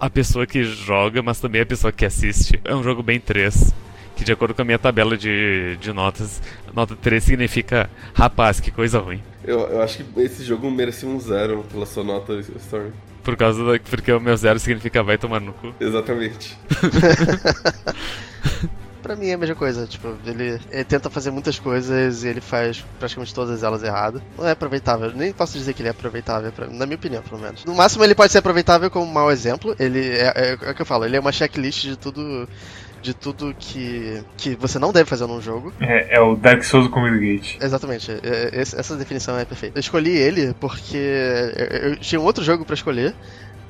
a 0.00 0.08
pessoa 0.08 0.46
que 0.46 0.64
joga, 0.64 1.22
mas 1.22 1.38
também 1.38 1.60
a 1.60 1.66
pessoa 1.66 1.92
que 1.92 2.06
assiste. 2.06 2.58
É 2.64 2.74
um 2.74 2.82
jogo 2.82 3.02
bem 3.02 3.20
3. 3.20 3.74
Que 4.16 4.24
de 4.24 4.32
acordo 4.32 4.54
com 4.54 4.62
a 4.62 4.64
minha 4.64 4.78
tabela 4.78 5.16
de, 5.16 5.76
de 5.78 5.92
notas, 5.92 6.42
nota 6.74 6.96
3 6.96 7.22
significa 7.22 7.88
rapaz, 8.14 8.60
que 8.60 8.70
coisa 8.70 8.98
ruim. 8.98 9.22
Eu, 9.44 9.60
eu 9.60 9.82
acho 9.82 10.02
que 10.02 10.20
esse 10.20 10.42
jogo 10.42 10.70
merecia 10.70 11.08
um 11.08 11.20
zero 11.20 11.64
pela 11.70 11.84
sua 11.84 12.02
nota, 12.04 12.38
Story. 12.40 12.92
Por 13.22 13.36
causa 13.36 13.64
da, 13.64 13.78
porque 13.78 14.12
o 14.12 14.20
meu 14.20 14.36
zero 14.36 14.58
significa 14.58 15.02
vai 15.02 15.18
tomar 15.18 15.40
no 15.40 15.52
cu. 15.52 15.74
Exatamente. 15.78 16.58
pra 19.02 19.16
mim 19.16 19.28
é 19.28 19.34
a 19.34 19.38
mesma 19.38 19.56
coisa, 19.56 19.86
tipo, 19.86 20.14
ele, 20.24 20.60
ele, 20.70 20.84
tenta 20.84 21.10
fazer 21.10 21.30
muitas 21.30 21.58
coisas 21.58 22.22
e 22.22 22.28
ele 22.28 22.40
faz 22.40 22.84
praticamente 22.98 23.34
todas 23.34 23.62
elas 23.62 23.82
erradas. 23.82 24.22
Não 24.38 24.46
é 24.46 24.52
aproveitável, 24.52 25.12
nem 25.14 25.32
posso 25.32 25.58
dizer 25.58 25.74
que 25.74 25.82
ele 25.82 25.88
é 25.88 25.90
aproveitável, 25.90 26.50
pra, 26.52 26.66
na 26.66 26.86
minha 26.86 26.96
opinião, 26.96 27.22
pelo 27.22 27.40
menos. 27.40 27.64
No 27.64 27.74
máximo 27.74 28.04
ele 28.04 28.14
pode 28.14 28.32
ser 28.32 28.38
aproveitável 28.38 28.90
como 28.90 29.04
um 29.04 29.12
mau 29.12 29.30
exemplo, 29.30 29.74
ele 29.78 30.10
é, 30.10 30.32
é, 30.36 30.58
é 30.62 30.70
o 30.70 30.74
que 30.74 30.82
eu 30.82 30.86
falo, 30.86 31.04
ele 31.04 31.16
é 31.16 31.20
uma 31.20 31.32
checklist 31.32 31.82
de 31.82 31.96
tudo 31.96 32.48
de 33.02 33.14
tudo 33.14 33.54
que, 33.58 34.22
que 34.36 34.54
você 34.54 34.78
não 34.78 34.92
deve 34.92 35.08
fazer 35.08 35.26
num 35.26 35.40
jogo. 35.40 35.72
É, 35.80 36.16
é 36.16 36.20
o 36.20 36.36
Dark 36.36 36.62
Souls 36.62 36.88
do 36.88 36.94
Gate. 36.94 37.56
Exatamente, 37.60 38.10
é, 38.10 38.50
é, 38.52 38.60
essa 38.60 38.96
definição 38.96 39.38
é 39.38 39.44
perfeita. 39.44 39.78
Eu 39.78 39.80
escolhi 39.80 40.16
ele 40.16 40.54
porque 40.60 40.98
eu 41.82 41.96
tinha 41.96 42.20
um 42.20 42.24
outro 42.24 42.44
jogo 42.44 42.64
para 42.64 42.74
escolher, 42.74 43.14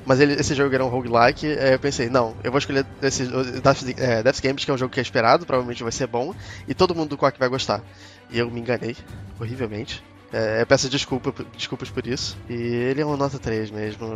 mas 0.05 0.19
ele, 0.19 0.33
esse 0.33 0.53
jogo 0.55 0.73
era 0.73 0.83
um 0.83 0.89
roguelike, 0.89 1.45
eu 1.45 1.79
pensei, 1.79 2.09
não, 2.09 2.35
eu 2.43 2.51
vou 2.51 2.59
escolher 2.59 2.85
esse 3.01 3.25
Death, 3.25 3.83
é, 3.97 4.23
Death 4.23 4.41
Games, 4.41 4.65
que 4.65 4.71
é 4.71 4.73
um 4.73 4.77
jogo 4.77 4.91
que 4.91 4.99
é 4.99 5.03
esperado, 5.03 5.45
provavelmente 5.45 5.83
vai 5.83 5.91
ser 5.91 6.07
bom, 6.07 6.33
e 6.67 6.73
todo 6.73 6.95
mundo 6.95 7.09
do 7.09 7.17
Quack 7.17 7.37
vai 7.39 7.49
gostar. 7.49 7.81
E 8.29 8.39
eu 8.39 8.49
me 8.49 8.59
enganei, 8.59 8.95
horrivelmente. 9.39 10.03
É, 10.33 10.61
eu 10.61 10.65
peço 10.65 10.89
desculpa, 10.89 11.33
desculpas 11.57 11.89
por 11.89 12.07
isso. 12.07 12.37
E 12.49 12.53
ele 12.53 13.01
é 13.01 13.05
uma 13.05 13.17
nota 13.17 13.37
3 13.37 13.69
mesmo. 13.69 14.07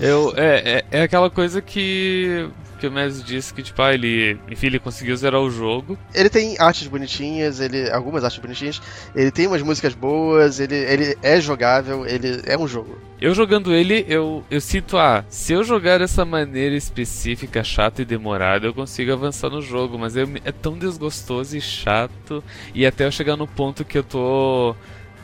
Eu, 0.00 0.34
é, 0.36 0.84
é, 0.90 0.98
é 0.98 1.02
aquela 1.02 1.30
coisa 1.30 1.62
que, 1.62 2.48
que 2.78 2.86
o 2.86 2.92
Messi 2.92 3.22
disse 3.22 3.54
que, 3.54 3.62
tipo, 3.62 3.80
ah, 3.80 3.94
ele, 3.94 4.38
enfim, 4.50 4.66
ele 4.66 4.78
conseguiu 4.78 5.16
zerar 5.16 5.40
o 5.40 5.50
jogo. 5.50 5.98
Ele 6.14 6.28
tem 6.28 6.56
artes 6.58 6.86
bonitinhas, 6.86 7.60
ele, 7.60 7.90
algumas 7.90 8.24
artes 8.24 8.38
bonitinhas, 8.38 8.82
ele 9.14 9.30
tem 9.30 9.46
umas 9.46 9.62
músicas 9.62 9.94
boas, 9.94 10.60
ele, 10.60 10.74
ele 10.74 11.16
é 11.22 11.40
jogável, 11.40 12.06
ele 12.06 12.42
é 12.44 12.58
um 12.58 12.68
jogo. 12.68 12.98
Eu 13.18 13.34
jogando 13.34 13.72
ele, 13.72 14.04
eu, 14.08 14.44
eu 14.50 14.60
sinto, 14.60 14.98
ah, 14.98 15.24
se 15.30 15.54
eu 15.54 15.64
jogar 15.64 15.98
dessa 15.98 16.26
maneira 16.26 16.76
específica, 16.76 17.64
chata 17.64 18.02
e 18.02 18.04
demorada, 18.04 18.66
eu 18.66 18.74
consigo 18.74 19.10
avançar 19.10 19.48
no 19.48 19.62
jogo, 19.62 19.98
mas 19.98 20.14
é, 20.14 20.24
é 20.44 20.52
tão 20.52 20.76
desgostoso 20.76 21.56
e 21.56 21.60
chato, 21.60 22.44
e 22.74 22.84
até 22.84 23.06
eu 23.06 23.10
chegar 23.10 23.36
no 23.36 23.46
ponto 23.46 23.86
que 23.86 23.96
eu 23.96 24.02
tô 24.02 24.76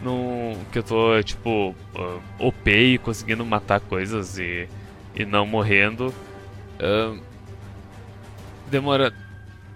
num, 0.02 0.56
que 0.72 0.78
eu 0.78 0.82
tô, 0.82 1.22
tipo, 1.22 1.74
uh, 1.94 2.22
OP 2.38 2.98
conseguindo 3.02 3.44
matar 3.44 3.80
coisas 3.80 4.38
e, 4.38 4.68
e 5.14 5.24
não 5.24 5.46
morrendo. 5.46 6.14
Uh, 6.78 7.20
demora 8.70 9.12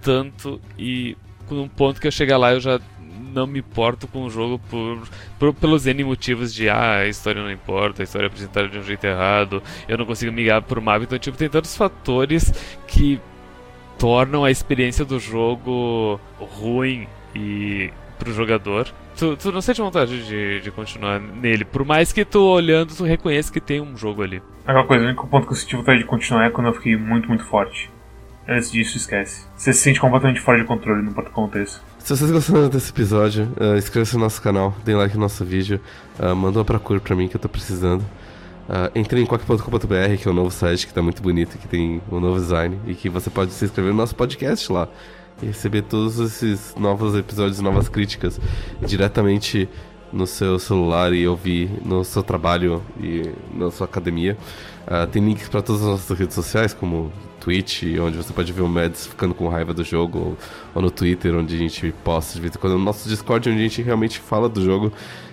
tanto 0.01 0.61
e 0.79 1.17
num 1.51 1.69
ponto 1.69 2.01
que 2.01 2.07
eu 2.07 2.13
chegar 2.13 2.39
lá 2.39 2.53
eu 2.53 2.61
já 2.61 2.81
não 3.33 3.47
me 3.47 3.59
importo 3.59 4.09
com 4.09 4.25
o 4.25 4.31
jogo 4.31 4.59
por, 4.71 5.07
por, 5.39 5.53
pelos 5.53 5.87
N 5.87 6.03
motivos 6.05 6.55
de 6.55 6.69
ah, 6.71 6.99
a 6.99 7.07
história 7.07 7.43
não 7.43 7.51
importa, 7.51 8.03
a 8.03 8.05
história 8.05 8.27
é 8.27 8.29
apresentada 8.29 8.69
de 8.69 8.79
um 8.79 8.83
jeito 8.83 9.05
errado, 9.05 9.63
eu 9.87 9.99
não 9.99 10.07
consigo 10.07 10.33
migrar 10.33 10.63
por 10.63 10.81
mapa, 10.81 11.05
então 11.05 11.19
tipo, 11.19 11.37
tem 11.37 11.49
tantos 11.49 11.77
fatores 11.77 12.53
que 12.87 13.21
tornam 13.99 14.45
a 14.45 14.51
experiência 14.51 15.05
do 15.05 15.21
jogo 15.21 16.19
ruim 16.39 17.07
e 17.35 17.91
pro 18.19 18.33
jogador. 18.33 18.93
Tu, 19.17 19.35
tu 19.37 19.51
não 19.51 19.63
sente 19.63 19.81
vontade 19.81 20.27
de, 20.27 20.61
de 20.61 20.71
continuar 20.71 21.19
nele, 21.19 21.65
por 21.65 21.87
mais 21.87 22.13
que 22.13 22.23
tu 22.23 22.39
olhando, 22.39 22.95
tu 22.95 23.03
reconheça 23.03 23.51
que 23.51 23.61
tem 23.61 23.81
um 23.81 23.97
jogo 23.97 24.23
ali. 24.23 24.43
Aquela 24.67 24.85
coisa, 24.85 25.05
o 25.05 25.07
único 25.07 25.27
ponto 25.27 25.47
que 25.47 25.55
eu 25.55 25.57
senti 25.57 25.75
vontade 25.75 26.01
de 26.01 26.05
continuar 26.05 26.45
é 26.45 26.51
quando 26.51 26.67
eu 26.67 26.75
fiquei 26.75 26.97
muito, 26.97 27.27
muito 27.27 27.45
forte. 27.45 27.91
Antes 28.47 28.71
disso, 28.71 28.97
esquece. 28.97 29.47
Você 29.57 29.73
se 29.73 29.81
sente 29.81 29.99
completamente 29.99 30.41
fora 30.41 30.59
de 30.59 30.65
controle, 30.65 31.03
não 31.03 31.11
importa 31.11 31.31
o 31.31 31.33
que 31.33 31.41
aconteça. 31.41 31.81
Se 31.99 32.15
vocês 32.15 32.31
gostaram 32.31 32.69
desse 32.69 32.91
episódio, 32.91 33.49
uh, 33.59 33.77
inscreva-se 33.77 34.15
no 34.15 34.21
nosso 34.21 34.41
canal, 34.41 34.75
deem 34.85 34.97
like 34.97 35.15
no 35.15 35.23
nosso 35.23 35.45
vídeo, 35.45 35.81
uh, 36.21 36.37
manda 36.37 36.59
uma 36.59 36.65
procura 36.65 37.01
pra 37.01 37.17
mim 37.17 37.27
que 37.27 37.37
eu 37.37 37.41
tô 37.41 37.49
precisando. 37.49 38.03
Uh, 38.69 38.91
entre 38.95 39.21
em 39.21 39.27
qualquer.com.br, 39.27 40.17
que 40.21 40.29
é 40.29 40.31
o 40.31 40.35
novo 40.35 40.51
site 40.51 40.87
que 40.87 40.93
tá 40.93 41.01
muito 41.01 41.23
bonito, 41.23 41.57
que 41.57 41.67
tem 41.67 42.03
um 42.11 42.21
novo 42.21 42.39
design, 42.39 42.79
e 42.87 42.95
que 42.95 43.09
você 43.09 43.31
pode 43.31 43.53
se 43.53 43.65
inscrever 43.65 43.93
no 43.93 43.97
nosso 43.97 44.15
podcast 44.15 44.71
lá 44.71 44.89
e 45.43 45.47
receber 45.47 45.83
todos 45.83 46.19
esses 46.19 46.75
novos 46.79 47.15
episódios, 47.15 47.61
novas 47.61 47.89
críticas 47.89 48.41
diretamente 48.87 49.69
no 50.13 50.27
seu 50.27 50.59
celular 50.59 51.13
e 51.13 51.27
ouvir 51.27 51.71
no 51.85 52.05
seu 52.05 52.23
trabalho 52.23 52.83
e 53.01 53.31
na 53.55 53.71
sua 53.71 53.87
academia. 53.87 54.37
Uh, 54.87 55.07
tem 55.09 55.25
links 55.25 55.49
para 55.49 55.63
todas 55.63 55.83
as 55.83 55.89
nossas 55.89 56.19
redes 56.19 56.35
sociais, 56.35 56.73
como 56.73 57.13
Twitch, 57.41 57.83
onde 58.01 58.17
você 58.17 58.33
pode 58.33 58.53
ver 58.53 58.63
o 58.63 58.69
Mads 58.69 59.07
ficando 59.07 59.35
com 59.35 59.49
raiva 59.49 59.75
do 59.75 59.85
jogo, 59.85 60.19
ou, 60.19 60.37
ou, 60.75 60.83
no 60.83 60.91
Twitter, 60.91 61.35
onde 61.35 61.55
a 61.55 61.59
gente 61.59 61.93
posta 62.05 62.35
de 62.35 62.41
vez 62.41 62.55
em 62.55 62.59
quando, 62.59 62.79
no 62.79 62.85
nosso 62.85 63.09
Discord, 63.09 63.49
onde 63.49 63.59
a 63.59 63.63
gente 63.63 63.83
realmente 63.83 64.19
fala 64.19 64.49
do 64.49 64.63
jogo. 64.63 64.93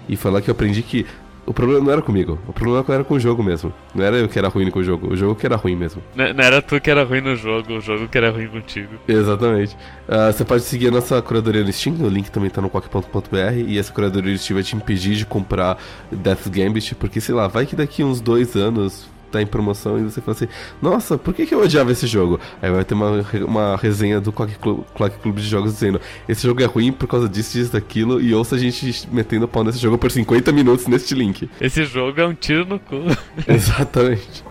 E 0.09 0.17
lá 0.25 0.41
que 0.41 0.49
eu 0.49 0.51
aprendi 0.51 0.81
que 0.81 1.05
o 1.45 1.53
problema 1.53 1.83
não 1.83 1.91
era 1.91 2.01
comigo, 2.01 2.39
o 2.47 2.53
problema 2.53 2.85
era 2.89 3.03
com 3.03 3.15
o 3.15 3.19
jogo 3.19 3.43
mesmo. 3.43 3.73
Não 3.93 4.03
era 4.03 4.17
eu 4.17 4.29
que 4.29 4.39
era 4.39 4.47
ruim 4.47 4.69
com 4.71 4.79
o 4.79 4.83
jogo, 4.83 5.11
o 5.11 5.15
jogo 5.15 5.35
que 5.35 5.45
era 5.45 5.55
ruim 5.55 5.75
mesmo. 5.75 6.01
Não, 6.15 6.33
não 6.33 6.43
era 6.43 6.61
tu 6.61 6.79
que 6.79 6.89
era 6.89 7.03
ruim 7.03 7.21
no 7.21 7.35
jogo, 7.35 7.73
o 7.73 7.81
jogo 7.81 8.07
que 8.07 8.17
era 8.17 8.31
ruim 8.31 8.47
contigo. 8.47 8.93
Exatamente. 9.07 9.75
Uh, 10.07 10.31
você 10.31 10.45
pode 10.45 10.63
seguir 10.63 10.87
a 10.87 10.91
nossa 10.91 11.21
curadoria 11.21 11.63
no 11.63 11.71
Steam, 11.71 11.95
o 12.01 12.07
link 12.07 12.29
também 12.29 12.49
tá 12.49 12.61
no 12.61 12.69
qualquer.br, 12.69 13.37
e 13.67 13.77
essa 13.77 13.91
curadoria 13.91 14.31
no 14.31 14.37
Steam 14.37 14.55
vai 14.55 14.63
te 14.63 14.75
impedir 14.75 15.15
de 15.15 15.25
comprar 15.25 15.77
Death 16.11 16.47
Gambit, 16.47 16.95
porque 16.95 17.19
sei 17.19 17.35
lá, 17.35 17.47
vai 17.47 17.65
que 17.65 17.75
daqui 17.75 18.03
uns 18.03 18.21
dois 18.21 18.55
anos 18.55 19.12
tá 19.33 19.41
em 19.41 19.47
promoção 19.47 19.99
e 19.99 20.03
você 20.03 20.21
fala 20.21 20.35
assim, 20.35 20.47
nossa, 20.81 21.17
por 21.17 21.33
que, 21.33 21.45
que 21.45 21.55
eu 21.55 21.61
odiava 21.61 21.91
esse 21.91 22.05
jogo? 22.05 22.39
Aí 22.61 22.71
vai 22.71 22.83
ter 22.83 22.93
uma, 22.93 23.25
uma 23.45 23.75
resenha 23.75 24.21
do 24.21 24.31
Clock 24.31 24.55
Club, 24.59 24.83
Clock 24.95 25.17
Club 25.19 25.37
de 25.37 25.47
Jogos 25.47 25.73
dizendo, 25.73 25.99
esse 26.29 26.45
jogo 26.45 26.61
é 26.61 26.65
ruim 26.65 26.91
por 26.91 27.07
causa 27.07 27.27
disso, 27.27 27.53
disso, 27.53 27.73
daquilo, 27.73 28.21
e 28.21 28.33
ouça 28.33 28.55
a 28.55 28.59
gente 28.59 29.07
metendo 29.11 29.47
pau 29.47 29.63
nesse 29.63 29.79
jogo 29.79 29.97
por 29.97 30.11
50 30.11 30.51
minutos 30.51 30.87
neste 30.87 31.15
link. 31.15 31.49
Esse 31.59 31.83
jogo 31.85 32.21
é 32.21 32.27
um 32.27 32.35
tiro 32.35 32.65
no 32.65 32.79
cu. 32.79 32.95
Exatamente. 33.47 34.43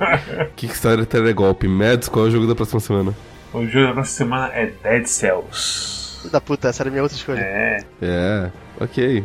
Kickstarter 0.56 1.06
Telegolpe. 1.06 1.68
Mads, 1.68 2.08
qual 2.08 2.26
é 2.26 2.28
o 2.28 2.30
jogo 2.32 2.46
da 2.46 2.54
próxima 2.54 2.80
semana? 2.80 3.14
O 3.52 3.64
jogo 3.66 3.86
da 3.86 3.92
próxima 3.92 4.04
semana 4.04 4.52
é 4.54 4.72
Dead 4.82 5.06
Cells. 5.06 6.28
Da 6.30 6.40
puta, 6.40 6.68
essa 6.68 6.82
era 6.82 6.90
a 6.90 6.92
minha 6.92 7.02
outra 7.02 7.16
escolha. 7.16 7.40
É. 7.40 7.78
É, 8.00 8.50
ok. 8.80 9.24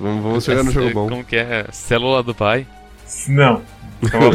Vamos, 0.00 0.22
vamos 0.22 0.44
chegar 0.44 0.62
no 0.62 0.70
jogo 0.70 0.90
bom. 0.92 1.08
Como 1.08 1.24
que 1.24 1.36
é? 1.36 1.66
Célula 1.72 2.22
do 2.22 2.34
pai? 2.34 2.66
Não. 3.28 3.62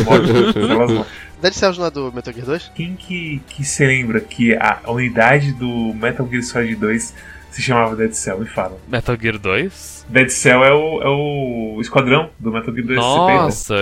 Mortes. 0.06 0.30
Aquelas 0.50 0.92
mortes. 0.92 1.14
Dead 1.42 1.54
Cells 1.54 1.78
não 1.78 1.88
é 1.88 1.92
do 1.92 2.12
Metal 2.14 2.34
Gear 2.34 2.46
2? 2.46 2.72
Quem 2.74 2.96
que, 2.96 3.42
que 3.50 3.66
se 3.66 3.86
lembra 3.86 4.22
que 4.22 4.56
a 4.56 4.80
unidade 4.88 5.52
do 5.52 5.94
Metal 5.94 6.26
Gear 6.30 6.42
Solid 6.42 6.76
2 6.76 7.14
se 7.52 7.62
chamava 7.62 7.98
Dead 7.98 8.14
Cell? 8.14 8.40
Me 8.40 8.46
fala. 8.46 8.78
Metal 8.88 9.18
Gear 9.22 9.38
2? 9.38 10.06
Dead 10.08 10.30
Cell 10.30 10.64
é 10.64 10.74
o, 10.74 11.02
é 11.02 11.10
o 11.10 11.82
esquadrão 11.82 12.30
do 12.40 12.50
Metal 12.50 12.74
Gear 12.74 12.88
2. 12.88 12.98
Nossa, 12.98 13.76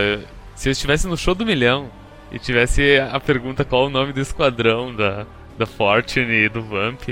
se 0.55 0.69
eu 0.69 0.71
estivesse 0.71 1.07
no 1.07 1.15
show 1.15 1.35
do 1.35 1.45
milhão 1.45 1.87
e 2.31 2.39
tivesse 2.39 2.99
a 2.99 3.19
pergunta 3.19 3.63
qual 3.63 3.85
o 3.85 3.89
nome 3.91 4.11
do 4.11 4.21
esquadrão 4.21 4.95
da, 4.95 5.27
da 5.55 5.67
Fortune 5.67 6.45
e 6.45 6.49
do 6.49 6.63
Vamp 6.63 7.09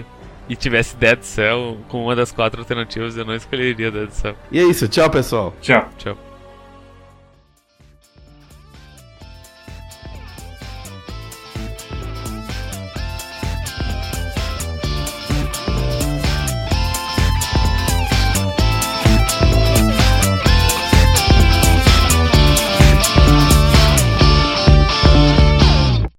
e 0.47 0.55
tivesse 0.55 0.95
Dead 0.95 1.21
Cell 1.21 1.77
com 1.89 2.05
uma 2.05 2.15
das 2.15 2.32
quatro 2.32 2.59
alternativas, 2.59 3.15
eu 3.15 3.23
não 3.23 3.36
escolheria 3.36 3.91
Dead 3.91 4.09
Cell. 4.09 4.36
E 4.51 4.59
é 4.59 4.63
isso, 4.63 4.88
tchau 4.88 5.11
pessoal. 5.11 5.53
Tchau. 5.61 5.88
Tchau. 5.99 6.17